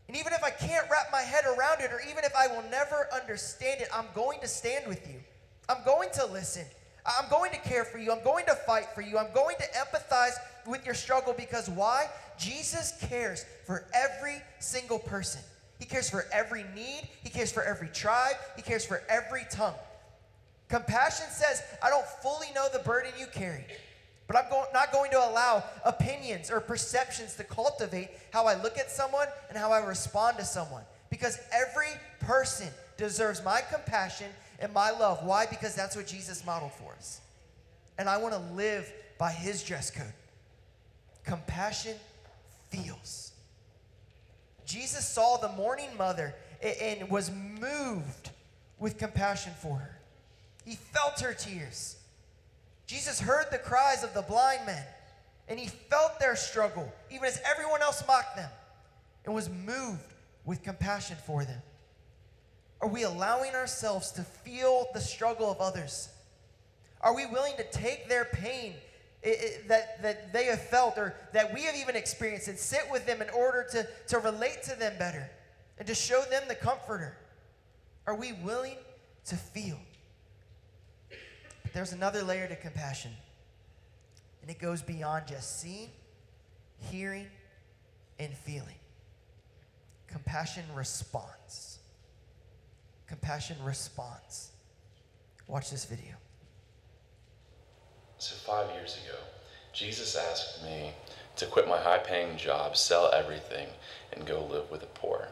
And 0.09 0.17
even 0.17 0.33
if 0.33 0.43
I 0.45 0.51
can't 0.51 0.87
wrap 0.91 1.09
my 1.11 1.23
head 1.23 1.45
around 1.45 1.81
it, 1.81 1.91
or 1.93 2.01
even 2.09 2.25
if 2.25 2.35
I 2.37 2.47
will 2.49 2.63
never 2.71 3.09
understand 3.15 3.81
it, 3.81 3.89
I'm 3.95 4.07
going 4.15 4.41
to 4.41 4.49
stand 4.49 4.87
with 4.87 5.07
you. 5.09 5.21
I'm 5.69 5.83
going 5.85 6.11
to 6.15 6.27
listen. 6.27 6.67
I'm 7.05 7.29
going 7.31 7.51
to 7.51 7.59
care 7.59 7.85
for 7.85 7.99
you. 7.99 8.13
I'm 8.13 8.23
going 8.23 8.45
to 8.47 8.55
fight 8.55 8.87
for 8.95 9.01
you. 9.01 9.19
I'm 9.19 9.33
going 9.35 9.57
to 9.59 9.65
empathize 9.79 10.35
with 10.67 10.85
your 10.85 10.95
struggle 10.95 11.35
because 11.37 11.69
why? 11.69 12.09
Jesus 12.39 12.95
cares 13.09 13.45
for 13.67 13.87
every 13.93 14.41
single 14.61 14.99
person. 14.99 15.41
He 15.79 15.85
cares 15.85 16.09
for 16.09 16.27
every 16.33 16.65
need. 16.77 17.09
He 17.25 17.31
cares 17.31 17.51
for 17.51 17.65
every 17.65 17.89
tribe. 17.89 18.37
He 18.55 18.63
cares 18.63 18.87
for 18.87 19.03
every 19.09 19.43
tongue. 19.51 19.75
Compassion 20.69 21.27
says, 21.29 21.63
I 21.83 21.91
don't 21.91 22.07
fully 22.23 22.47
know 22.55 22.69
the 22.73 22.79
burden 22.79 23.13
you 23.19 23.27
carry, 23.27 23.67
but 24.27 24.37
I'm 24.37 24.49
go- 24.49 24.65
not 24.73 24.93
going 24.93 25.11
to 25.11 25.19
allow 25.19 25.65
opinions 25.85 26.51
or 26.51 26.61
perceptions 26.61 27.35
to 27.35 27.45
cultivate 27.45 28.09
how 28.33 28.47
I 28.47 28.55
look 28.63 28.79
at 28.79 28.91
someone 28.91 29.27
and 29.49 29.59
how 29.59 29.73
I 29.73 29.85
respond 29.85 30.39
to 30.39 30.45
someone. 30.45 30.85
Because 31.11 31.39
every 31.53 31.91
person 32.21 32.69
deserves 32.97 33.45
my 33.45 33.61
compassion 33.73 34.29
and 34.59 34.73
my 34.73 34.91
love. 34.91 35.25
Why? 35.25 35.47
Because 35.47 35.75
that's 35.75 35.97
what 35.97 36.07
Jesus 36.07 36.45
modeled 36.45 36.73
for 36.73 36.93
us. 36.93 37.21
And 37.99 38.09
I 38.09 38.17
want 38.17 38.35
to 38.35 38.55
live 38.55 38.91
by 39.19 39.31
his 39.31 39.63
dress 39.63 39.91
code. 39.91 40.13
Compassion 41.25 41.97
feels. 42.71 43.33
Jesus 44.65 45.07
saw 45.07 45.37
the 45.37 45.51
mourning 45.51 45.97
mother 45.97 46.35
and 46.63 47.09
was 47.11 47.31
moved 47.31 48.31
with 48.79 48.99
compassion 48.99 49.53
for 49.61 49.77
her. 49.77 49.99
He 50.65 50.77
felt 50.77 51.21
her 51.21 51.35
tears. 51.35 51.97
Jesus 52.87 53.21
heard 53.21 53.47
the 53.51 53.59
cries 53.59 54.05
of 54.05 54.15
the 54.15 54.23
blind 54.23 54.67
men 54.67 54.85
and 55.49 55.59
he 55.59 55.67
felt 55.67 56.19
their 56.19 56.37
struggle, 56.37 56.91
even 57.11 57.25
as 57.25 57.41
everyone 57.45 57.83
else 57.83 58.03
mocked 58.07 58.37
them, 58.37 58.51
and 59.25 59.35
was 59.35 59.51
moved 59.51 60.01
with 60.45 60.63
compassion 60.63 61.17
for 61.27 61.45
them. 61.45 61.61
Are 62.83 62.89
we 62.89 63.05
allowing 63.05 63.55
ourselves 63.55 64.11
to 64.13 64.23
feel 64.23 64.89
the 64.93 65.01
struggle 65.01 65.51
of 65.51 65.61
others? 65.61 66.09
Are 67.01 67.15
we 67.15 67.27
willing 67.27 67.57
to 67.57 67.65
take 67.71 68.09
their 68.09 68.25
pain 68.25 68.75
it, 69.23 69.29
it, 69.29 69.69
that, 69.69 70.03
that 70.03 70.33
they 70.33 70.47
have 70.47 70.61
felt 70.61 70.99
or 70.99 71.15
that 71.33 71.55
we 71.55 71.63
have 71.63 71.77
even 71.77 71.95
experienced 71.95 72.49
and 72.49 72.59
sit 72.59 72.83
with 72.91 73.07
them 73.07 73.23
in 73.23 73.31
order 73.31 73.65
to, 73.71 73.87
to 74.09 74.19
relate 74.19 74.65
to 74.65 74.77
them 74.77 74.95
better 74.99 75.31
and 75.79 75.87
to 75.87 75.95
show 75.95 76.23
them 76.29 76.43
the 76.49 76.57
comforter? 76.57 77.17
Are 78.05 78.17
we 78.17 78.33
willing 78.33 78.77
to 79.27 79.37
feel? 79.37 79.79
But 81.63 81.73
there's 81.73 81.93
another 81.93 82.25
layer 82.25 82.49
to 82.49 82.57
compassion, 82.57 83.13
and 84.43 84.51
it 84.51 84.59
goes 84.59 84.83
beyond 84.83 85.29
just 85.29 85.61
seeing, 85.61 85.89
hearing, 86.91 87.29
and 88.19 88.35
feeling. 88.35 88.75
Compassion 90.09 90.65
responds 90.75 91.72
compassion 93.13 93.59
response. 93.63 94.53
Watch 95.47 95.71
this 95.71 95.85
video. 95.85 96.15
So, 98.17 98.35
five 98.37 98.71
years 98.71 98.99
ago, 99.05 99.19
Jesus 99.75 100.17
asked 100.17 100.65
me 100.65 100.93
to 101.37 101.45
quit 101.45 101.69
my 101.69 101.77
high 101.77 101.99
paying 101.99 102.39
job, 102.39 102.75
sell 102.75 103.13
everything, 103.13 103.69
and 104.15 104.27
go 104.27 104.43
live 104.47 104.71
with 104.71 104.81
the 104.81 104.87
poor. 104.87 105.29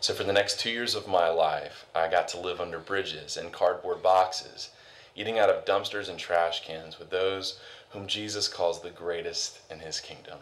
So, 0.00 0.14
for 0.14 0.24
the 0.24 0.32
next 0.32 0.58
two 0.58 0.70
years 0.70 0.94
of 0.94 1.06
my 1.06 1.28
life, 1.28 1.84
I 1.94 2.08
got 2.08 2.28
to 2.28 2.40
live 2.40 2.62
under 2.62 2.78
bridges 2.78 3.36
and 3.36 3.52
cardboard 3.52 4.02
boxes, 4.02 4.70
eating 5.14 5.38
out 5.38 5.50
of 5.50 5.66
dumpsters 5.66 6.08
and 6.08 6.18
trash 6.18 6.64
cans 6.64 6.98
with 6.98 7.10
those 7.10 7.60
whom 7.90 8.06
Jesus 8.06 8.48
calls 8.48 8.80
the 8.80 8.88
greatest 8.88 9.58
in 9.70 9.80
his 9.80 10.00
kingdom. 10.00 10.38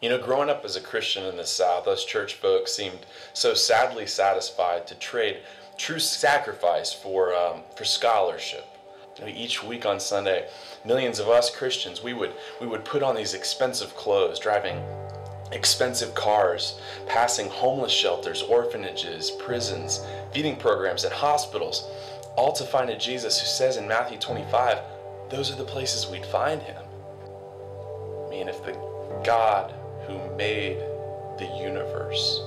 You 0.00 0.08
know, 0.08 0.18
growing 0.18 0.48
up 0.48 0.64
as 0.64 0.76
a 0.76 0.80
Christian 0.80 1.26
in 1.26 1.36
the 1.36 1.44
South, 1.44 1.86
us 1.86 2.06
church 2.06 2.34
folks 2.34 2.72
seemed 2.72 3.04
so 3.34 3.52
sadly 3.52 4.06
satisfied 4.06 4.86
to 4.86 4.94
trade 4.94 5.40
true 5.80 5.98
sacrifice 5.98 6.92
for, 6.92 7.34
um, 7.34 7.62
for 7.74 7.84
scholarship. 7.84 8.66
Each 9.26 9.62
week 9.62 9.86
on 9.86 9.98
Sunday, 9.98 10.48
millions 10.84 11.18
of 11.18 11.28
us 11.28 11.54
Christians, 11.54 12.02
we 12.02 12.12
would, 12.12 12.32
we 12.60 12.66
would 12.66 12.84
put 12.84 13.02
on 13.02 13.16
these 13.16 13.34
expensive 13.34 13.94
clothes, 13.96 14.38
driving 14.38 14.82
expensive 15.52 16.14
cars, 16.14 16.80
passing 17.06 17.48
homeless 17.48 17.92
shelters, 17.92 18.42
orphanages, 18.42 19.30
prisons, 19.30 20.04
feeding 20.32 20.56
programs, 20.56 21.04
and 21.04 21.12
hospitals, 21.12 21.88
all 22.36 22.52
to 22.52 22.64
find 22.64 22.90
a 22.90 22.96
Jesus 22.96 23.40
who 23.40 23.46
says 23.46 23.76
in 23.76 23.88
Matthew 23.88 24.18
25, 24.18 24.78
those 25.30 25.50
are 25.50 25.56
the 25.56 25.64
places 25.64 26.06
we'd 26.06 26.26
find 26.26 26.62
him. 26.62 26.82
I 28.26 28.30
mean, 28.30 28.48
if 28.48 28.62
the 28.64 28.72
God 29.24 29.74
who 30.06 30.18
made 30.36 30.78
the 31.38 31.50
universe 31.58 32.40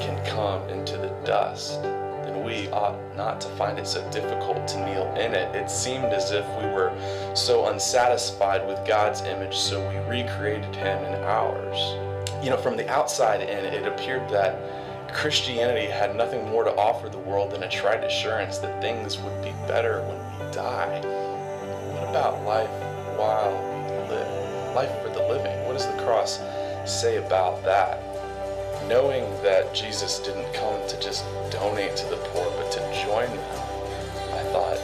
can 0.00 0.24
come 0.26 0.68
into 0.68 0.96
the 0.96 1.08
dust, 1.24 1.82
then 1.82 2.42
we 2.44 2.68
ought 2.70 2.98
not 3.16 3.40
to 3.42 3.48
find 3.50 3.78
it 3.78 3.86
so 3.86 4.08
difficult 4.10 4.66
to 4.68 4.84
kneel 4.84 5.06
in 5.16 5.34
it. 5.34 5.54
It 5.54 5.70
seemed 5.70 6.06
as 6.06 6.30
if 6.30 6.46
we 6.58 6.64
were 6.64 6.92
so 7.34 7.68
unsatisfied 7.68 8.66
with 8.66 8.86
God's 8.86 9.22
image, 9.22 9.56
so 9.56 9.80
we 9.88 9.96
recreated 10.08 10.74
him 10.74 11.04
in 11.04 11.14
ours. 11.24 11.78
You 12.42 12.50
know, 12.50 12.56
from 12.56 12.76
the 12.76 12.88
outside 12.88 13.40
in, 13.42 13.64
it 13.64 13.86
appeared 13.86 14.28
that 14.30 15.12
Christianity 15.14 15.86
had 15.86 16.16
nothing 16.16 16.48
more 16.48 16.64
to 16.64 16.74
offer 16.76 17.08
the 17.08 17.18
world 17.18 17.52
than 17.52 17.62
a 17.62 17.68
tried 17.70 18.02
assurance 18.04 18.58
that 18.58 18.82
things 18.82 19.18
would 19.18 19.42
be 19.42 19.52
better 19.68 20.02
when 20.02 20.18
we 20.18 20.52
die. 20.52 21.00
What 21.92 22.10
about 22.10 22.44
life 22.44 22.68
while 23.16 23.52
we 23.52 24.14
live? 24.14 24.74
Life 24.74 24.90
for 25.02 25.08
the 25.10 25.26
living. 25.28 25.64
What 25.66 25.74
does 25.74 25.86
the 25.86 26.02
cross 26.02 26.40
say 26.84 27.16
about 27.16 27.62
that? 27.62 28.03
Knowing 28.88 29.24
that 29.42 29.74
Jesus 29.74 30.18
didn't 30.18 30.52
come 30.52 30.78
to 30.88 31.00
just 31.00 31.24
donate 31.50 31.96
to 31.96 32.06
the 32.06 32.16
poor, 32.16 32.44
but 32.56 32.70
to 32.70 32.80
join 33.04 33.28
them, 33.30 33.48
I 34.32 34.42
thought, 34.52 34.78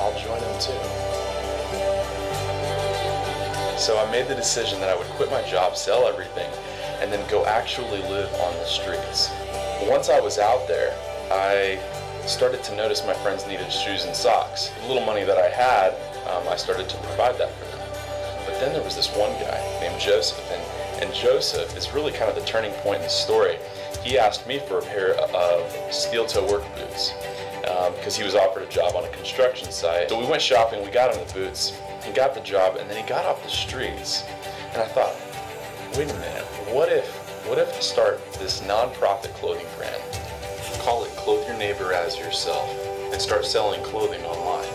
I'll 0.00 0.18
join 0.18 0.40
them 0.40 0.60
too. 0.60 0.80
So 3.78 3.98
I 3.98 4.10
made 4.10 4.26
the 4.26 4.34
decision 4.34 4.80
that 4.80 4.88
I 4.88 4.96
would 4.96 5.06
quit 5.18 5.30
my 5.30 5.42
job, 5.48 5.76
sell 5.76 6.06
everything, 6.06 6.50
and 7.00 7.12
then 7.12 7.28
go 7.30 7.44
actually 7.46 8.02
live 8.02 8.32
on 8.34 8.52
the 8.54 8.64
streets. 8.64 9.30
Once 9.82 10.08
I 10.08 10.20
was 10.20 10.38
out 10.38 10.66
there, 10.66 10.92
I 11.30 11.78
started 12.26 12.62
to 12.64 12.76
notice 12.76 13.06
my 13.06 13.14
friends 13.14 13.46
needed 13.46 13.70
shoes 13.72 14.04
and 14.04 14.14
socks. 14.14 14.70
The 14.82 14.88
little 14.88 15.04
money 15.04 15.24
that 15.24 15.38
I 15.38 15.48
had, 15.48 15.94
um, 16.30 16.48
I 16.48 16.56
started 16.56 16.88
to 16.88 16.96
provide 16.98 17.38
that 17.38 17.52
for 17.54 17.64
them. 17.76 17.78
But 18.44 18.58
then 18.60 18.72
there 18.72 18.82
was 18.82 18.96
this 18.96 19.08
one 19.14 19.32
guy 19.32 19.58
named 19.80 20.00
Joseph, 20.00 20.42
and, 20.50 20.81
and 21.02 21.12
Joseph 21.12 21.76
is 21.76 21.92
really 21.92 22.12
kind 22.12 22.30
of 22.30 22.36
the 22.36 22.44
turning 22.44 22.70
point 22.74 22.98
in 22.98 23.02
the 23.02 23.08
story. 23.08 23.58
He 24.04 24.16
asked 24.16 24.46
me 24.46 24.60
for 24.60 24.78
a 24.78 24.82
pair 24.82 25.16
of 25.16 25.92
steel 25.92 26.26
toe 26.26 26.48
work 26.48 26.62
boots 26.76 27.12
because 27.60 28.14
um, 28.16 28.20
he 28.20 28.24
was 28.24 28.36
offered 28.36 28.62
a 28.62 28.68
job 28.68 28.94
on 28.94 29.04
a 29.04 29.08
construction 29.08 29.72
site. 29.72 30.10
So 30.10 30.18
we 30.18 30.26
went 30.26 30.40
shopping, 30.40 30.82
we 30.84 30.90
got 30.90 31.12
him 31.12 31.26
the 31.26 31.34
boots, 31.34 31.76
he 32.04 32.12
got 32.12 32.34
the 32.34 32.40
job, 32.40 32.76
and 32.76 32.88
then 32.88 33.02
he 33.02 33.08
got 33.08 33.24
off 33.24 33.42
the 33.42 33.50
streets. 33.50 34.22
And 34.72 34.82
I 34.82 34.86
thought, 34.86 35.14
wait 35.98 36.08
a 36.08 36.14
minute, 36.14 36.44
what 36.72 36.88
if, 36.88 37.08
what 37.48 37.58
if 37.58 37.74
I 37.74 37.80
start 37.80 38.20
this 38.34 38.60
nonprofit 38.60 39.34
clothing 39.34 39.66
brand? 39.76 40.02
Call 40.82 41.04
it 41.04 41.10
Clothe 41.16 41.46
Your 41.48 41.58
Neighbor 41.58 41.92
as 41.92 42.16
Yourself 42.16 42.70
and 43.12 43.20
start 43.20 43.44
selling 43.44 43.82
clothing 43.82 44.22
online 44.22 44.68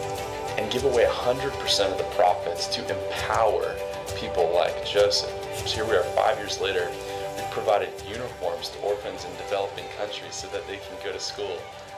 and 0.57 0.69
give 0.71 0.83
away 0.83 1.05
100% 1.05 1.91
of 1.91 1.97
the 1.97 2.03
profits 2.15 2.67
to 2.67 2.81
empower 2.81 3.75
people 4.17 4.51
like 4.53 4.85
Joseph. 4.85 5.31
So 5.65 5.83
here 5.83 5.85
we 5.85 5.95
are 5.97 6.03
five 6.15 6.37
years 6.37 6.61
later, 6.61 6.89
we've 7.35 7.51
provided 7.51 7.89
uniforms 8.09 8.69
to 8.69 8.79
orphans 8.79 9.25
in 9.25 9.31
developing 9.37 9.85
countries 9.97 10.35
so 10.35 10.47
that 10.49 10.65
they 10.67 10.77
can 10.77 10.95
go 11.03 11.11
to 11.11 11.19
school 11.19 11.57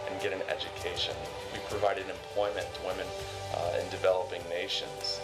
and 0.10 0.22
get 0.22 0.34
an 0.34 0.42
education. 0.50 1.14
We've 1.54 1.70
provided 1.70 2.06
employment 2.10 2.68
to 2.74 2.88
women 2.88 3.06
uh, 3.54 3.80
in 3.80 3.90
developing 3.90 4.42
nations 4.50 5.20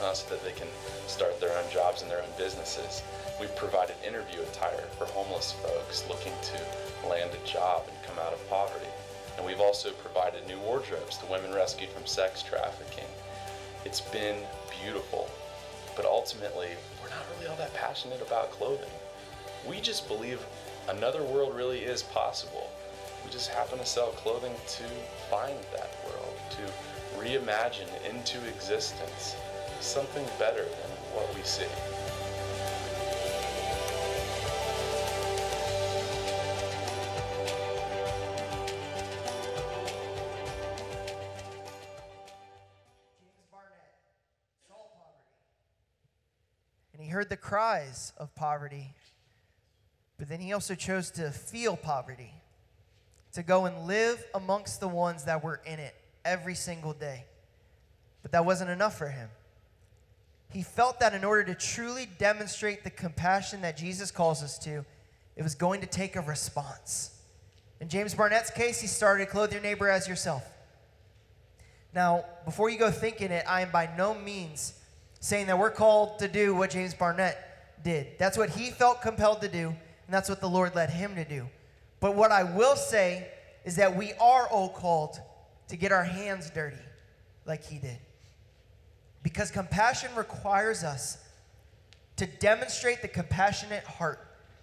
uh, 0.00 0.12
so 0.12 0.28
that 0.30 0.44
they 0.44 0.52
can 0.52 0.68
start 1.06 1.40
their 1.40 1.56
own 1.58 1.70
jobs 1.70 2.02
and 2.02 2.10
their 2.10 2.22
own 2.22 2.32
businesses. 2.38 3.02
We've 3.40 3.54
provided 3.56 3.96
interview 4.06 4.40
attire 4.42 4.86
for 4.96 5.04
homeless 5.06 5.52
folks 5.52 6.08
looking 6.08 6.32
to 6.32 7.08
land 7.08 7.30
a 7.34 7.46
job 7.46 7.84
and 7.88 7.96
come 8.06 8.18
out 8.18 8.32
of 8.32 8.48
poverty. 8.48 8.88
And 9.36 9.44
we've 9.44 9.60
also 9.60 9.90
provided 9.92 10.46
new 10.46 10.58
wardrobes 10.60 11.18
to 11.18 11.26
women 11.26 11.52
rescued 11.52 11.90
from 11.90 12.06
sex 12.06 12.42
trafficking. 12.42 13.08
It's 13.84 14.00
been 14.00 14.36
beautiful, 14.82 15.28
but 15.94 16.04
ultimately, 16.04 16.70
really 17.46 17.50
all 17.50 17.64
that 17.64 17.74
passionate 17.74 18.20
about 18.20 18.50
clothing. 18.52 18.90
We 19.66 19.80
just 19.80 20.08
believe 20.08 20.40
another 20.88 21.22
world 21.22 21.54
really 21.54 21.80
is 21.80 22.02
possible. 22.02 22.70
We 23.24 23.30
just 23.30 23.50
happen 23.50 23.78
to 23.78 23.86
sell 23.86 24.08
clothing 24.08 24.54
to 24.68 24.84
find 25.30 25.56
that 25.72 25.90
world, 26.04 26.36
to 26.50 27.20
reimagine 27.20 27.88
into 28.08 28.38
existence 28.48 29.36
something 29.80 30.24
better 30.38 30.62
than 30.64 30.90
what 31.14 31.32
we 31.34 31.42
see. 31.42 31.66
He 47.06 47.12
heard 47.12 47.28
the 47.28 47.36
cries 47.36 48.12
of 48.18 48.34
poverty. 48.34 48.92
But 50.18 50.28
then 50.28 50.40
he 50.40 50.52
also 50.52 50.74
chose 50.74 51.12
to 51.12 51.30
feel 51.30 51.76
poverty, 51.76 52.32
to 53.34 53.44
go 53.44 53.66
and 53.66 53.86
live 53.86 54.24
amongst 54.34 54.80
the 54.80 54.88
ones 54.88 55.22
that 55.26 55.44
were 55.44 55.60
in 55.64 55.78
it 55.78 55.94
every 56.24 56.56
single 56.56 56.92
day. 56.92 57.26
But 58.22 58.32
that 58.32 58.44
wasn't 58.44 58.70
enough 58.70 58.98
for 58.98 59.06
him. 59.06 59.28
He 60.50 60.64
felt 60.64 60.98
that 60.98 61.14
in 61.14 61.22
order 61.22 61.44
to 61.44 61.54
truly 61.54 62.08
demonstrate 62.18 62.82
the 62.82 62.90
compassion 62.90 63.60
that 63.60 63.76
Jesus 63.76 64.10
calls 64.10 64.42
us 64.42 64.58
to, 64.60 64.84
it 65.36 65.44
was 65.44 65.54
going 65.54 65.82
to 65.82 65.86
take 65.86 66.16
a 66.16 66.22
response. 66.22 67.20
In 67.80 67.88
James 67.88 68.16
Barnett's 68.16 68.50
case, 68.50 68.80
he 68.80 68.88
started 68.88 69.28
Clothe 69.28 69.52
Your 69.52 69.62
Neighbor 69.62 69.88
as 69.88 70.08
Yourself. 70.08 70.42
Now, 71.94 72.24
before 72.44 72.68
you 72.68 72.80
go 72.80 72.90
thinking 72.90 73.30
it, 73.30 73.44
I 73.48 73.60
am 73.60 73.70
by 73.70 73.90
no 73.96 74.12
means 74.12 74.72
saying 75.26 75.48
that 75.48 75.58
we're 75.58 75.72
called 75.72 76.20
to 76.20 76.28
do 76.28 76.54
what 76.54 76.70
James 76.70 76.94
Barnett 76.94 77.82
did. 77.82 78.06
That's 78.16 78.38
what 78.38 78.48
he 78.48 78.70
felt 78.70 79.02
compelled 79.02 79.40
to 79.40 79.48
do, 79.48 79.66
and 79.70 79.76
that's 80.08 80.28
what 80.28 80.40
the 80.40 80.48
Lord 80.48 80.76
led 80.76 80.88
him 80.88 81.16
to 81.16 81.24
do. 81.24 81.48
But 81.98 82.14
what 82.14 82.30
I 82.30 82.44
will 82.44 82.76
say 82.76 83.26
is 83.64 83.74
that 83.74 83.96
we 83.96 84.12
are 84.20 84.46
all 84.46 84.68
called 84.68 85.18
to 85.66 85.76
get 85.76 85.90
our 85.90 86.04
hands 86.04 86.48
dirty 86.50 86.76
like 87.44 87.64
he 87.64 87.78
did. 87.78 87.98
Because 89.24 89.50
compassion 89.50 90.10
requires 90.14 90.84
us 90.84 91.18
to 92.18 92.26
demonstrate 92.26 93.02
the 93.02 93.08
compassionate 93.08 93.82
heart 93.82 94.20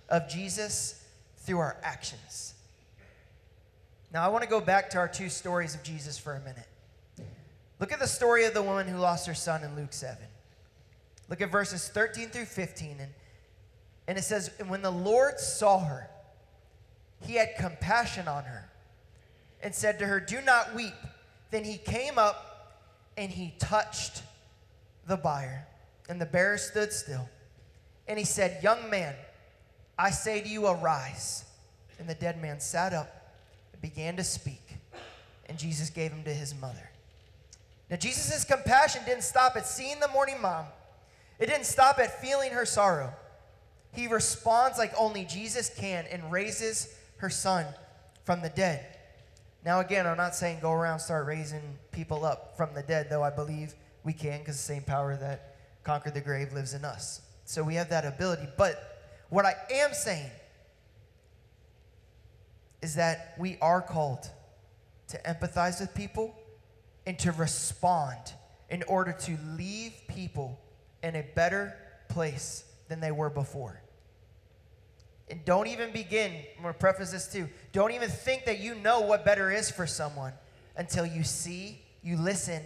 of 0.07 0.29
Jesus 0.29 1.05
through 1.39 1.59
our 1.59 1.75
actions. 1.83 2.53
Now, 4.13 4.23
I 4.23 4.29
want 4.29 4.45
to 4.45 4.49
go 4.49 4.61
back 4.61 4.89
to 4.91 4.97
our 4.97 5.09
two 5.09 5.27
stories 5.27 5.75
of 5.75 5.83
Jesus 5.83 6.17
for 6.17 6.35
a 6.35 6.39
minute. 6.39 6.69
Look 7.81 7.91
at 7.91 7.99
the 7.99 8.07
story 8.07 8.45
of 8.45 8.53
the 8.53 8.63
woman 8.63 8.87
who 8.87 8.97
lost 8.97 9.27
her 9.27 9.33
son 9.33 9.61
in 9.65 9.75
Luke 9.75 9.91
7. 9.91 10.15
Look 11.29 11.41
at 11.41 11.51
verses 11.51 11.87
13 11.89 12.29
through 12.29 12.45
15. 12.45 12.97
And, 12.99 13.11
and 14.07 14.17
it 14.17 14.23
says, 14.23 14.51
And 14.59 14.69
when 14.69 14.81
the 14.81 14.91
Lord 14.91 15.39
saw 15.39 15.79
her, 15.79 16.09
he 17.21 17.35
had 17.35 17.55
compassion 17.57 18.27
on 18.27 18.43
her 18.43 18.69
and 19.61 19.73
said 19.73 19.99
to 19.99 20.05
her, 20.05 20.19
Do 20.19 20.41
not 20.41 20.75
weep. 20.75 20.93
Then 21.51 21.63
he 21.63 21.77
came 21.77 22.17
up 22.17 22.81
and 23.17 23.31
he 23.31 23.53
touched 23.59 24.23
the 25.07 25.17
bier, 25.17 25.67
and 26.09 26.19
the 26.19 26.25
bearer 26.25 26.57
stood 26.57 26.91
still. 26.91 27.29
And 28.07 28.17
he 28.17 28.25
said, 28.25 28.63
Young 28.63 28.89
man, 28.89 29.15
I 29.97 30.09
say 30.11 30.41
to 30.41 30.47
you, 30.47 30.65
arise. 30.65 31.45
And 31.99 32.09
the 32.09 32.15
dead 32.15 32.41
man 32.41 32.59
sat 32.59 32.93
up 32.93 33.33
and 33.71 33.81
began 33.81 34.17
to 34.17 34.23
speak, 34.23 34.77
and 35.47 35.57
Jesus 35.57 35.89
gave 35.89 36.11
him 36.11 36.23
to 36.23 36.33
his 36.33 36.53
mother. 36.59 36.89
Now, 37.89 37.97
Jesus' 37.97 38.43
compassion 38.43 39.03
didn't 39.05 39.23
stop 39.23 39.55
at 39.55 39.67
seeing 39.67 39.99
the 39.99 40.07
mourning 40.07 40.41
mom, 40.41 40.65
it 41.43 41.47
didn't 41.47 41.65
stop 41.65 41.99
at 41.99 42.21
feeling 42.21 42.53
her 42.53 42.65
sorrow. 42.65 43.13
He 43.91 44.07
responds 44.07 44.77
like 44.77 44.93
only 44.97 45.25
Jesus 45.25 45.69
can 45.77 46.05
and 46.09 46.31
raises 46.31 46.95
her 47.17 47.29
son 47.29 47.65
from 48.23 48.41
the 48.41 48.47
dead. 48.47 48.85
Now, 49.65 49.81
again, 49.81 50.07
I'm 50.07 50.15
not 50.15 50.35
saying 50.35 50.59
go 50.61 50.71
around 50.71 50.99
start 50.99 51.25
raising 51.27 51.61
people 51.91 52.23
up 52.23 52.55
from 52.55 52.73
the 52.73 52.81
dead, 52.81 53.07
though 53.09 53.23
I 53.23 53.29
believe 53.29 53.73
we 54.05 54.13
can 54.13 54.39
because 54.39 54.55
the 54.55 54.63
same 54.63 54.83
power 54.83 55.17
that 55.17 55.57
conquered 55.83 56.13
the 56.13 56.21
grave 56.21 56.53
lives 56.53 56.73
in 56.73 56.85
us. 56.85 57.19
So 57.43 57.61
we 57.61 57.75
have 57.75 57.89
that 57.89 58.05
ability. 58.05 58.47
But 58.57 59.25
what 59.27 59.45
I 59.45 59.55
am 59.69 59.93
saying 59.93 60.31
is 62.81 62.95
that 62.95 63.35
we 63.37 63.57
are 63.61 63.81
called 63.81 64.29
to 65.09 65.17
empathize 65.23 65.81
with 65.81 65.93
people 65.93 66.37
and 67.05 67.19
to 67.19 67.33
respond 67.33 68.31
in 68.69 68.81
order 68.83 69.11
to 69.11 69.37
leave 69.57 69.91
people 70.07 70.57
in 71.03 71.15
a 71.15 71.23
better 71.35 71.75
place 72.09 72.63
than 72.87 72.99
they 72.99 73.11
were 73.11 73.29
before. 73.29 73.81
And 75.29 75.43
don't 75.45 75.67
even 75.67 75.91
begin, 75.91 76.31
I'm 76.57 76.63
going 76.63 76.73
to 76.73 76.79
preface 76.79 77.11
this 77.11 77.31
too. 77.31 77.47
Don't 77.71 77.91
even 77.91 78.09
think 78.09 78.45
that 78.45 78.59
you 78.59 78.75
know 78.75 79.01
what 79.01 79.25
better 79.25 79.51
is 79.51 79.69
for 79.69 79.85
someone 79.85 80.33
until 80.75 81.05
you 81.05 81.23
see, 81.23 81.81
you 82.01 82.17
listen, 82.17 82.61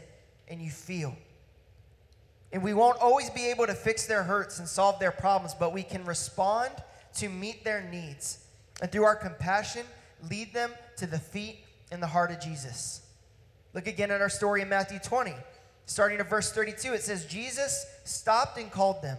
and 0.48 0.62
you 0.62 0.70
feel. 0.70 1.16
And 2.52 2.64
we 2.64 2.74
won't 2.74 2.98
always 3.00 3.30
be 3.30 3.48
able 3.48 3.68
to 3.68 3.74
fix 3.74 4.06
their 4.06 4.24
hurts 4.24 4.60
and 4.60 4.68
solve 4.68 5.00
their 5.00 5.12
problems, 5.12 5.54
but 5.54 5.74
we 5.74 5.84
can 5.84 6.06
respond 6.06 6.72
to 7.16 7.30
meet 7.30 7.64
their 7.64 7.82
needs. 7.82 8.46
And 8.82 8.92
through 8.92 9.04
our 9.04 9.16
compassion, 9.16 9.84
lead 10.30 10.54
them 10.54 10.72
to 10.98 11.06
the 11.06 11.20
feet 11.20 11.60
and 11.92 12.02
the 12.02 12.08
heart 12.08 12.32
of 12.32 12.40
Jesus. 12.40 13.02
Look 13.74 13.88
again 13.88 14.12
at 14.12 14.22
our 14.22 14.30
story 14.30 14.62
in 14.62 14.70
Matthew 14.70 15.00
20. 15.00 15.34
Starting 15.88 16.20
at 16.20 16.30
verse 16.30 16.52
32, 16.52 16.94
it 16.94 17.02
says, 17.02 17.26
Jesus 17.26 17.86
stopped 18.04 18.60
and 18.60 18.70
called 18.70 19.02
them. 19.02 19.18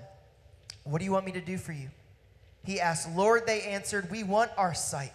What 0.84 0.98
do 0.98 1.04
you 1.06 1.12
want 1.12 1.24
me 1.24 1.32
to 1.32 1.40
do 1.40 1.56
for 1.56 1.72
you? 1.72 1.88
He 2.62 2.78
asked, 2.78 3.10
Lord, 3.16 3.46
they 3.46 3.62
answered, 3.62 4.10
We 4.10 4.22
want 4.22 4.50
our 4.58 4.74
sight. 4.74 5.12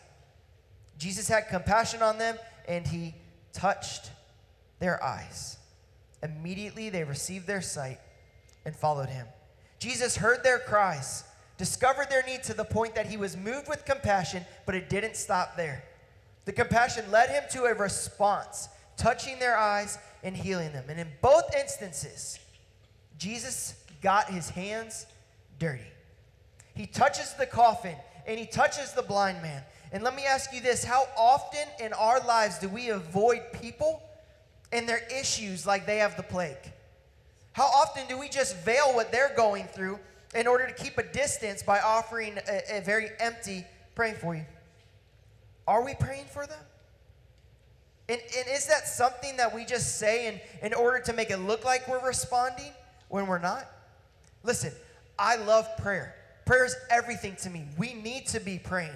Jesus 0.98 1.28
had 1.28 1.48
compassion 1.50 2.02
on 2.02 2.18
them 2.18 2.38
and 2.68 2.88
he 2.88 3.14
touched 3.54 4.10
their 4.80 5.02
eyes. 5.04 5.58
Immediately 6.24 6.90
they 6.90 7.04
received 7.04 7.46
their 7.46 7.62
sight 7.62 8.00
and 8.66 8.76
followed 8.76 9.10
him. 9.10 9.28
Jesus 9.78 10.16
heard 10.16 10.44
their 10.44 10.58
cries, 10.58 11.24
discovered 11.58 12.10
their 12.10 12.24
need 12.24 12.42
to 12.44 12.56
the 12.56 12.64
point 12.64 12.96
that 12.96 13.06
he 13.06 13.18
was 13.18 13.38
moved 13.38 13.68
with 13.68 13.86
compassion, 13.86 14.44
but 14.66 14.74
it 14.74 14.90
didn't 14.90 15.18
stop 15.18 15.56
there. 15.56 15.84
The 16.46 16.52
compassion 16.52 17.12
led 17.12 17.30
him 17.30 17.44
to 17.52 17.66
a 17.66 17.76
response, 17.76 18.70
touching 18.98 19.38
their 19.38 19.58
eyes 19.58 20.00
and 20.24 20.36
healing 20.36 20.72
them. 20.72 20.86
And 20.90 21.00
in 21.00 21.08
both 21.22 21.56
instances, 21.56 22.40
Jesus 23.18 23.76
got 24.02 24.30
his 24.30 24.50
hands 24.50 25.06
dirty. 25.60 25.84
He 26.74 26.88
touches 26.88 27.34
the 27.34 27.46
coffin 27.46 27.96
and 28.26 28.40
he 28.40 28.46
touches 28.46 28.94
the 28.94 29.02
blind 29.02 29.42
man. 29.42 29.64
And 29.92 30.04
let 30.04 30.16
me 30.16 30.26
ask 30.26 30.54
you 30.54 30.62
this 30.62 30.84
how 30.84 31.08
often 31.18 31.68
in 31.80 31.94
our 31.94 32.20
lives 32.22 32.58
do 32.58 32.68
we 32.68 32.90
avoid 32.90 33.42
people 33.62 34.02
and 34.72 34.90
their 34.90 35.02
issues 35.08 35.68
like 35.68 35.86
they 35.86 35.98
have 35.98 36.18
the 36.18 36.24
plague? 36.24 36.58
How 37.52 37.66
often 37.66 38.08
do 38.08 38.18
we 38.18 38.30
just 38.30 38.58
veil 38.58 38.96
what 38.96 39.12
they're 39.12 39.34
going 39.36 39.66
through 39.66 40.00
in 40.34 40.48
order 40.48 40.66
to 40.66 40.74
keep 40.74 40.98
a 40.98 41.04
distance 41.04 41.62
by 41.62 41.80
offering 41.80 42.40
a, 42.50 42.78
a 42.78 42.82
very 42.82 43.10
empty 43.20 43.66
praying 43.94 44.16
for 44.16 44.34
you? 44.34 44.46
Are 45.68 45.84
we 45.84 45.94
praying 45.94 46.26
for 46.26 46.48
them? 46.48 46.60
And, 48.10 48.20
and 48.20 48.48
is 48.50 48.66
that 48.68 48.88
something 48.88 49.38
that 49.38 49.54
we 49.54 49.66
just 49.66 49.98
say 49.98 50.28
in, 50.28 50.40
in 50.62 50.74
order 50.74 51.00
to 51.00 51.14
make 51.14 51.30
it 51.30 51.38
look 51.38 51.64
like 51.64 51.88
we're 51.88 52.06
responding 52.06 52.72
when 53.10 53.28
we're 53.28 53.40
not? 53.40 53.66
Listen, 54.44 54.74
I 55.18 55.38
love 55.38 55.68
prayer. 55.78 56.16
Prayer 56.46 56.66
is 56.66 56.76
everything 56.90 57.36
to 57.44 57.50
me. 57.50 57.66
We 57.78 57.94
need 57.94 58.28
to 58.28 58.40
be 58.40 58.60
praying. 58.60 58.96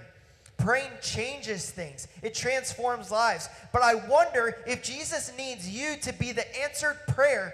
Praying 0.57 0.91
changes 1.01 1.69
things, 1.69 2.07
it 2.23 2.33
transforms 2.33 3.11
lives. 3.11 3.47
But 3.71 3.83
I 3.83 3.93
wonder 3.95 4.57
if 4.65 4.81
Jesus 4.81 5.31
needs 5.37 5.69
you 5.69 5.95
to 6.01 6.11
be 6.13 6.31
the 6.31 6.61
answered 6.63 6.97
prayer 7.07 7.53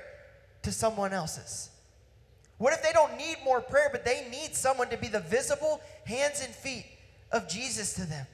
to 0.61 0.71
someone 0.71 1.11
else's. 1.11 1.69
What 2.57 2.71
if 2.71 2.81
they 2.81 2.93
don't 2.93 3.17
need 3.17 3.37
more 3.43 3.59
prayer, 3.59 3.89
but 3.91 4.05
they 4.05 4.25
need 4.31 4.55
someone 4.55 4.89
to 4.89 4.97
be 4.97 5.09
the 5.09 5.19
visible 5.19 5.81
hands 6.05 6.41
and 6.43 6.55
feet 6.55 6.85
of 7.31 7.49
Jesus 7.49 7.93
to 7.95 8.05
them? 8.05 8.25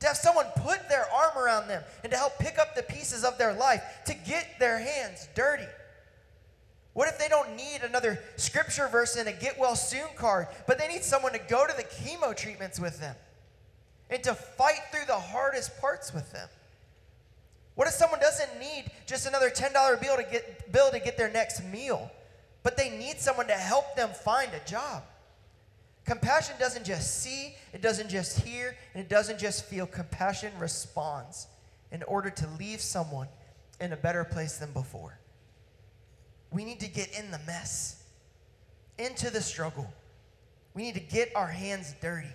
To 0.00 0.06
have 0.06 0.16
someone 0.16 0.46
put 0.56 0.88
their 0.88 1.06
arm 1.10 1.38
around 1.38 1.68
them 1.68 1.82
and 2.02 2.12
to 2.12 2.18
help 2.18 2.38
pick 2.38 2.58
up 2.58 2.74
the 2.74 2.82
pieces 2.82 3.24
of 3.24 3.38
their 3.38 3.54
life, 3.54 3.82
to 4.06 4.14
get 4.14 4.58
their 4.58 4.78
hands 4.78 5.28
dirty. 5.34 5.66
What 6.92 7.08
if 7.08 7.18
they 7.18 7.28
don't 7.28 7.56
need 7.56 7.80
another 7.82 8.20
scripture 8.36 8.86
verse 8.88 9.16
and 9.16 9.28
a 9.28 9.32
get 9.32 9.58
well 9.58 9.76
soon 9.76 10.06
card, 10.16 10.46
but 10.66 10.78
they 10.78 10.88
need 10.88 11.02
someone 11.02 11.32
to 11.32 11.40
go 11.48 11.66
to 11.66 11.76
the 11.76 11.82
chemo 11.82 12.36
treatments 12.36 12.78
with 12.78 13.00
them 13.00 13.16
and 14.10 14.22
to 14.22 14.34
fight 14.34 14.80
through 14.92 15.06
the 15.06 15.18
hardest 15.18 15.78
parts 15.80 16.14
with 16.14 16.30
them? 16.32 16.48
What 17.74 17.88
if 17.88 17.94
someone 17.94 18.20
doesn't 18.20 18.60
need 18.60 18.84
just 19.06 19.26
another 19.26 19.50
$10 19.50 20.00
bill 20.00 20.16
to 20.16 20.22
get 20.22 20.72
bill 20.72 20.90
to 20.90 21.00
get 21.00 21.16
their 21.16 21.30
next 21.30 21.64
meal, 21.64 22.10
but 22.62 22.76
they 22.76 22.90
need 22.90 23.18
someone 23.18 23.48
to 23.48 23.54
help 23.54 23.96
them 23.96 24.10
find 24.10 24.50
a 24.54 24.68
job? 24.68 25.02
Compassion 26.04 26.54
doesn't 26.58 26.84
just 26.84 27.22
see, 27.22 27.54
it 27.72 27.80
doesn't 27.80 28.10
just 28.10 28.40
hear, 28.40 28.76
and 28.92 29.02
it 29.02 29.08
doesn't 29.08 29.38
just 29.38 29.64
feel. 29.64 29.86
Compassion 29.86 30.52
responds 30.58 31.46
in 31.92 32.02
order 32.02 32.28
to 32.28 32.48
leave 32.58 32.80
someone 32.80 33.28
in 33.80 33.92
a 33.92 33.96
better 33.96 34.24
place 34.24 34.58
than 34.58 34.72
before. 34.72 35.18
We 36.50 36.64
need 36.64 36.80
to 36.80 36.88
get 36.88 37.18
in 37.18 37.30
the 37.30 37.40
mess, 37.46 38.02
into 38.98 39.30
the 39.30 39.40
struggle. 39.40 39.92
We 40.74 40.82
need 40.82 40.94
to 40.94 41.00
get 41.00 41.32
our 41.34 41.46
hands 41.46 41.94
dirty. 42.00 42.28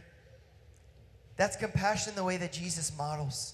That's 1.38 1.56
compassion 1.56 2.16
the 2.16 2.24
way 2.24 2.38
that 2.38 2.52
Jesus 2.52 2.92
models, 2.98 3.54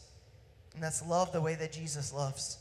and 0.74 0.82
that's 0.82 1.06
love 1.06 1.32
the 1.32 1.42
way 1.42 1.56
that 1.56 1.72
Jesus 1.72 2.14
loves. 2.14 2.58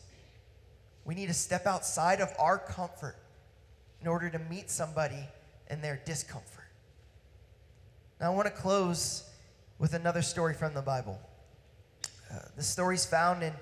We 1.04 1.14
need 1.14 1.26
to 1.26 1.34
step 1.34 1.66
outside 1.66 2.20
of 2.20 2.30
our 2.38 2.58
comfort 2.58 3.16
in 4.00 4.06
order 4.06 4.28
to 4.28 4.38
meet 4.38 4.70
somebody 4.70 5.28
in 5.70 5.80
their 5.80 6.00
discomfort. 6.04 6.53
Now, 8.20 8.32
I 8.32 8.34
want 8.34 8.46
to 8.46 8.52
close 8.52 9.28
with 9.78 9.94
another 9.94 10.22
story 10.22 10.54
from 10.54 10.74
the 10.74 10.82
Bible. 10.82 11.18
Uh, 12.32 12.38
the 12.56 12.90
is 12.92 13.04
found 13.04 13.42
in, 13.42 13.52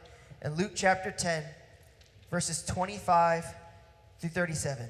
in 0.44 0.54
Luke 0.54 0.72
chapter 0.74 1.10
10, 1.10 1.44
verses 2.30 2.64
25 2.64 3.44
through 4.18 4.30
37. 4.30 4.88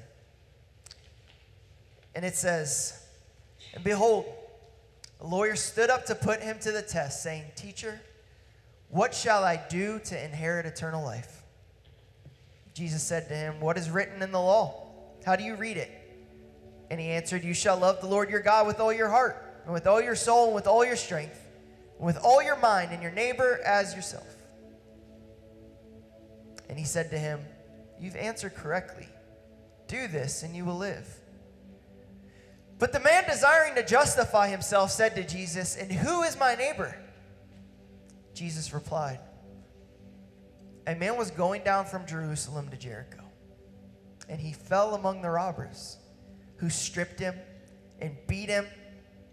And 2.15 2.25
it 2.25 2.35
says, 2.35 3.05
And 3.73 3.83
behold, 3.83 4.25
a 5.21 5.25
lawyer 5.27 5.55
stood 5.55 5.89
up 5.89 6.05
to 6.07 6.15
put 6.15 6.41
him 6.41 6.59
to 6.59 6.71
the 6.71 6.81
test, 6.81 7.23
saying, 7.23 7.43
Teacher, 7.55 7.99
what 8.89 9.13
shall 9.13 9.43
I 9.43 9.59
do 9.69 9.99
to 10.05 10.23
inherit 10.23 10.65
eternal 10.65 11.03
life? 11.03 11.41
Jesus 12.73 13.01
said 13.01 13.27
to 13.29 13.35
him, 13.35 13.59
What 13.59 13.77
is 13.77 13.89
written 13.89 14.21
in 14.21 14.31
the 14.31 14.39
law? 14.39 14.87
How 15.25 15.35
do 15.35 15.43
you 15.43 15.55
read 15.55 15.77
it? 15.77 15.89
And 16.91 16.99
he 16.99 17.07
answered, 17.07 17.43
You 17.43 17.53
shall 17.53 17.77
love 17.77 18.01
the 18.01 18.07
Lord 18.07 18.29
your 18.29 18.41
God 18.41 18.67
with 18.67 18.79
all 18.79 18.93
your 18.93 19.09
heart, 19.09 19.42
and 19.65 19.73
with 19.73 19.87
all 19.87 20.01
your 20.01 20.15
soul, 20.15 20.47
and 20.47 20.55
with 20.55 20.67
all 20.67 20.85
your 20.85 20.95
strength, 20.95 21.39
and 21.97 22.05
with 22.05 22.17
all 22.17 22.43
your 22.43 22.57
mind, 22.57 22.91
and 22.91 23.01
your 23.01 23.11
neighbor 23.11 23.59
as 23.65 23.95
yourself. 23.95 24.27
And 26.69 26.77
he 26.77 26.85
said 26.85 27.09
to 27.11 27.17
him, 27.17 27.39
You've 27.99 28.15
answered 28.15 28.55
correctly. 28.55 29.07
Do 29.87 30.07
this, 30.07 30.43
and 30.43 30.55
you 30.55 30.65
will 30.65 30.77
live. 30.77 31.07
But 32.79 32.91
the 32.91 32.99
man, 32.99 33.23
desiring 33.25 33.75
to 33.75 33.85
justify 33.85 34.49
himself, 34.49 34.91
said 34.91 35.15
to 35.15 35.23
Jesus, 35.23 35.77
And 35.77 35.91
who 35.91 36.23
is 36.23 36.37
my 36.37 36.55
neighbor? 36.55 36.97
Jesus 38.33 38.73
replied, 38.73 39.19
A 40.87 40.95
man 40.95 41.17
was 41.17 41.31
going 41.31 41.63
down 41.63 41.85
from 41.85 42.05
Jerusalem 42.05 42.69
to 42.69 42.77
Jericho, 42.77 43.23
and 44.27 44.39
he 44.41 44.51
fell 44.51 44.95
among 44.95 45.21
the 45.21 45.29
robbers, 45.29 45.97
who 46.57 46.69
stripped 46.69 47.19
him 47.19 47.35
and 48.01 48.17
beat 48.27 48.49
him 48.49 48.65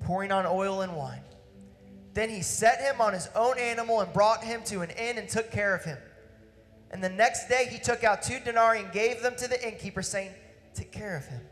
pouring 0.00 0.32
on 0.32 0.46
oil 0.46 0.82
and 0.82 0.94
wine. 0.96 1.22
Then 2.14 2.28
he 2.28 2.42
set 2.42 2.80
him 2.80 3.00
on 3.00 3.12
his 3.12 3.28
own 3.34 3.58
animal 3.58 4.00
and 4.00 4.12
brought 4.12 4.42
him 4.42 4.62
to 4.64 4.80
an 4.80 4.90
inn 4.90 5.18
and 5.18 5.28
took 5.28 5.50
care 5.50 5.74
of 5.74 5.84
him. 5.84 5.98
And 6.90 7.02
the 7.02 7.08
next 7.08 7.48
day 7.48 7.68
he 7.70 7.78
took 7.78 8.02
out 8.02 8.22
two 8.22 8.40
denarii 8.40 8.80
and 8.80 8.92
gave 8.92 9.22
them 9.22 9.36
to 9.36 9.46
the 9.46 9.66
innkeeper, 9.66 10.02
saying, 10.02 10.32
Take 10.74 10.90
care 10.90 11.16
of 11.16 11.24
him. 11.26 11.42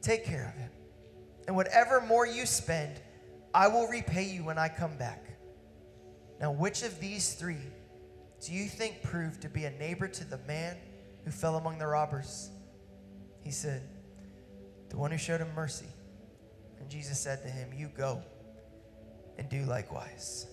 Take 0.00 0.24
care 0.24 0.52
of 0.54 0.58
him. 0.58 0.70
And 1.46 1.54
whatever 1.54 2.00
more 2.00 2.26
you 2.26 2.46
spend, 2.46 3.00
I 3.54 3.68
will 3.68 3.86
repay 3.88 4.24
you 4.24 4.44
when 4.44 4.58
I 4.58 4.68
come 4.68 4.96
back. 4.96 5.24
Now, 6.40 6.52
which 6.52 6.82
of 6.82 6.98
these 7.00 7.34
three 7.34 7.56
do 8.44 8.52
you 8.52 8.66
think 8.66 9.02
proved 9.02 9.42
to 9.42 9.48
be 9.48 9.64
a 9.64 9.70
neighbor 9.70 10.08
to 10.08 10.24
the 10.24 10.38
man 10.46 10.76
who 11.24 11.30
fell 11.30 11.56
among 11.56 11.78
the 11.78 11.86
robbers? 11.86 12.50
He 13.42 13.50
said, 13.50 13.82
The 14.90 14.96
one 14.96 15.10
who 15.10 15.18
showed 15.18 15.40
him 15.40 15.48
mercy. 15.54 15.86
And 16.86 16.92
Jesus 16.92 17.18
said 17.18 17.42
to 17.42 17.48
him, 17.48 17.70
You 17.76 17.90
go 17.96 18.22
and 19.38 19.48
do 19.48 19.64
likewise. 19.64 20.46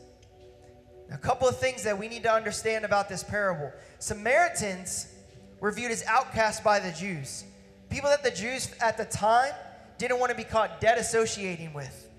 Now, 1.08 1.14
a 1.14 1.20
couple 1.20 1.48
of 1.48 1.60
things 1.60 1.84
that 1.84 1.96
we 1.96 2.08
need 2.08 2.24
to 2.24 2.34
understand 2.34 2.86
about 2.86 3.08
this 3.08 3.24
parable 3.24 3.72
Samaritans 4.00 5.14
were 5.60 5.72
viewed 5.72 5.92
as 5.92 6.04
outcasts 6.08 6.60
by 6.60 6.80
the 6.80 6.92
Jews. 6.94 7.44
People 7.92 8.10
that 8.10 8.24
the 8.24 8.32
Jews 8.32 8.74
at 8.82 8.98
the 8.98 9.06
time 9.06 9.54
didn't 10.00 10.20
want 10.20 10.32
to 10.32 10.36
be 10.36 10.44
caught 10.44 10.82
dead 10.82 10.98
associating 10.98 11.72
with, 11.72 12.10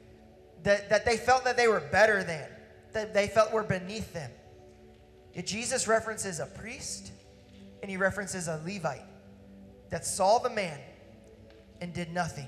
that, 0.62 0.88
that 0.90 1.04
they 1.04 1.16
felt 1.16 1.42
that 1.42 1.56
they 1.56 1.66
were 1.66 1.80
better 1.80 2.22
than, 2.22 2.48
that 2.92 3.14
they 3.14 3.26
felt 3.26 3.52
were 3.52 3.64
beneath 3.64 4.12
them. 4.12 4.30
Yet 5.34 5.46
Jesus 5.46 5.88
references 5.88 6.38
a 6.38 6.46
priest 6.46 7.10
and 7.82 7.90
he 7.90 7.96
references 7.96 8.46
a 8.46 8.60
Levite 8.64 9.02
that 9.90 10.06
saw 10.06 10.38
the 10.38 10.50
man 10.50 10.78
and 11.80 11.92
did 11.92 12.12
nothing. 12.12 12.46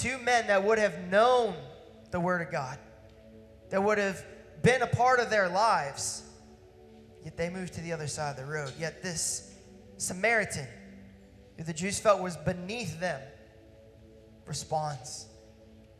Two 0.00 0.18
men 0.18 0.46
that 0.46 0.62
would 0.62 0.78
have 0.78 0.98
known 1.10 1.54
the 2.10 2.20
Word 2.20 2.40
of 2.40 2.52
God, 2.52 2.78
that 3.70 3.82
would 3.82 3.98
have 3.98 4.24
been 4.62 4.82
a 4.82 4.86
part 4.86 5.20
of 5.20 5.28
their 5.28 5.48
lives, 5.48 6.22
Yet 7.24 7.36
they 7.36 7.50
moved 7.50 7.74
to 7.74 7.80
the 7.80 7.92
other 7.92 8.06
side 8.06 8.30
of 8.30 8.36
the 8.36 8.50
road. 8.50 8.72
Yet 8.78 9.02
this 9.02 9.54
Samaritan, 9.98 10.66
who 11.56 11.64
the 11.64 11.72
Jews 11.72 11.98
felt 11.98 12.22
was 12.22 12.36
beneath 12.36 12.98
them, 13.00 13.20
responds 14.46 15.26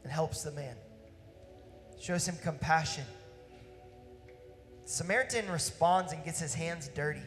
and 0.04 0.10
helps 0.10 0.42
the 0.42 0.52
man, 0.52 0.76
shows 2.00 2.26
him 2.26 2.36
compassion. 2.42 3.04
Samaritan 4.84 5.50
responds 5.50 6.12
and 6.12 6.24
gets 6.24 6.40
his 6.40 6.54
hands 6.54 6.88
dirty. 6.94 7.20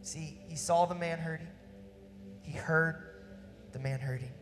See, 0.00 0.38
he 0.48 0.56
saw 0.56 0.86
the 0.86 0.94
man 0.94 1.18
hurting, 1.18 1.48
he 2.40 2.52
heard 2.52 3.02
the 3.72 3.78
man 3.78 4.00
hurting. 4.00 4.32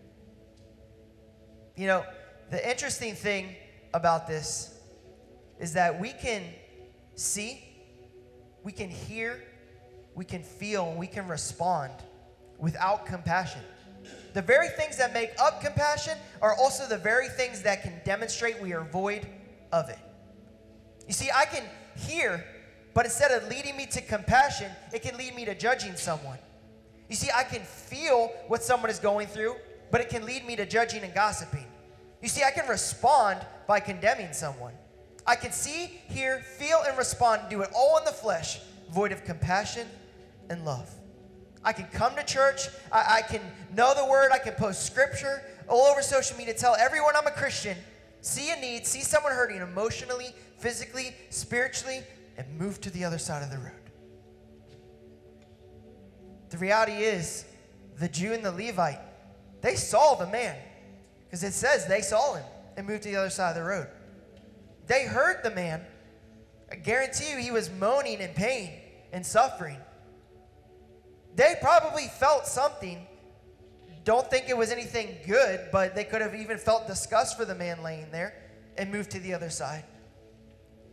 You 1.81 1.87
know, 1.87 2.05
the 2.51 2.69
interesting 2.71 3.15
thing 3.15 3.57
about 3.95 4.29
this 4.29 4.79
is 5.59 5.73
that 5.73 5.99
we 5.99 6.11
can 6.11 6.43
see, 7.15 7.65
we 8.63 8.71
can 8.71 8.91
hear, 8.91 9.43
we 10.15 10.27
can 10.27 10.43
feel, 10.43 10.91
and 10.91 10.99
we 10.99 11.07
can 11.07 11.27
respond 11.27 11.95
without 12.59 13.07
compassion. 13.07 13.63
The 14.35 14.43
very 14.43 14.69
things 14.69 14.99
that 14.99 15.15
make 15.15 15.31
up 15.41 15.63
compassion 15.63 16.19
are 16.43 16.55
also 16.55 16.87
the 16.87 16.99
very 16.99 17.29
things 17.29 17.63
that 17.63 17.83
can 17.83 17.95
demonstrate 18.05 18.61
we 18.61 18.75
are 18.75 18.85
void 18.85 19.27
of 19.73 19.89
it. 19.89 19.99
You 21.09 21.15
see, 21.15 21.31
I 21.35 21.47
can 21.47 21.65
hear, 21.97 22.45
but 22.93 23.07
instead 23.07 23.31
of 23.31 23.49
leading 23.49 23.75
me 23.79 23.87
to 23.87 24.03
compassion, 24.03 24.71
it 24.93 25.01
can 25.01 25.17
lead 25.17 25.35
me 25.35 25.47
to 25.47 25.55
judging 25.55 25.97
someone. 25.97 26.39
You 27.09 27.17
see, 27.17 27.31
I 27.35 27.45
can 27.45 27.63
feel 27.63 28.31
what 28.49 28.63
someone 28.63 28.91
is 28.91 28.99
going 28.99 29.29
through, 29.29 29.55
but 29.91 30.01
it 30.01 30.09
can 30.09 30.25
lead 30.25 30.47
me 30.47 30.57
to 30.57 30.67
judging 30.67 31.03
and 31.03 31.13
gossiping. 31.15 31.67
You 32.23 32.29
see, 32.29 32.43
I 32.43 32.51
can 32.51 32.69
respond 32.69 33.41
by 33.67 33.81
condemning 33.81 34.33
someone. 34.33 34.75
I 35.27 35.37
can 35.37 35.53
see, 35.53 35.87
hear, 36.09 36.41
feel, 36.41 36.83
and 36.87 36.97
respond 36.99 37.43
do 37.51 37.63
it 37.63 37.71
all 37.75 37.99
in 37.99 38.05
the 38.05 38.13
flesh, 38.13 38.61
void 38.93 39.13
of 39.13 39.25
compassion 39.25 39.87
and 40.49 40.65
love. 40.65 40.91
I 41.63 41.73
can 41.73 41.87
come 41.87 42.17
to 42.17 42.25
church, 42.25 42.69
I, 42.91 43.19
I 43.19 43.23
can 43.23 43.43
know 43.75 43.95
the 43.95 44.05
word, 44.07 44.33
I 44.33 44.39
can 44.39 44.55
post 44.55 44.87
scripture 44.87 45.43
all 45.69 45.87
over 45.91 46.03
social 46.03 46.37
media, 46.37 46.55
tell 46.55 46.75
everyone 46.75 47.15
I'm 47.17 47.27
a 47.27 47.33
Christian, 47.33 47.77
see 48.23 48.51
a 48.51 48.57
need, 48.57 48.87
see 48.87 49.03
someone 49.03 49.33
hurting 49.33 49.61
emotionally, 49.61 50.35
physically, 50.59 51.15
spiritually, 51.29 52.03
and 52.37 52.47
move 52.59 52.81
to 52.81 52.91
the 52.91 53.05
other 53.05 53.19
side 53.19 53.43
of 53.43 53.51
the 53.51 53.59
road. 53.59 53.73
The 56.49 56.59
reality 56.59 56.95
is, 56.95 57.45
the 57.99 58.09
Jew 58.09 58.33
and 58.33 58.45
the 58.45 58.51
Levite, 58.51 59.01
they 59.61 59.75
saw 59.75 60.15
the 60.15 60.27
man. 60.27 60.57
Because 61.31 61.45
it 61.45 61.53
says 61.53 61.87
they 61.87 62.01
saw 62.01 62.35
him 62.35 62.45
and 62.77 62.89
moved 62.89 63.05
to 63.05 63.09
the 63.09 63.17
other 63.17 63.31
side 63.31 63.51
of 63.51 63.57
the 63.57 63.63
road. 63.63 63.87
They 64.89 65.07
heard 65.07 65.45
the 65.45 65.53
man. 65.53 65.81
I 66.73 66.75
guarantee 66.75 67.31
you 67.31 67.37
he 67.37 67.53
was 67.53 67.71
moaning 67.71 68.21
in 68.21 68.31
pain 68.31 68.73
and 69.13 69.25
suffering. 69.25 69.77
They 71.37 71.55
probably 71.61 72.09
felt 72.09 72.47
something. 72.47 73.07
Don't 74.05 74.29
think 74.29 74.49
it 74.49 74.57
was 74.57 74.73
anything 74.73 75.19
good, 75.25 75.69
but 75.71 75.95
they 75.95 76.03
could 76.03 76.21
have 76.21 76.35
even 76.35 76.59
felt 76.59 76.89
disgust 76.89 77.39
for 77.39 77.45
the 77.45 77.55
man 77.55 77.85
laying 77.85 78.11
there 78.11 78.35
and 78.77 78.91
moved 78.91 79.13
to 79.13 79.21
the 79.21 79.33
other 79.33 79.51
side. 79.51 79.85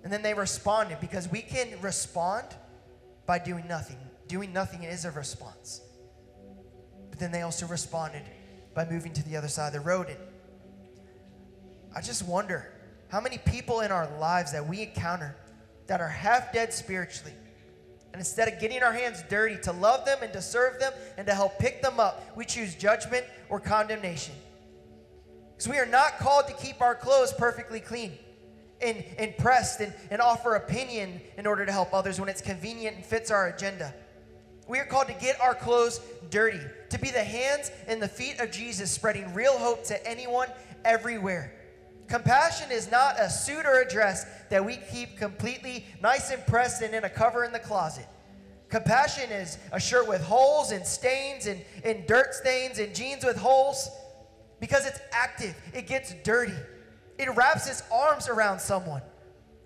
And 0.03 0.13
then 0.13 0.21
they 0.21 0.35
responded 0.35 0.99
because 1.01 1.27
we 1.31 1.41
can 1.41 1.81
respond 1.81 2.45
by 3.25 3.39
doing 3.39 3.67
nothing. 3.67 3.97
Doing 4.27 4.53
nothing 4.53 4.83
is 4.83 5.05
a 5.05 5.11
response. 5.11 5.81
But 7.09 7.17
then 7.17 7.31
they 7.31 7.41
also 7.41 7.65
responded 7.65 8.23
by 8.75 8.85
moving 8.85 9.11
to 9.13 9.27
the 9.27 9.35
other 9.35 9.47
side 9.47 9.67
of 9.67 9.73
the 9.73 9.79
road. 9.79 10.09
And 10.09 10.19
I 11.97 12.01
just 12.01 12.27
wonder 12.27 12.71
how 13.07 13.19
many 13.19 13.39
people 13.39 13.79
in 13.79 13.91
our 13.91 14.07
lives 14.19 14.51
that 14.51 14.67
we 14.67 14.83
encounter 14.83 15.35
that 15.87 15.99
are 15.99 16.07
half 16.07 16.53
dead 16.53 16.71
spiritually. 16.71 17.33
And 18.13 18.19
instead 18.19 18.47
of 18.47 18.59
getting 18.59 18.83
our 18.83 18.93
hands 18.93 19.23
dirty 19.27 19.57
to 19.63 19.71
love 19.71 20.05
them 20.05 20.19
and 20.21 20.31
to 20.33 20.39
serve 20.39 20.79
them 20.79 20.93
and 21.17 21.25
to 21.25 21.33
help 21.33 21.57
pick 21.57 21.81
them 21.81 21.99
up, 21.99 22.23
we 22.37 22.45
choose 22.45 22.75
judgment 22.75 23.25
or 23.49 23.59
condemnation. 23.59 24.35
Because 25.55 25.67
we 25.67 25.79
are 25.79 25.87
not 25.87 26.19
called 26.19 26.47
to 26.49 26.53
keep 26.53 26.83
our 26.83 26.93
clothes 26.93 27.33
perfectly 27.33 27.79
clean 27.79 28.11
and, 28.79 29.03
and 29.17 29.35
pressed 29.39 29.79
and, 29.79 29.91
and 30.11 30.21
offer 30.21 30.53
opinion 30.53 31.19
in 31.35 31.47
order 31.47 31.65
to 31.65 31.71
help 31.71 31.95
others 31.95 32.19
when 32.19 32.29
it's 32.29 32.41
convenient 32.41 32.97
and 32.97 33.05
fits 33.07 33.31
our 33.31 33.47
agenda. 33.47 33.91
We 34.67 34.77
are 34.77 34.85
called 34.85 35.07
to 35.07 35.15
get 35.15 35.41
our 35.41 35.55
clothes 35.55 35.99
dirty, 36.29 36.61
to 36.91 36.99
be 36.99 37.09
the 37.09 37.23
hands 37.23 37.71
and 37.87 37.99
the 37.99 38.07
feet 38.07 38.39
of 38.39 38.51
Jesus, 38.51 38.91
spreading 38.91 39.33
real 39.33 39.57
hope 39.57 39.83
to 39.85 40.07
anyone, 40.07 40.49
everywhere. 40.85 41.56
Compassion 42.07 42.71
is 42.71 42.89
not 42.89 43.19
a 43.19 43.29
suit 43.29 43.65
or 43.65 43.81
a 43.81 43.89
dress 43.89 44.25
that 44.49 44.63
we 44.63 44.77
keep 44.91 45.17
completely 45.17 45.85
nice 46.01 46.31
and 46.31 46.45
pressed 46.47 46.81
and 46.81 46.93
in 46.93 47.03
a 47.03 47.09
cover 47.09 47.43
in 47.43 47.51
the 47.51 47.59
closet. 47.59 48.07
Compassion 48.69 49.29
is 49.31 49.57
a 49.71 49.79
shirt 49.79 50.07
with 50.07 50.21
holes 50.21 50.71
and 50.71 50.85
stains 50.85 51.47
and, 51.47 51.63
and 51.83 52.05
dirt 52.07 52.33
stains 52.33 52.79
and 52.79 52.93
jeans 52.93 53.23
with 53.23 53.37
holes 53.37 53.89
because 54.59 54.85
it's 54.85 54.99
active, 55.11 55.55
it 55.73 55.87
gets 55.87 56.13
dirty. 56.23 56.55
It 57.17 57.33
wraps 57.35 57.67
its 57.67 57.83
arms 57.91 58.27
around 58.27 58.59
someone. 58.59 59.01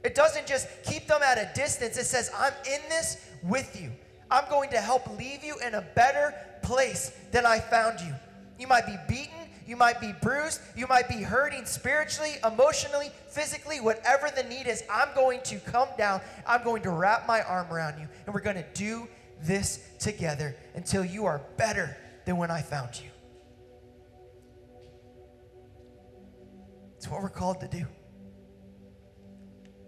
It 0.04 0.16
doesn't 0.16 0.48
just 0.48 0.68
keep 0.84 1.08
them 1.08 1.22
at 1.22 1.38
a 1.38 1.50
distance, 1.56 1.98
it 1.98 2.06
says, 2.06 2.32
I'm 2.36 2.54
in 2.66 2.82
this 2.90 3.18
with 3.44 3.80
you. 3.80 3.92
I'm 4.30 4.50
going 4.50 4.70
to 4.72 4.80
help 4.80 5.18
leave 5.18 5.44
you 5.44 5.58
in 5.66 5.76
a 5.76 5.82
better 5.82 6.34
place 6.64 7.12
than 7.32 7.46
I 7.46 7.60
found 7.60 8.00
you. 8.00 8.14
You 8.58 8.68
might 8.68 8.86
be 8.86 8.96
beaten, 9.08 9.41
you 9.68 9.76
might 9.76 10.02
be 10.02 10.14
bruised, 10.22 10.62
you 10.76 10.88
might 10.88 11.08
be 11.08 11.22
hurting 11.22 11.66
spiritually, 11.66 12.36
emotionally, 12.46 13.12
physically, 13.28 13.80
whatever 13.80 14.30
the 14.36 14.44
need 14.44 14.68
is. 14.68 14.84
I'm 14.92 15.10
going 15.16 15.42
to 15.44 15.60
come 15.60 15.90
down, 15.98 16.22
I'm 16.46 16.64
going 16.64 16.84
to 16.84 16.92
wrap 16.92 17.28
my 17.28 17.42
arm 17.42 17.72
around 17.72 18.00
you, 18.00 18.08
and 18.26 18.34
we're 18.34 18.42
going 18.42 18.58
to 18.58 18.66
do 18.74 19.08
this 19.42 19.88
together 20.00 20.56
until 20.76 21.04
you 21.04 21.26
are 21.26 21.42
better 21.58 21.96
than 22.26 22.38
when 22.38 22.52
I 22.52 22.62
found 22.62 23.00
you. 23.00 23.10
It's 26.98 27.08
what 27.10 27.24
we're 27.24 27.30
called 27.30 27.60
to 27.62 27.68
do. 27.68 27.86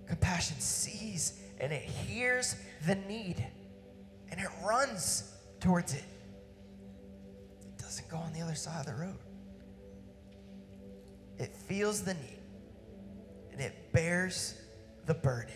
Compassion 0.08 0.60
sees 0.60 1.40
and 1.60 1.72
it 1.72 1.84
hears 1.84 2.56
the 2.88 2.96
need 2.96 3.46
and 4.32 4.40
it 4.42 4.48
runs 4.66 5.32
towards 5.60 5.94
it. 5.94 6.04
It 7.62 7.78
doesn't 7.78 8.10
go 8.10 8.18
on 8.18 8.34
the 8.34 8.42
other 8.42 8.56
side 8.56 8.80
of 8.80 8.88
the 8.88 9.00
road. 9.00 9.23
It 11.40 11.56
feels 11.56 12.02
the 12.02 12.14
need 12.14 12.40
and 13.52 13.62
it 13.62 13.92
bears 13.92 14.56
the 15.06 15.14
burden 15.14 15.54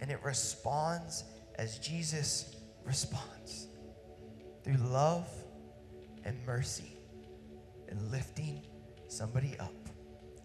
and 0.00 0.10
it 0.10 0.22
responds 0.22 1.24
as 1.56 1.78
Jesus 1.78 2.56
responds 2.84 3.68
through 4.62 4.76
love 4.76 5.28
and 6.24 6.36
mercy 6.46 6.96
and 7.88 8.10
lifting 8.10 8.62
somebody 9.08 9.56
up 9.58 9.72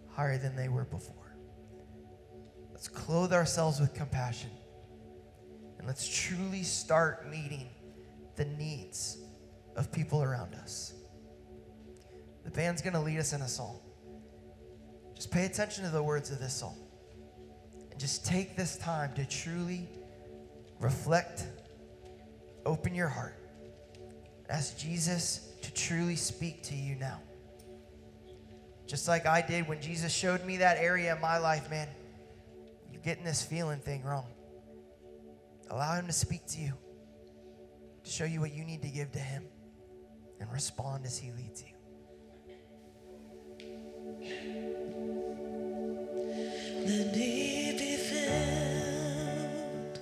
higher 0.10 0.38
than 0.38 0.56
they 0.56 0.70
were 0.70 0.86
before. 0.86 1.36
Let's 2.72 2.88
clothe 2.88 3.34
ourselves 3.34 3.80
with 3.80 3.94
compassion 3.94 4.52
and 5.78 5.88
let's 5.88 6.08
truly 6.08 6.64
start 6.64 7.30
meeting 7.30 7.70
the 8.36 8.46
needs 8.46 9.18
of 9.76 9.92
people 9.92 10.24
around 10.24 10.56
us. 10.56 10.94
The 12.46 12.52
band's 12.52 12.82
going 12.82 12.94
to 12.94 13.00
lead 13.00 13.20
us 13.20 13.34
in 13.34 13.42
a 13.42 13.48
song. 13.48 13.80
Just 15.20 15.32
pay 15.32 15.44
attention 15.44 15.84
to 15.84 15.90
the 15.90 16.02
words 16.02 16.32
of 16.32 16.40
this 16.40 16.54
song 16.54 16.78
and 17.92 18.00
just 18.00 18.26
take 18.26 18.56
this 18.56 18.78
time 18.78 19.12
to 19.16 19.26
truly 19.26 19.86
reflect, 20.80 21.46
open 22.66 22.96
your 22.96 23.10
heart, 23.10 23.36
ask 24.50 24.78
Jesus 24.78 25.52
to 25.62 25.74
truly 25.74 26.16
speak 26.16 26.64
to 26.64 26.74
you 26.74 26.96
now. 26.96 27.20
Just 28.88 29.10
like 29.10 29.26
I 29.26 29.42
did 29.42 29.68
when 29.68 29.82
Jesus 29.82 30.14
showed 30.14 30.46
me 30.46 30.56
that 30.56 30.78
area 30.78 31.14
in 31.14 31.20
my 31.20 31.38
life, 31.38 31.70
man, 31.70 31.90
you're 32.90 33.02
getting 33.02 33.26
this 33.26 33.44
feeling 33.44 33.80
thing 33.80 34.06
wrong. 34.06 34.28
Allow 35.70 35.96
Him 35.96 36.08
to 36.08 36.14
speak 36.14 36.48
to 36.48 36.62
you, 36.62 36.72
to 38.06 38.10
show 38.10 38.24
you 38.24 38.40
what 38.40 38.54
you 38.54 38.64
need 38.64 38.82
to 38.84 38.90
give 38.90 39.12
to 39.12 39.20
Him, 39.20 39.44
and 40.40 40.50
respond 40.54 41.06
as 41.06 41.18
He 41.18 41.32
leads 41.34 41.62
you. 41.62 41.76
Let 46.90 47.16
me 47.16 47.76
be 47.78 47.98
filled 47.98 50.00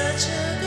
such 0.00 0.28
a 0.30 0.59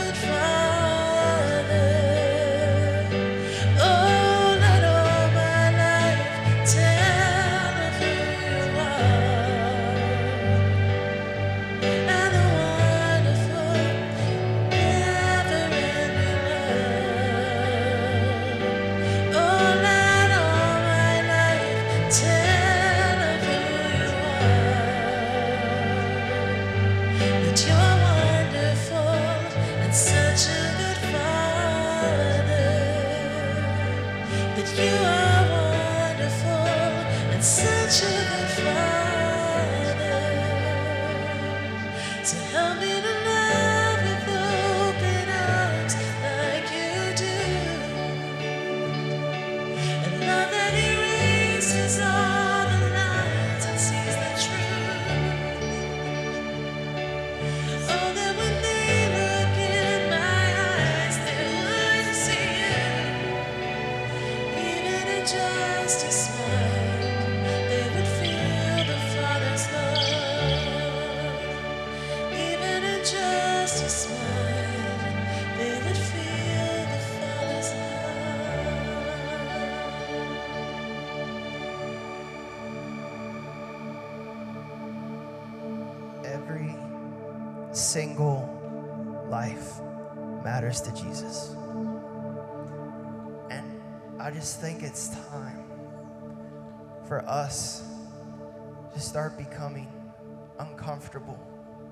uncomfortable 100.94 101.38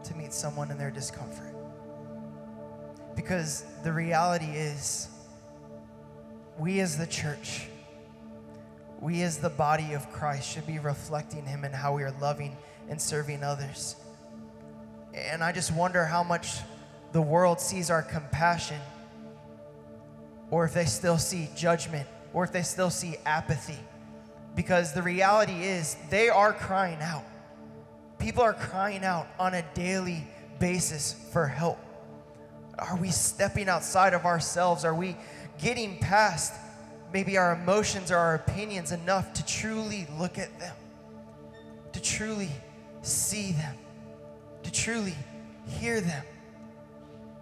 to 0.04 0.14
meet 0.14 0.32
someone 0.32 0.70
in 0.70 0.78
their 0.78 0.90
discomfort. 0.90 1.54
Because 3.16 3.64
the 3.82 3.92
reality 3.92 4.46
is, 4.46 5.08
we 6.58 6.80
as 6.80 6.96
the 6.96 7.06
church, 7.06 7.66
we 9.00 9.22
as 9.22 9.38
the 9.38 9.50
body 9.50 9.94
of 9.94 10.10
Christ 10.12 10.48
should 10.48 10.66
be 10.66 10.78
reflecting 10.78 11.44
Him 11.44 11.64
in 11.64 11.72
how 11.72 11.94
we 11.94 12.04
are 12.04 12.14
loving 12.20 12.56
and 12.88 13.00
serving 13.00 13.42
others. 13.42 13.96
And 15.14 15.42
I 15.42 15.50
just 15.50 15.74
wonder 15.74 16.04
how 16.04 16.22
much 16.22 16.58
the 17.12 17.22
world 17.22 17.60
sees 17.60 17.90
our 17.90 18.02
compassion, 18.02 18.80
or 20.50 20.64
if 20.64 20.74
they 20.74 20.84
still 20.84 21.18
see 21.18 21.48
judgment, 21.56 22.06
or 22.32 22.44
if 22.44 22.52
they 22.52 22.62
still 22.62 22.90
see 22.90 23.16
apathy. 23.26 23.78
Because 24.54 24.92
the 24.92 25.02
reality 25.02 25.64
is, 25.64 25.96
they 26.08 26.28
are 26.28 26.52
crying 26.52 26.98
out. 27.00 27.24
People 28.22 28.44
are 28.44 28.54
crying 28.54 29.04
out 29.04 29.26
on 29.36 29.52
a 29.54 29.64
daily 29.74 30.24
basis 30.60 31.16
for 31.32 31.48
help. 31.48 31.76
Are 32.78 32.96
we 32.96 33.10
stepping 33.10 33.68
outside 33.68 34.14
of 34.14 34.24
ourselves? 34.24 34.84
Are 34.84 34.94
we 34.94 35.16
getting 35.60 35.98
past 35.98 36.54
maybe 37.12 37.36
our 37.36 37.52
emotions 37.52 38.12
or 38.12 38.16
our 38.16 38.36
opinions 38.36 38.92
enough 38.92 39.32
to 39.34 39.44
truly 39.44 40.06
look 40.20 40.38
at 40.38 40.56
them, 40.60 40.74
to 41.94 42.00
truly 42.00 42.48
see 43.02 43.52
them, 43.52 43.74
to 44.62 44.70
truly 44.70 45.16
hear 45.66 46.00
them, 46.00 46.24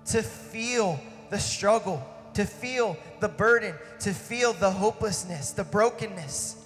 to 0.06 0.22
feel 0.22 0.98
the 1.28 1.38
struggle, 1.38 2.02
to 2.32 2.46
feel 2.46 2.96
the 3.20 3.28
burden, 3.28 3.74
to 3.98 4.14
feel 4.14 4.54
the 4.54 4.70
hopelessness, 4.70 5.50
the 5.50 5.64
brokenness? 5.64 6.56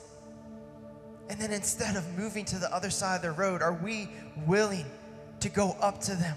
And 1.29 1.41
then 1.41 1.53
instead 1.53 1.97
of 1.97 2.19
moving 2.19 2.45
to 2.47 2.59
the 2.59 2.73
other 2.75 2.91
side 2.91 3.17
of 3.17 3.23
the 3.23 3.33
road, 3.33 3.63
are 3.63 3.73
we 3.73 4.09
willing 4.47 4.85
to 5.41 5.49
go 5.49 5.77
up 5.81 6.01
to 6.03 6.15
them, 6.15 6.37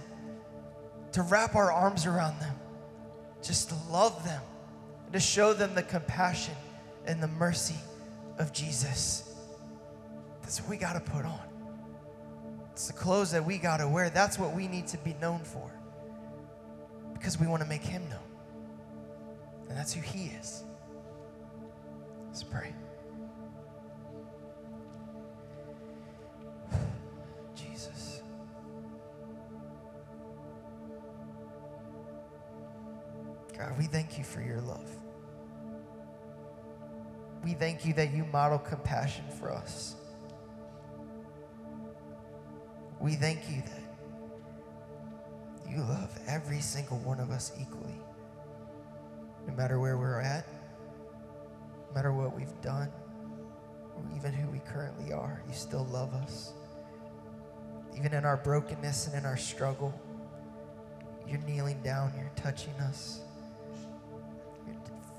to 1.14 1.22
wrap 1.24 1.56
our 1.56 1.72
arms 1.72 2.06
around 2.06 2.40
them, 2.40 2.56
just 3.44 3.70
to 3.70 3.76
love 3.92 4.24
them, 4.24 4.42
and 5.06 5.14
to 5.14 5.20
show 5.20 5.54
them 5.54 5.76
the 5.76 5.84
compassion 5.84 6.56
and 7.06 7.22
the 7.22 7.28
mercy 7.28 7.76
of 8.38 8.54
Jesus? 8.54 9.36
That's 10.42 10.62
what 10.62 10.70
we 10.70 10.78
got 10.78 10.94
to 10.94 11.12
put 11.12 11.26
on. 11.26 11.42
It's 12.72 12.88
the 12.88 12.94
clothes 12.94 13.32
that 13.32 13.44
we 13.44 13.58
got 13.58 13.78
to 13.78 13.88
wear. 13.88 14.10
That's 14.10 14.40
what 14.40 14.54
we 14.54 14.68
need 14.68 14.88
to 14.88 14.98
be 15.00 15.16
known 15.20 15.40
for. 15.40 15.70
Because 17.14 17.40
we 17.40 17.48
want 17.48 17.62
to 17.64 17.68
make 17.68 17.82
Him 17.82 18.08
known. 18.10 18.20
And 19.68 19.78
that's 19.78 19.94
who 19.94 20.00
He 20.00 20.32
is. 20.40 20.64
Let's 22.28 22.44
pray. 22.44 22.74
God, 33.58 33.78
we 33.78 33.86
thank 33.86 34.18
you 34.18 34.24
for 34.24 34.42
your 34.42 34.62
love. 34.62 34.90
We 37.44 37.54
thank 37.54 37.86
you 37.86 37.94
that 37.94 38.14
you 38.14 38.26
model 38.26 38.60
compassion 38.60 39.26
for 39.40 39.52
us. 39.52 39.96
We 43.00 43.16
thank 43.16 43.50
you 43.50 43.62
that 43.62 43.88
you 45.70 45.80
love 45.80 46.10
every 46.28 46.60
single 46.60 46.98
one 47.00 47.20
of 47.20 47.32
us 47.32 47.52
equally. 47.60 48.00
No 49.48 49.54
matter 49.54 49.80
where 49.80 49.98
we're 49.98 50.20
at, 50.20 50.48
no 51.90 51.96
matter 51.96 52.12
what 52.12 52.36
we've 52.36 52.62
done, 52.62 52.92
or 53.96 54.04
even 54.16 54.34
who 54.34 54.50
we 54.52 54.60
currently 54.60 55.14
are, 55.14 55.42
you 55.48 55.54
still 55.54 55.86
love 55.86 56.14
us. 56.14 56.54
Even 57.96 58.14
in 58.14 58.26
our 58.26 58.38
brokenness 58.38 59.08
and 59.08 59.16
in 59.16 59.26
our 59.26 59.38
struggle, 59.38 59.94
you're 61.28 61.42
kneeling 61.42 61.82
down, 61.82 62.14
you're 62.16 62.32
touching 62.36 62.74
us. 62.76 63.22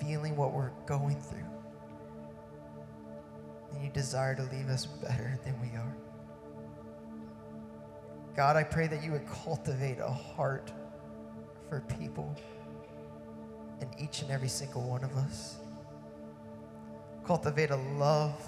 Feeling 0.01 0.37
what 0.37 0.53
we're 0.53 0.71
going 0.87 1.21
through. 1.21 1.45
And 3.73 3.83
you 3.83 3.91
desire 3.91 4.35
to 4.35 4.43
leave 4.45 4.69
us 4.69 4.87
better 4.87 5.39
than 5.45 5.61
we 5.61 5.69
are. 5.77 5.97
God, 8.37 8.57
I 8.57 8.63
pray 8.63 8.87
that 8.87 9.03
you 9.03 9.13
would 9.13 9.27
cultivate 9.27 9.99
a 9.99 10.11
heart 10.11 10.73
for 11.69 11.81
people 11.99 12.37
in 13.81 13.89
each 13.99 14.23
and 14.23 14.31
every 14.31 14.49
single 14.49 14.83
one 14.83 15.05
of 15.05 15.17
us. 15.17 15.57
Cultivate 17.27 17.71
a 17.71 17.77
love 17.77 18.41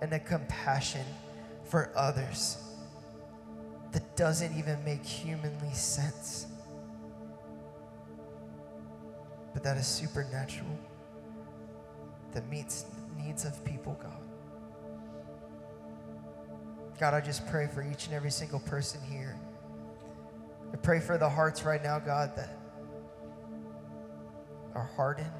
and 0.00 0.12
a 0.12 0.18
compassion 0.18 1.04
for 1.64 1.90
others 1.94 2.58
that 3.92 4.16
doesn't 4.16 4.56
even 4.56 4.82
make 4.84 5.04
humanly 5.04 5.72
sense, 5.72 6.46
but 9.54 9.62
that 9.62 9.78
is 9.78 9.86
supernatural, 9.86 10.78
that 12.32 12.46
meets 12.50 12.84
needs 13.16 13.44
of 13.44 13.64
people, 13.64 13.98
God. 14.02 14.20
God, 17.00 17.14
I 17.14 17.20
just 17.20 17.46
pray 17.46 17.66
for 17.66 17.82
each 17.82 18.06
and 18.06 18.14
every 18.14 18.30
single 18.30 18.60
person 18.60 19.00
here. 19.08 19.36
I 20.72 20.76
pray 20.76 21.00
for 21.00 21.16
the 21.16 21.28
hearts 21.28 21.64
right 21.64 21.82
now, 21.82 21.98
God, 21.98 22.36
that 22.36 22.58
are 24.74 24.90
hardened. 24.96 25.30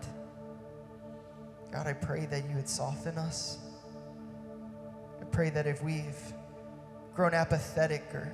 God, 1.73 1.87
I 1.87 1.93
pray 1.93 2.27
that 2.27 2.49
you 2.49 2.55
would 2.55 2.69
soften 2.69 3.19
us. 3.19 3.59
I 5.21 5.25
pray 5.25 5.51
that 5.51 5.67
if 5.67 5.83
we've 5.83 6.33
grown 7.15 7.35
apathetic 7.35 8.05
or 8.15 8.33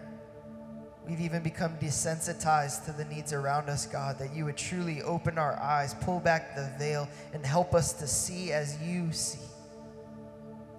we've 1.09 1.21
even 1.21 1.43
become 1.43 1.77
desensitized 1.79 2.85
to 2.85 2.93
the 2.93 3.05
needs 3.05 3.33
around 3.33 3.69
us, 3.69 3.87
God, 3.87 4.19
that 4.19 4.35
you 4.35 4.45
would 4.45 4.57
truly 4.57 5.03
open 5.03 5.39
our 5.39 5.59
eyes, 5.59 5.95
pull 5.95 6.21
back 6.21 6.55
the 6.55 6.71
veil, 6.79 7.09
and 7.33 7.45
help 7.45 7.75
us 7.75 7.93
to 7.95 8.07
see 8.07 8.53
as 8.53 8.81
you 8.83 9.13
see, 9.13 9.41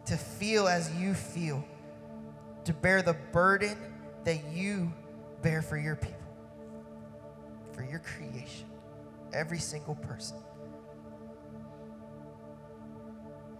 to 0.05 0.17
feel 0.17 0.67
as 0.67 0.93
you 0.95 1.13
feel, 1.13 1.63
to 2.65 2.73
bear 2.73 3.01
the 3.01 3.15
burden 3.31 3.77
that 4.23 4.43
you 4.51 4.91
bear 5.41 5.61
for 5.61 5.77
your 5.77 5.95
people, 5.95 6.15
for 7.73 7.83
your 7.83 7.99
creation, 7.99 8.67
every 9.33 9.59
single 9.59 9.95
person. 9.95 10.37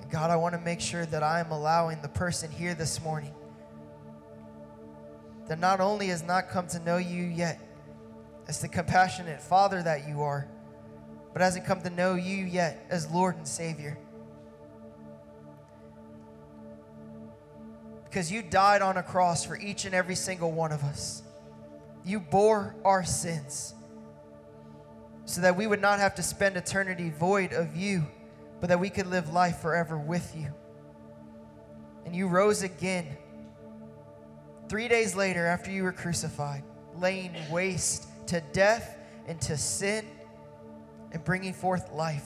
And 0.02 0.12
God, 0.12 0.30
I 0.30 0.36
want 0.36 0.54
to 0.54 0.62
make 0.62 0.80
sure 0.80 1.06
that 1.08 1.24
I 1.24 1.40
am 1.40 1.52
allowing 1.52 2.02
the 2.02 2.10
person 2.10 2.52
here 2.52 2.76
this 2.76 3.02
morning 3.02 3.34
that 5.52 5.60
not 5.60 5.82
only 5.82 6.08
has 6.08 6.24
not 6.24 6.48
come 6.48 6.66
to 6.66 6.80
know 6.80 6.96
you 6.96 7.24
yet 7.24 7.60
as 8.48 8.62
the 8.62 8.70
compassionate 8.70 9.42
Father 9.42 9.84
that 9.84 10.08
you 10.08 10.22
are, 10.22 10.48
but 11.34 11.42
hasn't 11.42 11.66
come 11.66 11.82
to 11.82 11.90
know 11.90 12.16
you 12.16 12.46
yet 12.46 12.86
as 12.90 13.12
Lord 13.12 13.36
and 13.36 13.46
Savior. 13.46 13.98
Because 18.06 18.32
you 18.32 18.42
died 18.42 18.82
on 18.82 18.96
a 18.96 19.04
cross 19.04 19.44
for 19.46 19.58
each 19.58 19.84
and 19.84 19.94
every 19.94 20.16
single 20.16 20.54
one 20.54 20.72
of 20.72 20.86
us. 20.86 21.22
You 22.06 22.22
bore 22.22 22.74
our 22.86 23.04
sins 23.04 23.74
so 25.26 25.42
that 25.42 25.58
we 25.58 25.68
would 25.68 25.82
not 25.82 26.00
have 26.00 26.16
to 26.16 26.24
spend 26.24 26.56
eternity 26.56 27.10
void 27.10 27.52
of 27.52 27.76
you, 27.76 28.08
but 28.62 28.70
that 28.70 28.80
we 28.80 28.90
could 28.90 29.08
live 29.08 29.34
life 29.34 29.58
forever 29.58 29.98
with 29.98 30.34
you. 30.34 30.48
And 32.06 32.16
you 32.16 32.30
rose 32.30 32.64
again 32.64 33.18
three 34.72 34.88
days 34.88 35.18
later 35.18 35.46
after 35.46 35.70
you 35.70 35.84
were 35.84 35.92
crucified, 35.92 36.64
laying 36.98 37.36
waste 37.52 38.08
to 38.26 38.42
death 38.54 38.98
and 39.28 39.40
to 39.42 39.58
sin 39.58 40.06
and 41.12 41.22
bringing 41.26 41.52
forth 41.52 41.92
life. 41.92 42.24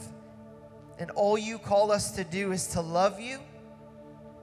And 0.99 1.09
all 1.09 1.39
you 1.39 1.57
call 1.57 1.91
us 1.91 2.11
to 2.11 2.23
do 2.23 2.51
is 2.51 2.67
to 2.67 2.81
love 2.81 3.19
you, 3.19 3.39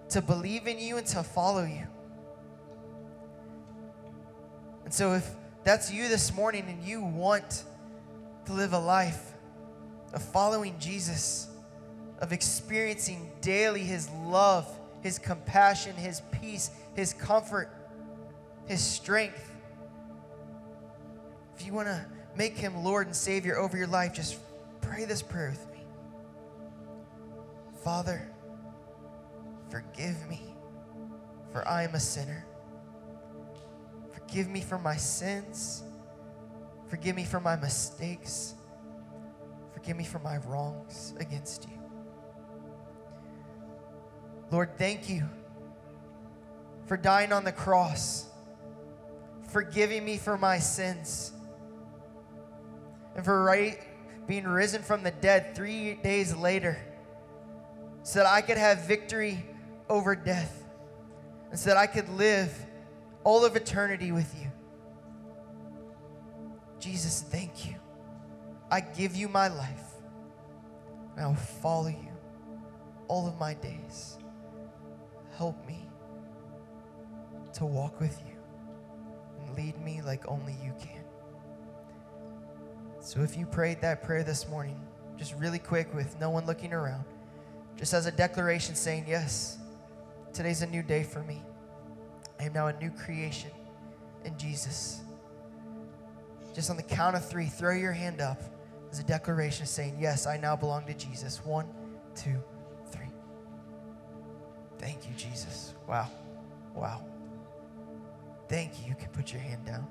to 0.09 0.21
believe 0.21 0.67
in 0.67 0.81
you, 0.81 0.97
and 0.97 1.07
to 1.07 1.23
follow 1.23 1.63
you. 1.63 1.87
And 4.85 4.93
so, 4.93 5.13
if 5.13 5.31
that's 5.63 5.93
you 5.93 6.09
this 6.09 6.35
morning 6.35 6.65
and 6.67 6.83
you 6.83 7.05
want 7.05 7.63
to 8.47 8.53
live 8.53 8.73
a 8.73 8.81
life 8.81 9.31
of 10.13 10.25
following 10.25 10.77
Jesus, 10.81 11.47
of 12.19 12.33
experiencing 12.33 13.31
daily 13.41 13.85
His 13.85 14.11
love, 14.27 14.69
His 15.03 15.21
compassion, 15.21 15.95
His 15.95 16.21
peace, 16.33 16.73
His 16.97 17.13
comfort, 17.13 17.71
His 18.67 18.81
strength, 18.81 19.51
if 21.57 21.67
you 21.67 21.73
want 21.73 21.89
to 21.89 22.05
make 22.37 22.57
Him 22.57 22.85
Lord 22.85 23.07
and 23.07 23.17
Savior 23.17 23.59
over 23.59 23.77
your 23.77 23.87
life, 23.87 24.15
just 24.15 24.39
pray 24.81 25.05
this 25.05 25.23
prayer 25.23 25.51
with 25.51 25.67
me. 25.73 25.85
Father, 27.85 28.29
forgive 29.71 30.29
me, 30.29 30.41
for 31.51 31.67
I 31.67 31.83
am 31.83 31.95
a 31.95 32.01
sinner. 32.01 32.47
Forgive 34.13 34.49
me 34.49 34.61
for 34.61 34.79
my 34.79 34.97
sins. 34.97 35.83
Forgive 36.87 37.17
me 37.17 37.25
for 37.25 37.41
my 37.41 37.57
mistakes. 37.57 38.55
Forgive 39.73 39.97
me 39.97 40.05
for 40.05 40.21
my 40.21 40.39
wrongs 40.47 41.15
against 41.19 41.65
you. 41.65 41.79
Lord, 44.51 44.77
thank 44.79 45.09
you 45.09 45.29
for 46.87 46.97
dying 46.97 47.33
on 47.33 47.45
the 47.45 47.53
cross, 47.53 48.27
forgiving 49.53 50.05
me 50.05 50.17
for 50.17 50.39
my 50.39 50.59
sins, 50.59 51.33
and 53.15 53.25
for 53.25 53.45
right, 53.45 53.79
being 54.27 54.45
risen 54.45 54.83
from 54.83 55.03
the 55.03 55.11
dead 55.11 55.55
three 55.55 55.95
days 55.95 56.35
later 56.35 56.79
so 58.03 58.21
that 58.21 58.27
I 58.27 58.41
could 58.41 58.57
have 58.57 58.87
victory 58.87 59.45
over 59.89 60.17
death 60.17 60.65
and 61.51 61.59
so 61.59 61.71
that 61.71 61.77
I 61.77 61.87
could 61.87 62.09
live 62.09 62.53
all 63.25 63.45
of 63.45 63.57
eternity 63.57 64.11
with 64.11 64.35
you. 64.41 64.51
Jesus, 66.81 67.23
thank 67.23 67.67
you. 67.67 67.75
I 68.71 68.81
give 68.81 69.15
you 69.15 69.29
my 69.29 69.49
life, 69.49 69.85
and 71.15 71.25
I 71.25 71.27
will 71.27 71.35
follow 71.35 71.89
you 71.89 72.09
all 73.07 73.29
of 73.29 73.39
my 73.39 73.55
days. 73.55 74.17
Help 75.37 75.65
me 75.67 75.87
to 77.53 77.67
walk 77.67 78.01
with 78.01 78.19
you 78.27 78.32
lead 79.57 79.81
me 79.81 80.03
like 80.03 80.27
only 80.29 80.55
you 80.63 80.73
can. 80.81 81.03
So 83.01 83.23
if 83.23 83.37
you 83.37 83.47
prayed 83.47 83.81
that 83.81 84.03
prayer 84.03 84.23
this 84.23 84.49
morning, 84.49 84.81
just 85.19 85.35
really 85.35 85.59
quick 85.59 85.93
with 85.95 86.19
no 86.21 86.31
one 86.31 86.47
looking 86.47 86.73
around, 86.73 87.05
just 87.77 87.95
as 87.95 88.07
a 88.07 88.13
declaration 88.13 88.75
saying, 88.75 89.07
Yes, 89.09 89.59
today's 90.33 90.63
a 90.63 90.67
new 90.67 90.83
day 90.83 91.03
for 91.03 91.23
me. 91.25 91.43
I 92.39 92.45
am 92.45 92.53
now 92.53 92.69
a 92.69 92.73
new 92.81 92.91
creation 92.91 93.51
in 94.25 94.37
Jesus. 94.39 95.01
Just 96.55 96.71
on 96.71 96.77
the 96.77 96.83
count 96.83 97.17
of 97.17 97.29
three, 97.29 97.47
throw 97.47 97.75
your 97.75 97.93
hand 97.93 98.21
up 98.21 98.41
as 98.91 98.99
a 98.99 99.05
declaration 99.05 99.67
saying, 99.67 99.97
Yes, 100.01 100.27
I 100.27 100.37
now 100.37 100.55
belong 100.55 100.87
to 100.87 100.95
Jesus. 100.95 101.45
One, 101.45 101.67
two, 102.15 102.43
three. 102.91 103.11
Thank 104.79 105.09
you, 105.09 105.15
Jesus. 105.17 105.75
Wow. 105.89 106.09
Wow. 106.75 107.05
Thank 108.53 108.81
you. 108.81 108.89
You 108.91 108.95
can 108.95 109.09
put 109.09 109.33
your 109.33 109.41
hand 109.41 109.65
down. 109.65 109.87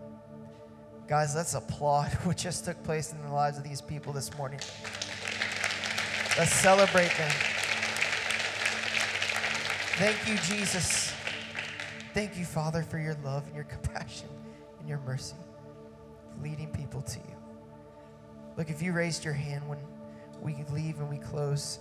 Guys, 1.08 1.36
let's 1.36 1.56
applaud 1.56 2.10
what 2.26 2.38
just 2.38 2.64
took 2.64 2.82
place 2.84 3.12
in 3.12 3.20
the 3.24 3.34
lives 3.34 3.58
of 3.58 3.64
these 3.64 3.82
people 3.82 4.14
this 4.14 4.38
morning. 4.38 4.60
Let's 6.38 6.54
celebrate 6.54 7.12
them. 7.18 7.32
Thank 9.98 10.28
you, 10.28 10.38
Jesus. 10.56 11.12
Thank 12.14 12.38
you, 12.38 12.46
Father, 12.46 12.84
for 12.84 13.00
your 13.00 13.16
love 13.24 13.48
and 13.48 13.56
your 13.56 13.64
compassion 13.82 14.30
and 14.80 14.88
your 14.88 15.00
mercy, 15.00 15.38
leading 16.44 16.68
people 16.68 17.02
to 17.02 17.18
you. 17.18 17.36
Look, 18.58 18.70
if 18.70 18.80
you 18.80 18.92
raised 18.92 19.26
your 19.26 19.34
hand 19.34 19.68
when 19.68 19.80
we 20.40 20.64
leave 20.72 21.00
and 21.00 21.10
we 21.10 21.18
close, 21.18 21.80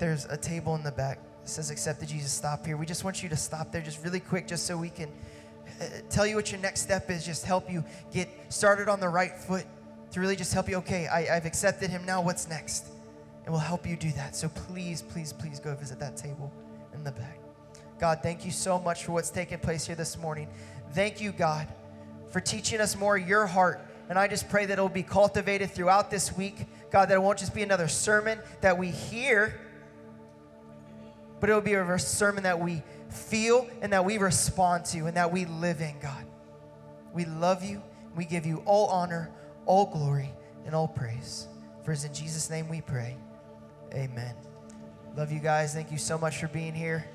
there's 0.00 0.24
a 0.24 0.36
table 0.36 0.74
in 0.74 0.82
the 0.82 0.90
back 0.90 1.20
that 1.44 1.48
says 1.48 1.70
accepted 1.70 2.08
Jesus. 2.08 2.32
Stop 2.32 2.66
here. 2.66 2.76
We 2.76 2.84
just 2.84 3.04
want 3.04 3.22
you 3.22 3.28
to 3.28 3.36
stop 3.36 3.70
there 3.70 3.80
just 3.80 4.02
really 4.02 4.18
quick, 4.18 4.48
just 4.48 4.66
so 4.66 4.76
we 4.76 4.90
can 4.90 5.12
Uh, 5.80 5.84
tell 6.10 6.26
you 6.26 6.36
what 6.36 6.50
your 6.50 6.60
next 6.60 6.80
step 6.80 7.10
is, 7.10 7.24
just 7.24 7.44
help 7.44 7.70
you 7.70 7.84
get 8.12 8.28
started 8.48 8.88
on 8.88 9.00
the 9.00 9.08
right 9.08 9.36
foot 9.36 9.64
to 10.10 10.20
really 10.20 10.36
just 10.36 10.52
help 10.52 10.68
you. 10.68 10.76
Okay, 10.76 11.06
I, 11.06 11.36
I've 11.36 11.46
accepted 11.46 11.90
him 11.90 12.04
now. 12.04 12.20
What's 12.22 12.48
next? 12.48 12.86
And 13.44 13.52
we'll 13.52 13.60
help 13.60 13.86
you 13.86 13.96
do 13.96 14.10
that. 14.12 14.34
So 14.34 14.48
please, 14.48 15.02
please, 15.02 15.32
please 15.32 15.60
go 15.60 15.74
visit 15.74 15.98
that 16.00 16.16
table 16.16 16.52
in 16.92 17.04
the 17.04 17.12
back. 17.12 17.38
God, 17.98 18.20
thank 18.22 18.44
you 18.44 18.50
so 18.50 18.78
much 18.78 19.04
for 19.04 19.12
what's 19.12 19.30
taking 19.30 19.58
place 19.58 19.86
here 19.86 19.96
this 19.96 20.18
morning. 20.18 20.48
Thank 20.92 21.20
you, 21.20 21.32
God, 21.32 21.66
for 22.30 22.40
teaching 22.40 22.80
us 22.80 22.96
more 22.96 23.16
your 23.16 23.46
heart. 23.46 23.80
And 24.08 24.18
I 24.18 24.28
just 24.28 24.48
pray 24.48 24.66
that 24.66 24.78
it 24.78 24.80
will 24.80 24.88
be 24.88 25.02
cultivated 25.02 25.70
throughout 25.70 26.10
this 26.10 26.36
week. 26.36 26.66
God, 26.90 27.08
that 27.08 27.14
it 27.14 27.22
won't 27.22 27.38
just 27.38 27.54
be 27.54 27.62
another 27.62 27.88
sermon 27.88 28.38
that 28.60 28.78
we 28.78 28.90
hear, 28.90 29.60
but 31.40 31.50
it 31.50 31.52
will 31.52 31.60
be 31.60 31.74
a 31.74 31.98
sermon 31.98 32.44
that 32.44 32.58
we 32.58 32.82
feel 33.10 33.68
and 33.82 33.92
that 33.92 34.04
we 34.04 34.18
respond 34.18 34.84
to 34.86 35.06
and 35.06 35.16
that 35.16 35.32
we 35.32 35.44
live 35.44 35.80
in, 35.80 35.98
God. 36.00 36.24
We 37.12 37.24
love 37.24 37.64
you. 37.64 37.82
We 38.16 38.24
give 38.24 38.46
you 38.46 38.62
all 38.64 38.86
honor, 38.88 39.30
all 39.66 39.86
glory, 39.86 40.30
and 40.66 40.74
all 40.74 40.88
praise. 40.88 41.46
For 41.84 41.92
it's 41.92 42.04
in 42.04 42.12
Jesus' 42.12 42.50
name 42.50 42.68
we 42.68 42.80
pray. 42.80 43.16
Amen. 43.94 44.34
Love 45.16 45.32
you 45.32 45.40
guys. 45.40 45.74
Thank 45.74 45.90
you 45.90 45.98
so 45.98 46.18
much 46.18 46.38
for 46.38 46.48
being 46.48 46.74
here. 46.74 47.06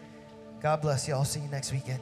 God 0.62 0.82
bless 0.82 1.08
you. 1.08 1.14
I'll 1.14 1.26
see 1.26 1.42
you 1.42 1.50
next 1.50 1.72
weekend. 1.72 2.00